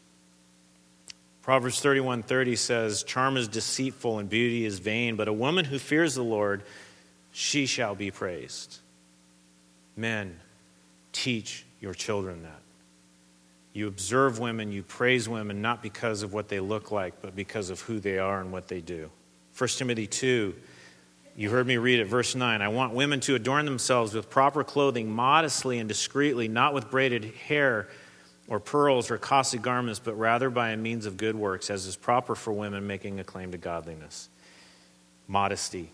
Proverbs 1.41 1.81
31:30 1.81 2.55
says, 2.55 3.03
"Charm 3.03 3.35
is 3.35 3.49
deceitful 3.49 4.17
and 4.17 4.29
beauty 4.29 4.63
is 4.63 4.79
vain, 4.79 5.17
but 5.17 5.27
a 5.27 5.33
woman 5.33 5.65
who 5.65 5.77
fears 5.77 6.15
the 6.15 6.23
Lord, 6.23 6.63
she 7.33 7.65
shall 7.65 7.95
be 7.95 8.09
praised." 8.09 8.79
Men, 9.97 10.39
teach 11.11 11.65
your 11.81 11.93
children 11.93 12.43
that. 12.43 12.61
You 13.73 13.87
observe 13.87 14.39
women, 14.39 14.71
you 14.71 14.83
praise 14.83 15.27
women 15.27 15.61
not 15.61 15.83
because 15.83 16.23
of 16.23 16.31
what 16.31 16.47
they 16.47 16.61
look 16.61 16.91
like, 16.91 17.21
but 17.21 17.35
because 17.35 17.69
of 17.69 17.81
who 17.81 17.99
they 17.99 18.19
are 18.19 18.39
and 18.39 18.53
what 18.53 18.69
they 18.69 18.79
do. 18.79 19.11
1 19.51 19.77
Timothy 19.77 20.07
2 20.07 20.55
you 21.35 21.49
heard 21.49 21.65
me 21.65 21.77
read 21.77 21.99
it, 21.99 22.05
verse 22.05 22.35
9. 22.35 22.61
I 22.61 22.67
want 22.67 22.93
women 22.93 23.19
to 23.21 23.35
adorn 23.35 23.65
themselves 23.65 24.13
with 24.13 24.29
proper 24.29 24.63
clothing, 24.63 25.09
modestly 25.09 25.79
and 25.79 25.87
discreetly, 25.87 26.47
not 26.47 26.73
with 26.73 26.91
braided 26.91 27.25
hair 27.47 27.87
or 28.47 28.59
pearls 28.59 29.09
or 29.09 29.17
costly 29.17 29.57
garments, 29.57 29.99
but 29.99 30.13
rather 30.15 30.49
by 30.49 30.69
a 30.69 30.77
means 30.77 31.05
of 31.05 31.17
good 31.17 31.35
works, 31.35 31.69
as 31.69 31.85
is 31.85 31.95
proper 31.95 32.35
for 32.35 32.51
women 32.53 32.85
making 32.85 33.19
a 33.19 33.23
claim 33.23 33.51
to 33.51 33.57
godliness. 33.57 34.29
Modesty. 35.27 35.89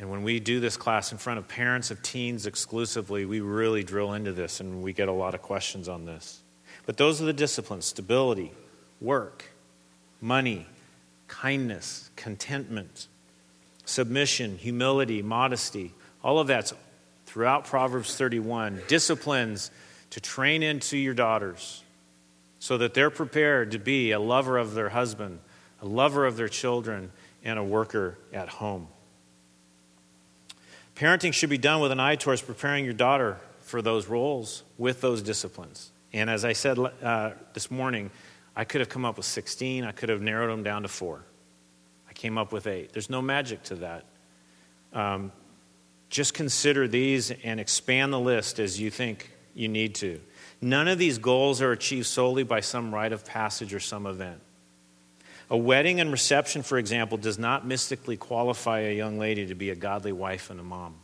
And 0.00 0.10
when 0.10 0.22
we 0.22 0.40
do 0.40 0.60
this 0.60 0.76
class 0.76 1.12
in 1.12 1.18
front 1.18 1.38
of 1.38 1.46
parents 1.46 1.90
of 1.90 2.02
teens 2.02 2.46
exclusively, 2.46 3.26
we 3.26 3.40
really 3.40 3.84
drill 3.84 4.14
into 4.14 4.32
this 4.32 4.60
and 4.60 4.82
we 4.82 4.92
get 4.92 5.08
a 5.08 5.12
lot 5.12 5.34
of 5.34 5.42
questions 5.42 5.88
on 5.88 6.06
this. 6.06 6.40
But 6.86 6.96
those 6.96 7.20
are 7.20 7.26
the 7.26 7.32
disciplines 7.34 7.84
stability, 7.84 8.52
work, 9.00 9.44
money, 10.20 10.66
kindness, 11.28 12.10
contentment, 12.16 13.06
submission, 13.90 14.56
humility, 14.56 15.20
modesty. 15.20 15.92
All 16.22 16.38
of 16.38 16.46
that's 16.46 16.72
throughout 17.26 17.64
Proverbs 17.64 18.14
31. 18.14 18.82
Disciplines 18.88 19.70
to 20.10 20.20
train 20.20 20.62
into 20.62 20.96
your 20.96 21.14
daughters 21.14 21.82
so 22.58 22.78
that 22.78 22.94
they're 22.94 23.10
prepared 23.10 23.72
to 23.72 23.78
be 23.78 24.12
a 24.12 24.20
lover 24.20 24.58
of 24.58 24.74
their 24.74 24.90
husband, 24.90 25.40
a 25.82 25.86
lover 25.86 26.26
of 26.26 26.36
their 26.36 26.48
children, 26.48 27.10
and 27.42 27.58
a 27.58 27.64
worker 27.64 28.18
at 28.32 28.48
home. 28.48 28.86
Parenting 30.94 31.32
should 31.32 31.50
be 31.50 31.58
done 31.58 31.80
with 31.80 31.90
an 31.92 32.00
eye 32.00 32.16
towards 32.16 32.42
preparing 32.42 32.84
your 32.84 32.94
daughter 32.94 33.38
for 33.60 33.80
those 33.80 34.06
roles 34.06 34.62
with 34.76 35.00
those 35.00 35.22
disciplines. 35.22 35.90
And 36.12 36.28
as 36.28 36.44
I 36.44 36.52
said 36.52 36.78
uh, 36.78 37.30
this 37.54 37.70
morning, 37.70 38.10
I 38.54 38.64
could 38.64 38.80
have 38.80 38.88
come 38.88 39.04
up 39.04 39.16
with 39.16 39.26
16, 39.26 39.84
I 39.84 39.92
could 39.92 40.10
have 40.10 40.20
narrowed 40.20 40.50
them 40.50 40.62
down 40.62 40.82
to 40.82 40.88
four. 40.88 41.24
Came 42.20 42.36
up 42.36 42.52
with 42.52 42.66
eight. 42.66 42.92
There's 42.92 43.08
no 43.08 43.22
magic 43.22 43.62
to 43.62 43.76
that. 43.76 44.04
Um, 44.92 45.32
just 46.10 46.34
consider 46.34 46.86
these 46.86 47.30
and 47.30 47.58
expand 47.58 48.12
the 48.12 48.20
list 48.20 48.58
as 48.58 48.78
you 48.78 48.90
think 48.90 49.30
you 49.54 49.68
need 49.68 49.94
to. 49.94 50.20
None 50.60 50.86
of 50.86 50.98
these 50.98 51.16
goals 51.16 51.62
are 51.62 51.72
achieved 51.72 52.06
solely 52.06 52.42
by 52.42 52.60
some 52.60 52.94
rite 52.94 53.14
of 53.14 53.24
passage 53.24 53.72
or 53.72 53.80
some 53.80 54.06
event. 54.06 54.38
A 55.48 55.56
wedding 55.56 55.98
and 55.98 56.12
reception, 56.12 56.62
for 56.62 56.76
example, 56.76 57.16
does 57.16 57.38
not 57.38 57.66
mystically 57.66 58.18
qualify 58.18 58.80
a 58.80 58.94
young 58.94 59.18
lady 59.18 59.46
to 59.46 59.54
be 59.54 59.70
a 59.70 59.74
godly 59.74 60.12
wife 60.12 60.50
and 60.50 60.60
a 60.60 60.62
mom. 60.62 60.96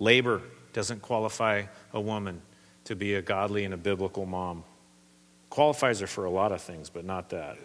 Labor 0.00 0.42
doesn't 0.72 1.02
qualify 1.02 1.66
a 1.92 2.00
woman 2.00 2.42
to 2.86 2.96
be 2.96 3.14
a 3.14 3.22
godly 3.22 3.64
and 3.64 3.72
a 3.72 3.76
biblical 3.76 4.26
mom. 4.26 4.64
Qualifies 5.50 6.00
her 6.00 6.08
for 6.08 6.24
a 6.24 6.30
lot 6.30 6.50
of 6.50 6.60
things, 6.60 6.90
but 6.90 7.04
not 7.04 7.30
that. 7.30 7.58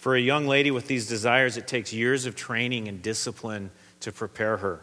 For 0.00 0.16
a 0.16 0.20
young 0.20 0.46
lady 0.46 0.70
with 0.70 0.86
these 0.86 1.06
desires, 1.06 1.58
it 1.58 1.68
takes 1.68 1.92
years 1.92 2.24
of 2.24 2.34
training 2.34 2.88
and 2.88 3.02
discipline 3.02 3.70
to 4.00 4.10
prepare 4.10 4.56
her. 4.56 4.80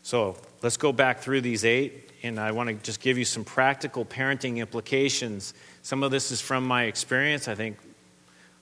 So 0.00 0.38
let's 0.62 0.78
go 0.78 0.90
back 0.90 1.18
through 1.18 1.42
these 1.42 1.62
eight, 1.62 2.12
and 2.22 2.40
I 2.40 2.52
want 2.52 2.70
to 2.70 2.76
just 2.76 2.98
give 2.98 3.18
you 3.18 3.26
some 3.26 3.44
practical 3.44 4.06
parenting 4.06 4.56
implications. 4.56 5.52
Some 5.82 6.02
of 6.02 6.10
this 6.10 6.30
is 6.30 6.40
from 6.40 6.66
my 6.66 6.84
experience. 6.84 7.46
I 7.46 7.54
think 7.54 7.76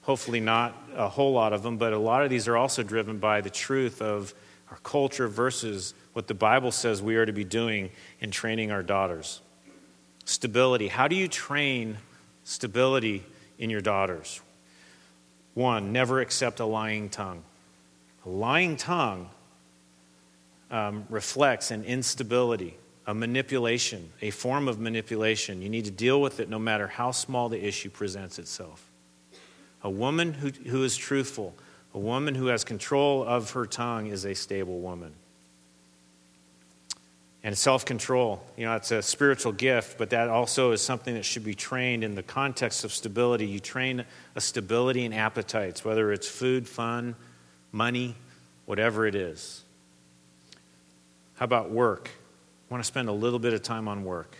hopefully 0.02 0.40
not 0.40 0.76
a 0.96 1.08
whole 1.08 1.32
lot 1.32 1.52
of 1.52 1.62
them, 1.62 1.76
but 1.76 1.92
a 1.92 1.98
lot 1.98 2.24
of 2.24 2.30
these 2.30 2.48
are 2.48 2.56
also 2.56 2.82
driven 2.82 3.18
by 3.18 3.42
the 3.42 3.50
truth 3.50 4.02
of 4.02 4.34
our 4.72 4.78
culture 4.78 5.28
versus 5.28 5.94
what 6.14 6.26
the 6.26 6.34
Bible 6.34 6.72
says 6.72 7.00
we 7.00 7.14
are 7.14 7.26
to 7.26 7.32
be 7.32 7.44
doing 7.44 7.90
in 8.18 8.32
training 8.32 8.72
our 8.72 8.82
daughters. 8.82 9.40
Stability. 10.24 10.88
How 10.88 11.06
do 11.06 11.14
you 11.14 11.28
train 11.28 11.98
stability 12.42 13.22
in 13.56 13.70
your 13.70 13.80
daughters? 13.80 14.40
One, 15.54 15.92
never 15.92 16.20
accept 16.20 16.60
a 16.60 16.64
lying 16.64 17.08
tongue. 17.08 17.42
A 18.26 18.28
lying 18.28 18.76
tongue 18.76 19.30
um, 20.70 21.06
reflects 21.08 21.70
an 21.70 21.84
instability, 21.84 22.76
a 23.06 23.14
manipulation, 23.14 24.10
a 24.20 24.30
form 24.30 24.66
of 24.66 24.80
manipulation. 24.80 25.62
You 25.62 25.68
need 25.68 25.84
to 25.84 25.90
deal 25.90 26.20
with 26.20 26.40
it 26.40 26.48
no 26.48 26.58
matter 26.58 26.88
how 26.88 27.12
small 27.12 27.48
the 27.48 27.64
issue 27.64 27.90
presents 27.90 28.38
itself. 28.38 28.90
A 29.82 29.90
woman 29.90 30.32
who, 30.32 30.48
who 30.48 30.82
is 30.82 30.96
truthful, 30.96 31.54
a 31.92 31.98
woman 31.98 32.34
who 32.34 32.46
has 32.46 32.64
control 32.64 33.22
of 33.22 33.50
her 33.52 33.66
tongue, 33.66 34.06
is 34.06 34.24
a 34.24 34.34
stable 34.34 34.80
woman 34.80 35.12
and 37.44 37.56
self 37.56 37.84
control. 37.84 38.42
You 38.56 38.64
know, 38.64 38.74
it's 38.74 38.90
a 38.90 39.02
spiritual 39.02 39.52
gift, 39.52 39.98
but 39.98 40.10
that 40.10 40.28
also 40.28 40.72
is 40.72 40.80
something 40.80 41.14
that 41.14 41.24
should 41.24 41.44
be 41.44 41.54
trained 41.54 42.02
in 42.02 42.14
the 42.14 42.22
context 42.22 42.84
of 42.84 42.92
stability. 42.92 43.46
You 43.46 43.60
train 43.60 44.04
a 44.34 44.40
stability 44.40 45.04
in 45.04 45.12
appetites, 45.12 45.84
whether 45.84 46.10
it's 46.10 46.26
food, 46.26 46.66
fun, 46.66 47.14
money, 47.70 48.16
whatever 48.64 49.06
it 49.06 49.14
is. 49.14 49.62
How 51.34 51.44
about 51.44 51.70
work? 51.70 52.08
I 52.08 52.74
want 52.74 52.82
to 52.82 52.88
spend 52.88 53.08
a 53.08 53.12
little 53.12 53.38
bit 53.38 53.52
of 53.52 53.62
time 53.62 53.88
on 53.88 54.04
work. 54.04 54.36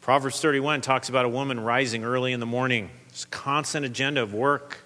Proverbs 0.00 0.40
31 0.40 0.80
talks 0.80 1.10
about 1.10 1.26
a 1.26 1.28
woman 1.28 1.60
rising 1.60 2.04
early 2.04 2.32
in 2.32 2.40
the 2.40 2.46
morning. 2.46 2.88
It's 3.10 3.24
a 3.24 3.28
constant 3.28 3.84
agenda 3.84 4.22
of 4.22 4.32
work 4.32 4.78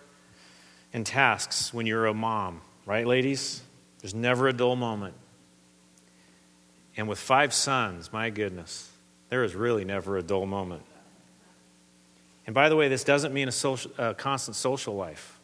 and 0.93 1.07
tasks 1.07 1.73
when 1.73 1.87
you're 1.87 2.07
a 2.07 2.15
mom, 2.15 2.61
right, 2.85 3.07
ladies? 3.07 3.63
There's 4.01 4.15
never 4.15 4.49
a 4.49 4.53
dull 4.53 4.75
moment. 4.75 5.15
And 6.97 7.09
with 7.09 7.19
five 7.19 7.55
sons, 7.55 8.13
my 8.13 8.31
goodness, 8.31 8.91
there 9.29 9.45
is 9.45 9.55
really 9.55 9.85
never 9.85 10.17
a 10.19 10.23
dull 10.23 10.47
moment. 10.47 10.83
And 12.47 12.55
by 12.55 12.69
the 12.69 12.77
way, 12.77 12.89
this 12.89 13.05
doesn't 13.05 13.33
mean 13.33 13.49
a, 13.49 13.53
social, 13.53 13.91
a 13.99 14.15
constant 14.15 14.57
social 14.57 14.95
life. 14.95 15.39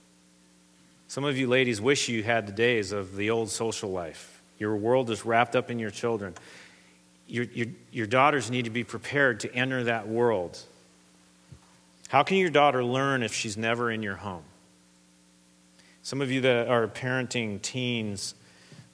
Some 1.06 1.24
of 1.24 1.38
you 1.38 1.46
ladies 1.46 1.80
wish 1.80 2.08
you 2.08 2.22
had 2.22 2.46
the 2.46 2.52
days 2.52 2.92
of 2.92 3.16
the 3.16 3.30
old 3.30 3.48
social 3.48 3.90
life. 3.90 4.42
Your 4.58 4.76
world 4.76 5.08
is 5.10 5.24
wrapped 5.24 5.56
up 5.56 5.70
in 5.70 5.78
your 5.78 5.90
children. 5.90 6.34
Your, 7.26 7.44
your, 7.44 7.66
your 7.92 8.06
daughters 8.06 8.50
need 8.50 8.64
to 8.64 8.70
be 8.70 8.84
prepared 8.84 9.40
to 9.40 9.54
enter 9.54 9.84
that 9.84 10.08
world. 10.08 10.58
How 12.08 12.22
can 12.22 12.38
your 12.38 12.50
daughter 12.50 12.84
learn 12.84 13.22
if 13.22 13.32
she's 13.32 13.56
never 13.56 13.90
in 13.90 14.02
your 14.02 14.16
home? 14.16 14.42
Some 16.02 16.20
of 16.20 16.30
you 16.30 16.40
that 16.40 16.68
are 16.68 16.88
parenting 16.88 17.60
teens, 17.60 18.34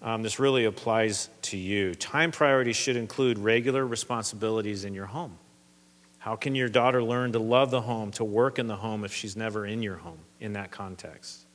um, 0.04 0.22
this 0.22 0.38
really 0.38 0.66
applies 0.66 1.30
to 1.42 1.56
you. 1.56 1.94
Time 1.94 2.30
priorities 2.30 2.76
should 2.76 2.96
include 2.96 3.38
regular 3.38 3.86
responsibilities 3.86 4.84
in 4.84 4.92
your 4.92 5.06
home. 5.06 5.38
How 6.18 6.36
can 6.36 6.54
your 6.54 6.68
daughter 6.68 7.02
learn 7.02 7.32
to 7.32 7.38
love 7.38 7.70
the 7.70 7.80
home, 7.80 8.10
to 8.12 8.24
work 8.24 8.58
in 8.58 8.66
the 8.66 8.76
home 8.76 9.04
if 9.04 9.14
she's 9.14 9.34
never 9.34 9.64
in 9.64 9.82
your 9.82 9.96
home 9.96 10.18
in 10.40 10.52
that 10.52 10.70
context? 10.70 11.46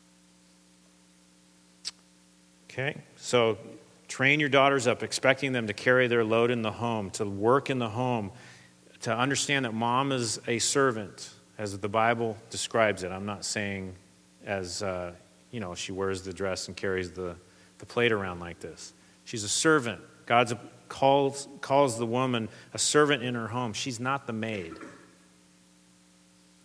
Okay, 2.70 2.98
so 3.18 3.60
train 4.08 4.40
your 4.40 4.50
daughters 4.50 4.88
up, 4.88 5.04
expecting 5.04 5.54
them 5.54 5.68
to 5.68 5.74
carry 5.74 6.08
their 6.08 6.24
load 6.24 6.50
in 6.50 6.64
the 6.64 6.72
home, 6.72 7.12
to 7.12 7.26
work 7.26 7.70
in 7.70 7.78
the 7.78 7.90
home, 7.90 8.32
to 9.02 9.16
understand 9.16 9.66
that 9.66 9.76
mom 9.76 10.12
is 10.12 10.40
a 10.48 10.58
servant, 10.58 11.30
as 11.60 11.78
the 11.78 11.90
Bible 11.90 12.36
describes 12.50 13.04
it. 13.04 13.12
I'm 13.12 13.26
not 13.26 13.46
saying 13.46 13.94
as, 14.44 14.82
uh, 14.82 15.14
you 15.52 15.60
know, 15.60 15.76
she 15.76 15.92
wears 15.92 16.24
the 16.24 16.34
dress 16.34 16.68
and 16.68 16.76
carries 16.76 17.12
the 17.12 17.36
the 17.80 17.86
plate 17.86 18.12
around 18.12 18.40
like 18.40 18.60
this. 18.60 18.94
She's 19.26 19.44
a 19.44 19.50
servant. 19.50 20.02
God 20.26 20.58
calls, 20.88 21.48
calls 21.62 21.98
the 21.98 22.06
woman 22.06 22.50
a 22.74 22.80
servant 22.80 23.24
in 23.24 23.36
her 23.36 23.48
home. 23.48 23.74
She's 23.74 24.00
not 24.00 24.28
the 24.28 24.34
maid. 24.34 24.74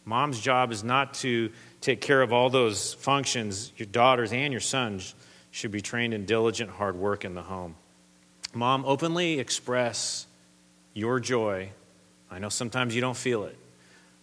Mom's 0.04 0.38
job 0.38 0.70
is 0.70 0.84
not 0.84 1.14
to 1.14 1.50
take 1.80 2.00
care 2.00 2.20
of 2.20 2.32
all 2.32 2.50
those 2.50 2.94
functions. 2.94 3.72
Your 3.76 3.86
daughters 3.86 4.32
and 4.32 4.52
your 4.52 4.60
sons 4.60 5.14
should 5.50 5.70
be 5.70 5.80
trained 5.80 6.12
in 6.12 6.26
diligent 6.26 6.70
hard 6.70 6.96
work 6.96 7.24
in 7.24 7.34
the 7.34 7.42
home. 7.42 7.76
Mom, 8.52 8.84
openly 8.86 9.40
express 9.40 10.26
your 10.92 11.20
joy. 11.20 11.70
I 12.30 12.38
know 12.38 12.48
sometimes 12.48 12.94
you 12.94 13.00
don't 13.00 13.16
feel 13.16 13.44
it, 13.44 13.56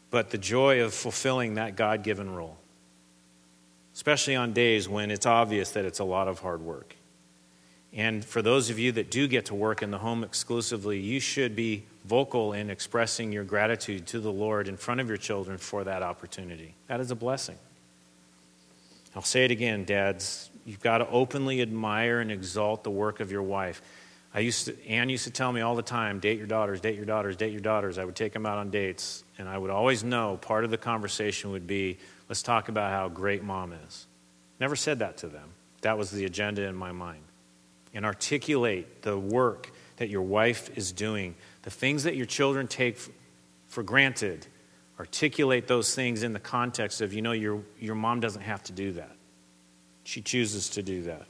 but 0.09 0.29
the 0.29 0.37
joy 0.37 0.83
of 0.83 0.93
fulfilling 0.93 1.55
that 1.55 1.75
God 1.75 2.03
given 2.03 2.33
role 2.33 2.57
especially 3.93 4.35
on 4.35 4.53
days 4.53 4.87
when 4.87 5.11
it's 5.11 5.25
obvious 5.25 5.71
that 5.71 5.85
it's 5.85 5.99
a 5.99 6.03
lot 6.03 6.27
of 6.27 6.39
hard 6.39 6.61
work. 6.61 6.95
And 7.93 8.23
for 8.23 8.41
those 8.41 8.69
of 8.69 8.79
you 8.79 8.93
that 8.93 9.11
do 9.11 9.27
get 9.27 9.47
to 9.47 9.55
work 9.55 9.81
in 9.81 9.91
the 9.91 9.97
home 9.97 10.23
exclusively, 10.23 10.99
you 10.99 11.19
should 11.19 11.55
be 11.55 11.83
vocal 12.05 12.53
in 12.53 12.69
expressing 12.69 13.31
your 13.31 13.43
gratitude 13.43 14.07
to 14.07 14.19
the 14.19 14.31
Lord 14.31 14.67
in 14.67 14.77
front 14.77 15.01
of 15.01 15.09
your 15.09 15.17
children 15.17 15.57
for 15.57 15.83
that 15.83 16.01
opportunity. 16.01 16.73
That 16.87 17.01
is 17.01 17.11
a 17.11 17.15
blessing. 17.15 17.57
I'll 19.13 19.21
say 19.21 19.43
it 19.43 19.51
again, 19.51 19.83
dads. 19.83 20.49
You've 20.65 20.79
got 20.79 20.99
to 20.99 21.09
openly 21.09 21.61
admire 21.61 22.21
and 22.21 22.31
exalt 22.31 22.83
the 22.83 22.91
work 22.91 23.19
of 23.19 23.29
your 23.29 23.43
wife. 23.43 23.81
I 24.33 24.39
used 24.39 24.67
to, 24.67 24.87
Anne 24.87 25.09
used 25.09 25.25
to 25.25 25.31
tell 25.31 25.51
me 25.51 25.59
all 25.59 25.75
the 25.75 25.81
time, 25.81 26.19
date 26.19 26.37
your 26.37 26.47
daughters, 26.47 26.79
date 26.79 26.95
your 26.95 27.05
daughters, 27.05 27.35
date 27.35 27.51
your 27.51 27.59
daughters. 27.59 27.97
I 27.97 28.05
would 28.05 28.15
take 28.15 28.31
them 28.31 28.45
out 28.45 28.57
on 28.57 28.69
dates, 28.69 29.25
and 29.37 29.49
I 29.49 29.57
would 29.57 29.69
always 29.69 30.05
know 30.05 30.37
part 30.37 30.63
of 30.63 30.71
the 30.71 30.77
conversation 30.77 31.51
would 31.51 31.67
be, 31.67 31.97
Let's 32.31 32.43
talk 32.43 32.69
about 32.69 32.91
how 32.91 33.09
great 33.09 33.43
mom 33.43 33.73
is. 33.73 34.07
Never 34.57 34.77
said 34.77 34.99
that 34.99 35.17
to 35.17 35.27
them. 35.27 35.49
That 35.81 35.97
was 35.97 36.11
the 36.11 36.23
agenda 36.23 36.61
in 36.61 36.77
my 36.77 36.93
mind. 36.93 37.23
And 37.93 38.05
articulate 38.05 39.01
the 39.01 39.19
work 39.19 39.69
that 39.97 40.07
your 40.07 40.21
wife 40.21 40.69
is 40.77 40.93
doing, 40.93 41.35
the 41.63 41.69
things 41.69 42.03
that 42.03 42.15
your 42.15 42.25
children 42.25 42.69
take 42.69 42.97
for 43.67 43.83
granted. 43.83 44.47
Articulate 44.97 45.67
those 45.67 45.93
things 45.93 46.23
in 46.23 46.31
the 46.31 46.39
context 46.39 47.01
of, 47.01 47.11
you 47.11 47.21
know, 47.21 47.33
your, 47.33 47.63
your 47.81 47.95
mom 47.95 48.21
doesn't 48.21 48.43
have 48.43 48.63
to 48.63 48.71
do 48.71 48.93
that. 48.93 49.11
She 50.05 50.21
chooses 50.21 50.69
to 50.69 50.81
do 50.81 51.01
that 51.01 51.25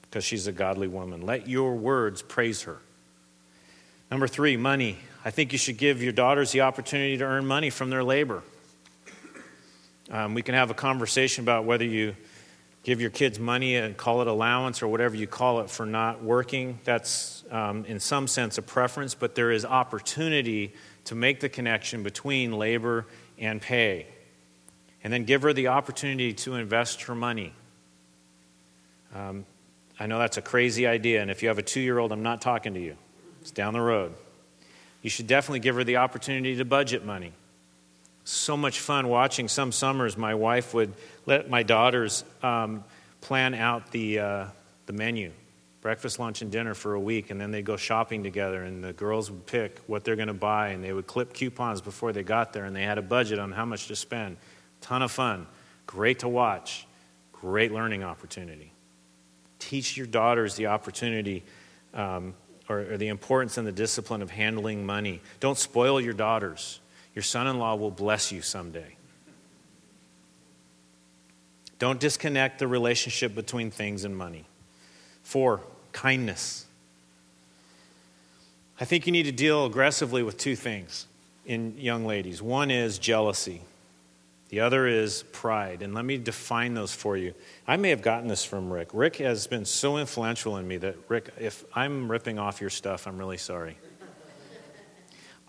because 0.00 0.24
she's 0.24 0.48
a 0.48 0.52
godly 0.52 0.88
woman. 0.88 1.22
Let 1.22 1.46
your 1.46 1.76
words 1.76 2.20
praise 2.20 2.62
her. 2.62 2.78
Number 4.10 4.26
three, 4.26 4.56
money. 4.56 4.98
I 5.24 5.30
think 5.30 5.52
you 5.52 5.58
should 5.58 5.78
give 5.78 6.02
your 6.02 6.10
daughters 6.10 6.50
the 6.50 6.62
opportunity 6.62 7.16
to 7.18 7.24
earn 7.24 7.46
money 7.46 7.70
from 7.70 7.90
their 7.90 8.02
labor. 8.02 8.42
Um, 10.10 10.34
we 10.34 10.42
can 10.42 10.54
have 10.54 10.70
a 10.70 10.74
conversation 10.74 11.44
about 11.44 11.64
whether 11.64 11.84
you 11.84 12.16
give 12.82 13.00
your 13.00 13.10
kids 13.10 13.38
money 13.38 13.76
and 13.76 13.96
call 13.96 14.20
it 14.22 14.26
allowance 14.26 14.82
or 14.82 14.88
whatever 14.88 15.14
you 15.14 15.26
call 15.26 15.60
it 15.60 15.70
for 15.70 15.86
not 15.86 16.22
working. 16.22 16.80
That's, 16.84 17.44
um, 17.50 17.84
in 17.84 18.00
some 18.00 18.26
sense, 18.26 18.58
a 18.58 18.62
preference, 18.62 19.14
but 19.14 19.34
there 19.34 19.52
is 19.52 19.64
opportunity 19.64 20.74
to 21.04 21.14
make 21.14 21.40
the 21.40 21.48
connection 21.48 22.02
between 22.02 22.52
labor 22.52 23.06
and 23.38 23.60
pay. 23.60 24.06
And 25.04 25.12
then 25.12 25.24
give 25.24 25.42
her 25.42 25.52
the 25.52 25.68
opportunity 25.68 26.32
to 26.32 26.54
invest 26.54 27.02
her 27.02 27.14
money. 27.14 27.52
Um, 29.14 29.46
I 29.98 30.06
know 30.06 30.18
that's 30.18 30.36
a 30.36 30.42
crazy 30.42 30.86
idea, 30.86 31.22
and 31.22 31.30
if 31.30 31.42
you 31.42 31.48
have 31.48 31.58
a 31.58 31.62
two 31.62 31.80
year 31.80 31.98
old, 31.98 32.12
I'm 32.12 32.22
not 32.22 32.40
talking 32.40 32.74
to 32.74 32.80
you. 32.80 32.96
It's 33.40 33.50
down 33.50 33.72
the 33.72 33.80
road. 33.80 34.14
You 35.02 35.10
should 35.10 35.26
definitely 35.26 35.60
give 35.60 35.74
her 35.74 35.84
the 35.84 35.96
opportunity 35.96 36.56
to 36.56 36.64
budget 36.64 37.04
money. 37.04 37.32
So 38.24 38.56
much 38.56 38.80
fun 38.80 39.08
watching 39.08 39.48
some 39.48 39.72
summers. 39.72 40.16
My 40.16 40.34
wife 40.34 40.74
would 40.74 40.92
let 41.26 41.50
my 41.50 41.62
daughters 41.62 42.24
um, 42.42 42.84
plan 43.20 43.54
out 43.54 43.90
the, 43.90 44.18
uh, 44.18 44.46
the 44.86 44.92
menu 44.92 45.32
breakfast, 45.82 46.20
lunch, 46.20 46.42
and 46.42 46.52
dinner 46.52 46.74
for 46.74 46.94
a 46.94 47.00
week, 47.00 47.30
and 47.30 47.40
then 47.40 47.50
they'd 47.50 47.64
go 47.64 47.76
shopping 47.76 48.22
together, 48.22 48.62
and 48.62 48.82
the 48.82 48.92
girls 48.92 49.30
would 49.30 49.44
pick 49.46 49.80
what 49.88 50.04
they're 50.04 50.16
going 50.16 50.28
to 50.28 50.34
buy, 50.34 50.68
and 50.68 50.82
they 50.82 50.92
would 50.92 51.08
clip 51.08 51.34
coupons 51.34 51.80
before 51.80 52.12
they 52.12 52.22
got 52.22 52.52
there, 52.52 52.64
and 52.64 52.74
they 52.74 52.84
had 52.84 52.98
a 52.98 53.02
budget 53.02 53.40
on 53.40 53.50
how 53.50 53.64
much 53.64 53.88
to 53.88 53.96
spend. 53.96 54.36
Ton 54.80 55.02
of 55.02 55.10
fun. 55.10 55.46
Great 55.86 56.20
to 56.20 56.28
watch. 56.28 56.86
Great 57.32 57.72
learning 57.72 58.04
opportunity. 58.04 58.72
Teach 59.58 59.96
your 59.96 60.06
daughters 60.06 60.54
the 60.54 60.68
opportunity 60.68 61.42
um, 61.94 62.34
or, 62.68 62.92
or 62.92 62.96
the 62.96 63.08
importance 63.08 63.58
and 63.58 63.66
the 63.66 63.72
discipline 63.72 64.22
of 64.22 64.30
handling 64.30 64.86
money. 64.86 65.20
Don't 65.40 65.58
spoil 65.58 66.00
your 66.00 66.14
daughters. 66.14 66.78
Your 67.14 67.22
son 67.22 67.46
in 67.46 67.58
law 67.58 67.74
will 67.74 67.90
bless 67.90 68.32
you 68.32 68.42
someday. 68.42 68.96
Don't 71.78 71.98
disconnect 71.98 72.58
the 72.58 72.68
relationship 72.68 73.34
between 73.34 73.70
things 73.70 74.04
and 74.04 74.16
money. 74.16 74.44
Four, 75.22 75.62
kindness. 75.92 76.64
I 78.80 78.84
think 78.84 79.06
you 79.06 79.12
need 79.12 79.24
to 79.24 79.32
deal 79.32 79.66
aggressively 79.66 80.22
with 80.22 80.38
two 80.38 80.56
things 80.56 81.06
in 81.44 81.76
young 81.78 82.04
ladies. 82.04 82.40
One 82.40 82.70
is 82.70 82.98
jealousy, 82.98 83.62
the 84.48 84.60
other 84.60 84.86
is 84.86 85.24
pride. 85.32 85.82
And 85.82 85.94
let 85.94 86.04
me 86.04 86.18
define 86.18 86.74
those 86.74 86.94
for 86.94 87.16
you. 87.16 87.34
I 87.66 87.76
may 87.76 87.90
have 87.90 88.02
gotten 88.02 88.28
this 88.28 88.44
from 88.44 88.72
Rick. 88.72 88.90
Rick 88.92 89.16
has 89.16 89.46
been 89.46 89.64
so 89.64 89.96
influential 89.96 90.58
in 90.58 90.68
me 90.68 90.76
that, 90.78 90.96
Rick, 91.08 91.30
if 91.40 91.64
I'm 91.74 92.10
ripping 92.10 92.38
off 92.38 92.60
your 92.60 92.70
stuff, 92.70 93.06
I'm 93.06 93.18
really 93.18 93.38
sorry. 93.38 93.76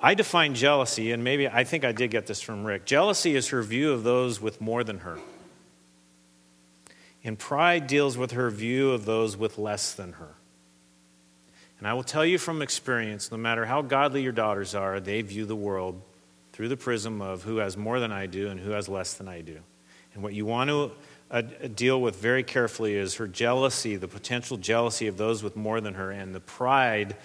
I 0.05 0.15
define 0.15 0.53
jealousy, 0.53 1.13
and 1.13 1.23
maybe 1.23 1.47
I 1.47 1.63
think 1.63 1.85
I 1.85 1.93
did 1.93 2.11
get 2.11 2.27
this 2.27 2.41
from 2.41 2.65
Rick. 2.65 2.83
Jealousy 2.83 3.37
is 3.37 3.47
her 3.47 3.63
view 3.63 3.93
of 3.93 4.03
those 4.03 4.41
with 4.41 4.59
more 4.59 4.83
than 4.83 4.99
her. 4.99 5.17
And 7.23 7.39
pride 7.39 7.87
deals 7.87 8.17
with 8.17 8.31
her 8.31 8.49
view 8.49 8.91
of 8.91 9.05
those 9.05 9.37
with 9.37 9.57
less 9.57 9.93
than 9.93 10.13
her. 10.13 10.35
And 11.79 11.87
I 11.87 11.93
will 11.93 12.03
tell 12.03 12.25
you 12.25 12.37
from 12.37 12.61
experience 12.61 13.31
no 13.31 13.37
matter 13.37 13.65
how 13.65 13.81
godly 13.81 14.21
your 14.21 14.33
daughters 14.33 14.75
are, 14.75 14.99
they 14.99 15.21
view 15.21 15.45
the 15.45 15.55
world 15.55 16.01
through 16.51 16.67
the 16.67 16.77
prism 16.77 17.21
of 17.21 17.43
who 17.43 17.57
has 17.57 17.77
more 17.77 18.01
than 18.01 18.11
I 18.11 18.25
do 18.25 18.49
and 18.49 18.59
who 18.59 18.71
has 18.71 18.89
less 18.89 19.13
than 19.13 19.29
I 19.29 19.39
do. 19.39 19.59
And 20.13 20.21
what 20.21 20.33
you 20.33 20.45
want 20.45 20.69
to 20.69 20.91
uh, 21.31 21.41
deal 21.75 22.01
with 22.01 22.17
very 22.17 22.43
carefully 22.43 22.95
is 22.95 23.15
her 23.15 23.27
jealousy, 23.27 23.95
the 23.95 24.09
potential 24.09 24.57
jealousy 24.57 25.07
of 25.07 25.15
those 25.15 25.43
with 25.43 25.55
more 25.55 25.79
than 25.79 25.93
her, 25.93 26.11
and 26.11 26.35
the 26.35 26.41
pride, 26.41 27.15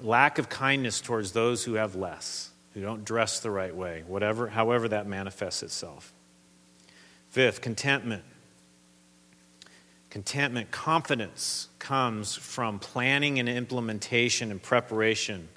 lack 0.00 0.38
of 0.38 0.48
kindness 0.48 1.00
towards 1.00 1.32
those 1.32 1.64
who 1.64 1.74
have 1.74 1.94
less, 1.94 2.50
who 2.74 2.80
don't 2.80 3.04
dress 3.04 3.40
the 3.40 3.50
right 3.50 3.74
way, 3.74 4.04
whatever, 4.06 4.48
however 4.48 4.88
that 4.88 5.06
manifests 5.06 5.62
itself. 5.62 6.12
Fifth, 7.30 7.60
contentment. 7.60 8.22
Contentment, 10.10 10.70
confidence 10.70 11.68
comes 11.78 12.36
from 12.36 12.78
planning 12.78 13.38
and 13.38 13.48
implementation 13.48 14.50
and 14.50 14.62
preparation. 14.62 15.48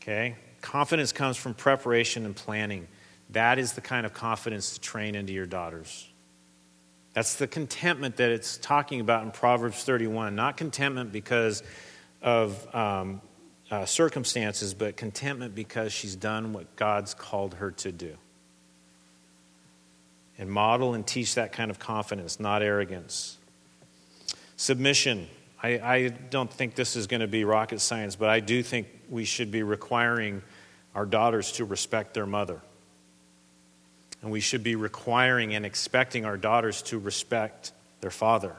Okay? 0.00 0.36
Confidence 0.62 1.12
comes 1.12 1.36
from 1.36 1.52
preparation 1.52 2.24
and 2.24 2.34
planning. 2.34 2.88
That 3.30 3.58
is 3.58 3.74
the 3.74 3.82
kind 3.82 4.06
of 4.06 4.14
confidence 4.14 4.74
to 4.74 4.80
train 4.80 5.14
into 5.14 5.32
your 5.32 5.46
daughters. 5.46 6.08
That's 7.12 7.36
the 7.36 7.46
contentment 7.46 8.16
that 8.16 8.30
it's 8.30 8.56
talking 8.56 9.00
about 9.00 9.24
in 9.24 9.30
Proverbs 9.30 9.84
31. 9.84 10.34
Not 10.34 10.56
contentment 10.56 11.12
because 11.12 11.62
of 12.24 12.74
um, 12.74 13.20
uh, 13.70 13.84
circumstances, 13.84 14.74
but 14.74 14.96
contentment 14.96 15.54
because 15.54 15.92
she's 15.92 16.16
done 16.16 16.52
what 16.52 16.74
God's 16.74 17.14
called 17.14 17.54
her 17.54 17.70
to 17.70 17.92
do 17.92 18.16
and 20.38 20.50
model 20.50 20.94
and 20.94 21.06
teach 21.06 21.36
that 21.36 21.52
kind 21.52 21.70
of 21.70 21.78
confidence, 21.78 22.40
not 22.40 22.62
arrogance. 22.62 23.38
Submission. 24.56 25.28
I, 25.62 25.68
I 25.78 26.08
don't 26.08 26.52
think 26.52 26.74
this 26.74 26.96
is 26.96 27.06
going 27.06 27.20
to 27.20 27.28
be 27.28 27.44
rocket 27.44 27.80
science, 27.80 28.16
but 28.16 28.28
I 28.28 28.40
do 28.40 28.62
think 28.62 28.88
we 29.08 29.24
should 29.24 29.50
be 29.50 29.62
requiring 29.62 30.42
our 30.94 31.06
daughters 31.06 31.52
to 31.52 31.64
respect 31.64 32.14
their 32.14 32.26
mother. 32.26 32.60
And 34.22 34.30
we 34.30 34.40
should 34.40 34.62
be 34.62 34.74
requiring 34.74 35.54
and 35.54 35.66
expecting 35.66 36.24
our 36.24 36.36
daughters 36.36 36.82
to 36.82 36.98
respect 36.98 37.72
their 38.00 38.10
father 38.10 38.56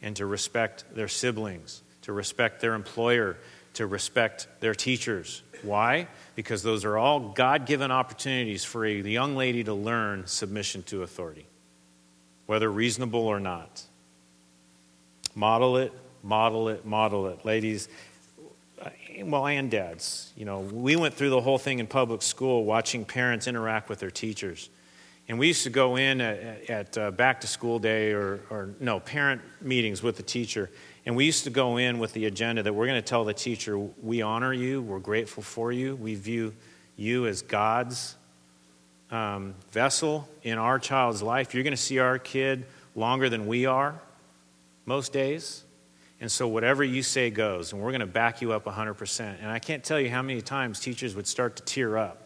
and 0.00 0.14
to 0.16 0.26
respect 0.26 0.84
their 0.94 1.08
siblings, 1.08 1.82
to 2.06 2.12
respect 2.12 2.60
their 2.60 2.74
employer, 2.74 3.36
to 3.74 3.86
respect 3.86 4.48
their 4.60 4.74
teachers. 4.74 5.42
Why? 5.62 6.08
because 6.36 6.62
those 6.62 6.84
are 6.84 6.96
all 6.96 7.18
God 7.18 7.66
given 7.66 7.90
opportunities 7.90 8.62
for 8.62 8.84
a 8.84 8.92
young 8.92 9.34
lady 9.34 9.64
to 9.64 9.74
learn 9.74 10.26
submission 10.26 10.82
to 10.84 11.02
authority, 11.02 11.46
whether 12.44 12.70
reasonable 12.70 13.26
or 13.26 13.40
not. 13.40 13.82
Model 15.34 15.78
it, 15.78 15.92
model 16.22 16.68
it, 16.68 16.84
model 16.84 17.26
it. 17.28 17.44
Ladies, 17.44 17.88
uh, 18.80 18.90
well, 19.22 19.46
and 19.46 19.70
dads, 19.70 20.32
you 20.36 20.44
know, 20.44 20.60
we 20.60 20.94
went 20.94 21.14
through 21.14 21.30
the 21.30 21.40
whole 21.40 21.58
thing 21.58 21.78
in 21.78 21.86
public 21.86 22.20
school 22.20 22.64
watching 22.64 23.06
parents 23.06 23.46
interact 23.46 23.88
with 23.88 23.98
their 23.98 24.10
teachers. 24.10 24.68
And 25.28 25.38
we 25.38 25.48
used 25.48 25.64
to 25.64 25.70
go 25.70 25.96
in 25.96 26.20
at, 26.20 26.70
at 26.70 26.98
uh, 26.98 27.10
back 27.10 27.40
to 27.40 27.46
school 27.46 27.78
day 27.78 28.12
or, 28.12 28.40
or, 28.50 28.74
no, 28.78 29.00
parent 29.00 29.40
meetings 29.60 30.02
with 30.02 30.16
the 30.18 30.22
teacher, 30.22 30.70
and 31.06 31.14
we 31.14 31.24
used 31.24 31.44
to 31.44 31.50
go 31.50 31.76
in 31.76 32.00
with 32.00 32.12
the 32.12 32.26
agenda 32.26 32.64
that 32.64 32.72
we're 32.72 32.86
going 32.86 33.00
to 33.00 33.08
tell 33.08 33.24
the 33.24 33.32
teacher, 33.32 33.78
we 33.78 34.22
honor 34.22 34.52
you, 34.52 34.82
we're 34.82 34.98
grateful 34.98 35.42
for 35.42 35.70
you, 35.70 35.94
we 35.94 36.16
view 36.16 36.52
you 36.96 37.26
as 37.26 37.42
God's 37.42 38.16
um, 39.12 39.54
vessel 39.70 40.28
in 40.42 40.58
our 40.58 40.80
child's 40.80 41.22
life. 41.22 41.54
You're 41.54 41.62
going 41.62 41.76
to 41.76 41.82
see 41.82 42.00
our 42.00 42.18
kid 42.18 42.66
longer 42.96 43.28
than 43.28 43.46
we 43.46 43.66
are 43.66 44.00
most 44.84 45.12
days. 45.12 45.62
And 46.20 46.32
so 46.32 46.48
whatever 46.48 46.82
you 46.82 47.04
say 47.04 47.30
goes, 47.30 47.72
and 47.72 47.80
we're 47.80 47.92
going 47.92 48.00
to 48.00 48.06
back 48.06 48.42
you 48.42 48.52
up 48.52 48.64
100%. 48.64 49.36
And 49.40 49.48
I 49.48 49.60
can't 49.60 49.84
tell 49.84 50.00
you 50.00 50.10
how 50.10 50.22
many 50.22 50.40
times 50.40 50.80
teachers 50.80 51.14
would 51.14 51.28
start 51.28 51.56
to 51.56 51.62
tear 51.62 51.96
up 51.98 52.22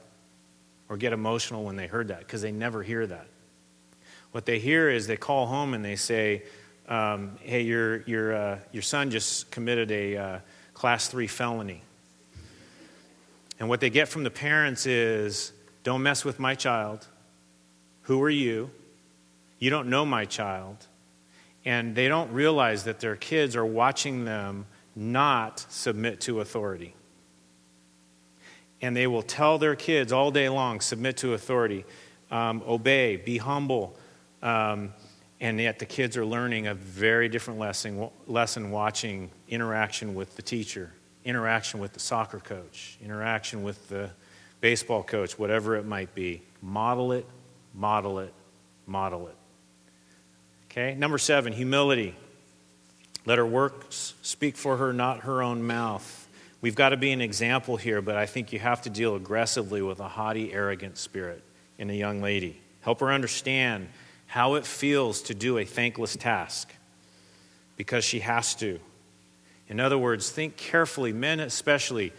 or 0.89 0.97
get 0.97 1.13
emotional 1.13 1.65
when 1.65 1.77
they 1.77 1.87
heard 1.87 2.09
that 2.09 2.21
because 2.21 2.41
they 2.41 2.53
never 2.53 2.83
hear 2.83 3.07
that. 3.07 3.27
What 4.33 4.47
they 4.47 4.59
hear 4.59 4.89
is 4.89 5.07
they 5.07 5.17
call 5.17 5.47
home 5.47 5.75
and 5.75 5.85
they 5.85 5.97
say, 5.97 6.45
um, 6.91 7.39
hey, 7.41 7.63
your, 7.63 8.03
your, 8.03 8.35
uh, 8.35 8.59
your 8.73 8.83
son 8.83 9.11
just 9.11 9.51
committed 9.53 9.91
a 9.93 10.17
uh, 10.17 10.39
class 10.75 11.07
three 11.09 11.29
felony. 11.29 11.83
And 13.61 13.69
what 13.69 13.81
they 13.81 13.91
get 13.91 14.09
from 14.09 14.25
the 14.25 14.31
parents 14.31 14.87
is, 14.87 15.53
don't 15.85 16.03
mess 16.03 16.25
with 16.25 16.41
my 16.41 16.55
child. 16.55 17.07
Who 18.03 18.21
are 18.23 18.31
you? 18.31 18.71
You 19.61 19.71
don't 19.71 19.89
know 19.89 20.05
my 20.05 20.25
child. 20.25 20.87
And 21.65 21.95
they 21.95 22.09
don't 22.09 22.33
realize 22.33 22.85
that 22.85 23.01
their 23.01 23.17
kids 23.17 23.55
are 23.55 23.65
watching 23.65 24.25
them 24.25 24.67
not 24.97 25.65
submit 25.69 26.21
to 26.23 26.41
authority. 26.41 26.95
And 28.83 28.97
they 28.97 29.07
will 29.07 29.23
tell 29.23 29.59
their 29.59 29.77
kids 29.77 30.11
all 30.11 30.31
day 30.31 30.49
long 30.49 30.81
submit 30.81 31.19
to 31.19 31.35
authority, 31.35 31.85
um, 32.31 32.63
obey, 32.67 33.17
be 33.17 33.37
humble. 33.39 33.97
Um, 34.43 34.95
and 35.41 35.59
yet 35.59 35.79
the 35.79 35.87
kids 35.87 36.17
are 36.17 36.27
learning 36.27 36.67
a 36.67 36.75
very 36.75 37.29
different 37.29 37.59
lesson, 37.59 38.11
lesson 38.27 38.71
watching 38.71 39.31
interaction 39.49 40.15
with 40.15 40.37
the 40.37 40.43
teacher, 40.43 40.93
interaction 41.25 41.81
with 41.81 41.93
the 41.95 42.01
soccer 42.01 42.41
coach, 42.41 42.99
interaction 43.03 43.63
with 43.63 43.89
the 43.89 44.11
baseball 44.61 45.03
coach, 45.03 45.39
whatever 45.39 45.77
it 45.77 45.87
might 45.87 46.15
be. 46.15 46.43
Model 46.61 47.13
it, 47.13 47.27
model 47.75 48.19
it, 48.19 48.35
model 48.87 49.29
it. 49.29 49.37
Okay, 50.71 50.95
number 50.95 51.19
seven, 51.19 51.53
humility. 51.53 52.15
Let 53.27 53.39
her 53.39 53.47
works 53.47 54.15
speak 54.23 54.57
for 54.57 54.77
her, 54.77 54.93
not 54.93 55.21
her 55.21 55.43
own 55.43 55.63
mouth. 55.63 56.29
We've 56.61 56.75
got 56.75 56.91
to 56.91 56.97
be 56.99 57.13
an 57.13 57.23
example 57.23 57.77
here, 57.79 58.03
but 58.03 58.17
I 58.17 58.27
think 58.27 58.53
you 58.53 58.59
have 58.59 58.83
to 58.83 58.91
deal 58.91 59.17
aggressively 59.17 59.81
with 59.81 60.01
a 60.01 60.09
haughty, 60.09 60.53
arrogant 60.53 60.99
spirit 60.99 61.43
in 61.79 61.89
a 61.89 61.95
young 61.95 62.21
lady. 62.21 62.61
Help 62.83 63.01
her 63.01 63.11
understand 63.11 63.89
how 64.31 64.55
it 64.55 64.65
feels 64.65 65.23
to 65.23 65.35
do 65.35 65.59
a 65.59 65.65
thankless 65.65 66.15
task 66.15 66.73
because 67.77 68.05
she 68.05 68.21
has 68.21 68.55
to. 68.55 68.79
In 69.67 69.81
other 69.81 69.99
words, 69.99 70.31
think 70.31 70.57
carefully, 70.57 71.13
men 71.13 71.41
especially, 71.41 72.13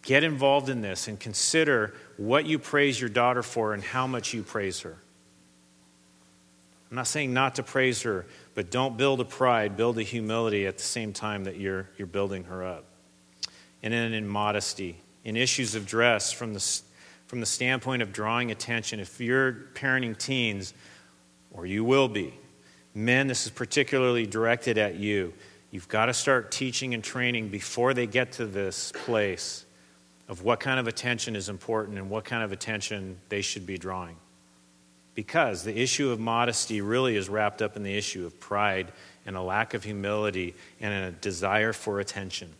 get 0.00 0.24
involved 0.24 0.70
in 0.70 0.80
this 0.80 1.08
and 1.08 1.20
consider 1.20 1.92
what 2.16 2.46
you 2.46 2.58
praise 2.58 2.98
your 2.98 3.10
daughter 3.10 3.42
for 3.42 3.74
and 3.74 3.82
how 3.82 4.06
much 4.06 4.32
you 4.32 4.42
praise 4.42 4.80
her. 4.80 4.96
I'm 6.90 6.96
not 6.96 7.06
saying 7.06 7.34
not 7.34 7.56
to 7.56 7.62
praise 7.62 8.00
her, 8.00 8.24
but 8.54 8.70
don't 8.70 8.96
build 8.96 9.20
a 9.20 9.26
pride, 9.26 9.76
build 9.76 9.98
a 9.98 10.02
humility 10.02 10.66
at 10.66 10.78
the 10.78 10.84
same 10.84 11.12
time 11.12 11.44
that 11.44 11.58
you're, 11.58 11.86
you're 11.98 12.06
building 12.06 12.44
her 12.44 12.64
up. 12.64 12.86
And 13.82 13.92
then 13.92 14.14
in 14.14 14.26
modesty, 14.26 14.96
in 15.26 15.36
issues 15.36 15.74
of 15.74 15.84
dress 15.84 16.32
from 16.32 16.54
the, 16.54 16.80
from 17.26 17.40
the 17.40 17.46
standpoint 17.46 18.00
of 18.00 18.10
drawing 18.10 18.50
attention. 18.50 19.00
If 19.00 19.20
you're 19.20 19.52
parenting 19.74 20.16
teens, 20.16 20.72
or 21.52 21.66
you 21.66 21.84
will 21.84 22.08
be, 22.08 22.34
men, 22.94 23.26
this 23.26 23.46
is 23.46 23.52
particularly 23.52 24.26
directed 24.26 24.78
at 24.78 24.96
you. 24.96 25.32
You've 25.70 25.88
got 25.88 26.06
to 26.06 26.14
start 26.14 26.50
teaching 26.50 26.94
and 26.94 27.02
training 27.02 27.48
before 27.48 27.94
they 27.94 28.06
get 28.06 28.32
to 28.32 28.46
this 28.46 28.92
place 29.04 29.64
of 30.30 30.44
what 30.44 30.60
kind 30.60 30.78
of 30.78 30.86
attention 30.86 31.34
is 31.34 31.48
important 31.48 31.98
and 31.98 32.08
what 32.08 32.24
kind 32.24 32.44
of 32.44 32.52
attention 32.52 33.18
they 33.30 33.42
should 33.42 33.66
be 33.66 33.76
drawing. 33.76 34.14
Because 35.16 35.64
the 35.64 35.76
issue 35.76 36.10
of 36.10 36.20
modesty 36.20 36.80
really 36.80 37.16
is 37.16 37.28
wrapped 37.28 37.62
up 37.62 37.76
in 37.76 37.82
the 37.82 37.96
issue 37.96 38.24
of 38.24 38.38
pride 38.38 38.92
and 39.26 39.36
a 39.36 39.42
lack 39.42 39.74
of 39.74 39.82
humility 39.82 40.54
and 40.80 40.94
a 40.94 41.10
desire 41.10 41.72
for 41.72 41.98
attention. 41.98 42.52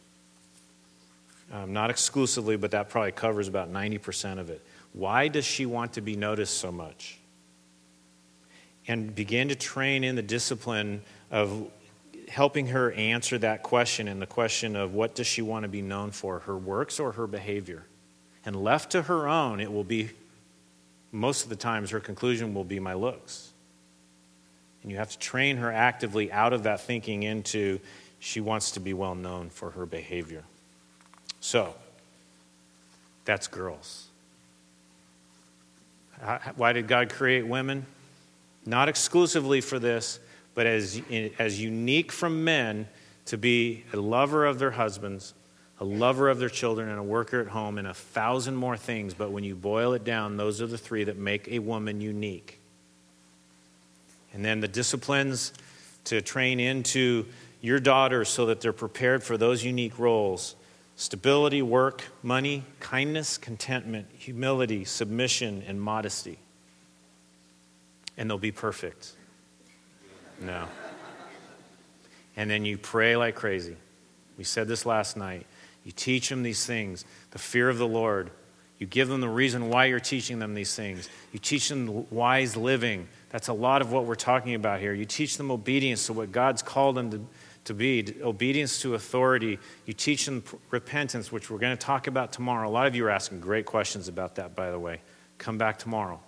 Um, 1.53 1.73
not 1.73 1.91
exclusively, 1.91 2.57
but 2.57 2.73
that 2.73 2.91
probably 2.91 3.13
covers 3.13 3.47
about 3.47 3.73
90% 3.73 4.41
of 4.41 4.51
it. 4.51 4.61
Why 4.93 5.29
does 5.29 5.45
she 5.45 5.65
want 5.65 5.93
to 5.93 6.01
be 6.01 6.17
noticed 6.17 6.59
so 6.59 6.73
much? 6.73 7.20
And 8.89 9.15
begin 9.15 9.49
to 9.49 9.55
train 9.55 10.05
in 10.05 10.17
the 10.17 10.23
discipline 10.23 11.03
of 11.31 11.71
helping 12.29 12.69
her 12.69 12.93
answer 12.93 13.39
that 13.39 13.63
question 13.63 14.09
and 14.09 14.23
the 14.23 14.27
question 14.27 14.77
of 14.77 14.95
what 14.95 15.15
does 15.15 15.27
she 15.27 15.43
want 15.43 15.65
to 15.65 15.69
be 15.69 15.83
known 15.83 16.11
for, 16.11 16.41
her 16.41 16.57
works 16.57 17.01
or 17.01 17.13
her 17.13 17.27
behavior. 17.27 17.85
And 18.45 18.57
left 18.57 18.93
to 18.93 19.03
her 19.03 19.29
own, 19.29 19.61
it 19.61 19.71
will 19.71 19.85
be, 19.85 20.11
most 21.13 21.45
of 21.45 21.51
the 21.51 21.57
times, 21.57 21.91
her 21.91 22.01
conclusion 22.01 22.55
will 22.55 22.65
be 22.65 22.81
my 22.81 22.95
looks. 22.95 23.51
And 24.83 24.91
you 24.91 24.99
have 24.99 25.11
to 25.11 25.19
train 25.19 25.59
her 25.59 25.71
actively 25.71 26.33
out 26.33 26.53
of 26.53 26.63
that 26.63 26.81
thinking 26.81 27.23
into 27.23 27.81
she 28.19 28.41
wants 28.41 28.73
to 28.73 28.81
be 28.81 28.95
well 28.95 29.15
known 29.15 29.51
for 29.51 29.71
her 29.71 29.85
behavior. 29.85 30.45
So, 31.41 31.75
that's 33.25 33.47
girls. 33.47 34.07
Why 36.57 36.73
did 36.73 36.87
God 36.87 37.11
create 37.11 37.47
women? 37.47 37.87
Not 38.67 38.89
exclusively 38.89 39.61
for 39.61 39.79
this, 39.79 40.21
but 40.55 40.67
as, 40.67 41.01
as 41.39 41.61
unique 41.61 42.13
from 42.13 42.45
men 42.45 42.89
to 43.27 43.39
be 43.39 43.85
a 43.93 43.97
lover 43.97 44.45
of 44.45 44.59
their 44.59 44.73
husbands, 44.73 45.35
a 45.79 45.85
lover 45.85 46.29
of 46.29 46.39
their 46.39 46.49
children, 46.49 46.89
and 46.89 46.99
a 46.99 47.03
worker 47.03 47.41
at 47.41 47.49
home, 47.49 47.79
and 47.79 47.87
a 47.87 47.95
thousand 47.95 48.57
more 48.57 48.77
things. 48.77 49.15
But 49.15 49.31
when 49.31 49.45
you 49.45 49.55
boil 49.55 49.95
it 49.95 50.05
down, 50.05 50.37
those 50.37 50.61
are 50.61 50.67
the 50.67 50.79
three 50.79 51.05
that 51.05 51.17
make 51.17 51.49
a 51.49 51.59
woman 51.59 52.01
unique. 52.01 52.61
And 54.33 54.45
then 54.45 54.61
the 54.61 54.69
disciplines 54.69 55.53
to 56.05 56.21
train 56.21 56.61
into 56.61 57.27
your 57.61 57.81
daughters 57.81 58.29
so 58.29 58.47
that 58.47 58.61
they're 58.61 58.73
prepared 58.73 59.23
for 59.23 59.37
those 59.37 59.65
unique 59.65 59.99
roles 59.99 60.57
stability, 60.97 61.63
work, 61.63 62.05
money, 62.23 62.63
kindness, 62.79 63.39
contentment, 63.39 64.07
humility, 64.19 64.85
submission, 64.85 65.65
and 65.67 65.81
modesty. 65.81 66.39
And 68.17 68.29
they'll 68.29 68.39
be 68.39 68.53
perfect. 68.53 69.13
No. 70.41 70.67
And 72.37 72.51
then 72.51 72.65
you 72.65 72.79
pray 72.79 73.17
like 73.17 73.35
crazy. 73.35 73.77
We 74.39 74.45
said 74.45 74.69
this 74.69 74.87
last 74.87 75.17
night. 75.17 75.47
You 75.85 75.93
teach 75.93 76.29
them 76.29 76.43
these 76.43 76.67
things, 76.67 77.05
the 77.31 77.39
fear 77.39 77.69
of 77.69 77.79
the 77.79 77.87
Lord. 77.87 78.31
You 78.79 78.87
give 78.87 79.09
them 79.09 79.21
the 79.21 79.29
reason 79.29 79.69
why 79.69 79.87
you're 79.87 80.01
teaching 80.01 80.39
them 80.39 80.55
these 80.55 80.75
things. 80.75 81.09
You 81.33 81.39
teach 81.39 81.69
them 81.69 82.07
wise 82.11 82.57
living. 82.57 83.09
That's 83.29 83.49
a 83.49 83.53
lot 83.53 83.83
of 83.83 83.93
what 83.93 84.07
we're 84.07 84.15
talking 84.15 84.55
about 84.55 84.81
here. 84.81 84.95
You 84.95 85.05
teach 85.05 85.37
them 85.37 85.51
obedience 85.51 86.07
to 86.07 86.15
what 86.15 86.33
God's 86.33 86.63
called 86.63 86.97
them 86.97 87.11
to, 87.11 87.27
to 87.65 87.75
be, 87.75 88.15
obedience 88.23 88.81
to 88.83 88.95
authority. 88.95 89.59
You 89.85 89.93
teach 89.93 90.25
them 90.25 90.43
repentance, 90.71 91.31
which 91.31 91.51
we're 91.51 91.59
going 91.59 91.77
to 91.77 91.87
talk 91.87 92.07
about 92.07 92.33
tomorrow. 92.33 92.67
A 92.67 92.73
lot 92.73 92.87
of 92.87 92.95
you 92.95 93.05
are 93.05 93.11
asking 93.11 93.41
great 93.41 93.67
questions 93.67 94.09
about 94.09 94.37
that, 94.37 94.57
by 94.57 94.71
the 94.71 94.79
way. 94.79 95.01
Come 95.37 95.59
back 95.59 95.79
tomorrow. 95.79 96.21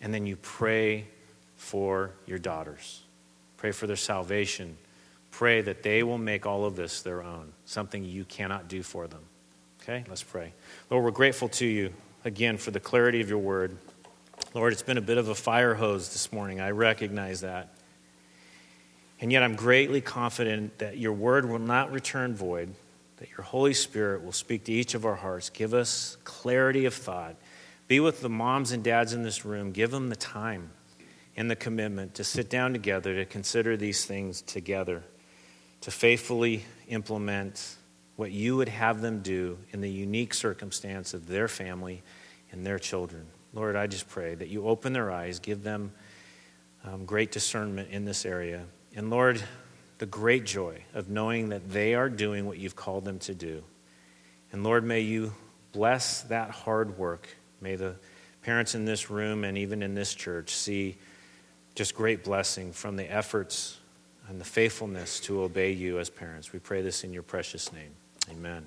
And 0.00 0.12
then 0.14 0.26
you 0.26 0.36
pray 0.36 1.06
for 1.56 2.12
your 2.26 2.38
daughters. 2.38 3.02
Pray 3.56 3.72
for 3.72 3.86
their 3.86 3.96
salvation. 3.96 4.76
Pray 5.30 5.60
that 5.60 5.82
they 5.82 6.02
will 6.02 6.18
make 6.18 6.46
all 6.46 6.64
of 6.64 6.76
this 6.76 7.02
their 7.02 7.22
own, 7.22 7.52
something 7.64 8.04
you 8.04 8.24
cannot 8.24 8.68
do 8.68 8.82
for 8.82 9.06
them. 9.06 9.22
Okay, 9.82 10.04
let's 10.08 10.22
pray. 10.22 10.52
Lord, 10.90 11.04
we're 11.04 11.10
grateful 11.10 11.48
to 11.50 11.66
you 11.66 11.92
again 12.24 12.56
for 12.58 12.70
the 12.70 12.80
clarity 12.80 13.20
of 13.20 13.28
your 13.28 13.38
word. 13.38 13.76
Lord, 14.54 14.72
it's 14.72 14.82
been 14.82 14.98
a 14.98 15.02
bit 15.02 15.18
of 15.18 15.28
a 15.28 15.34
fire 15.34 15.74
hose 15.74 16.10
this 16.10 16.32
morning. 16.32 16.60
I 16.60 16.70
recognize 16.70 17.40
that. 17.40 17.74
And 19.20 19.32
yet 19.32 19.42
I'm 19.42 19.56
greatly 19.56 20.00
confident 20.00 20.78
that 20.78 20.96
your 20.96 21.12
word 21.12 21.48
will 21.48 21.58
not 21.58 21.90
return 21.90 22.36
void, 22.36 22.72
that 23.16 23.30
your 23.30 23.42
Holy 23.42 23.74
Spirit 23.74 24.24
will 24.24 24.32
speak 24.32 24.64
to 24.64 24.72
each 24.72 24.94
of 24.94 25.04
our 25.04 25.16
hearts. 25.16 25.50
Give 25.50 25.74
us 25.74 26.16
clarity 26.24 26.84
of 26.84 26.94
thought. 26.94 27.34
Be 27.88 28.00
with 28.00 28.20
the 28.20 28.28
moms 28.28 28.72
and 28.72 28.84
dads 28.84 29.14
in 29.14 29.22
this 29.22 29.44
room. 29.46 29.72
Give 29.72 29.90
them 29.90 30.10
the 30.10 30.16
time 30.16 30.70
and 31.36 31.50
the 31.50 31.56
commitment 31.56 32.14
to 32.16 32.24
sit 32.24 32.50
down 32.50 32.72
together 32.74 33.14
to 33.14 33.24
consider 33.24 33.76
these 33.76 34.04
things 34.04 34.42
together, 34.42 35.02
to 35.80 35.90
faithfully 35.90 36.64
implement 36.88 37.76
what 38.16 38.30
you 38.30 38.56
would 38.56 38.68
have 38.68 39.00
them 39.00 39.20
do 39.20 39.56
in 39.70 39.80
the 39.80 39.90
unique 39.90 40.34
circumstance 40.34 41.14
of 41.14 41.28
their 41.28 41.48
family 41.48 42.02
and 42.52 42.66
their 42.66 42.78
children. 42.78 43.26
Lord, 43.54 43.76
I 43.76 43.86
just 43.86 44.08
pray 44.08 44.34
that 44.34 44.48
you 44.48 44.66
open 44.66 44.92
their 44.92 45.10
eyes, 45.10 45.38
give 45.38 45.62
them 45.62 45.92
um, 46.84 47.06
great 47.06 47.32
discernment 47.32 47.90
in 47.90 48.04
this 48.04 48.26
area. 48.26 48.64
And 48.94 49.08
Lord, 49.08 49.42
the 49.98 50.06
great 50.06 50.44
joy 50.44 50.82
of 50.92 51.08
knowing 51.08 51.48
that 51.50 51.70
they 51.70 51.94
are 51.94 52.08
doing 52.08 52.46
what 52.46 52.58
you've 52.58 52.76
called 52.76 53.04
them 53.04 53.18
to 53.20 53.34
do. 53.34 53.64
And 54.52 54.62
Lord, 54.62 54.84
may 54.84 55.00
you 55.00 55.32
bless 55.72 56.22
that 56.22 56.50
hard 56.50 56.98
work. 56.98 57.28
May 57.60 57.76
the 57.76 57.96
parents 58.42 58.74
in 58.74 58.84
this 58.84 59.10
room 59.10 59.44
and 59.44 59.58
even 59.58 59.82
in 59.82 59.94
this 59.94 60.14
church 60.14 60.50
see 60.50 60.96
just 61.74 61.94
great 61.94 62.24
blessing 62.24 62.72
from 62.72 62.96
the 62.96 63.10
efforts 63.10 63.78
and 64.28 64.40
the 64.40 64.44
faithfulness 64.44 65.20
to 65.20 65.42
obey 65.42 65.72
you 65.72 65.98
as 65.98 66.10
parents. 66.10 66.52
We 66.52 66.58
pray 66.58 66.82
this 66.82 67.04
in 67.04 67.12
your 67.12 67.22
precious 67.22 67.72
name. 67.72 67.92
Amen. 68.30 68.66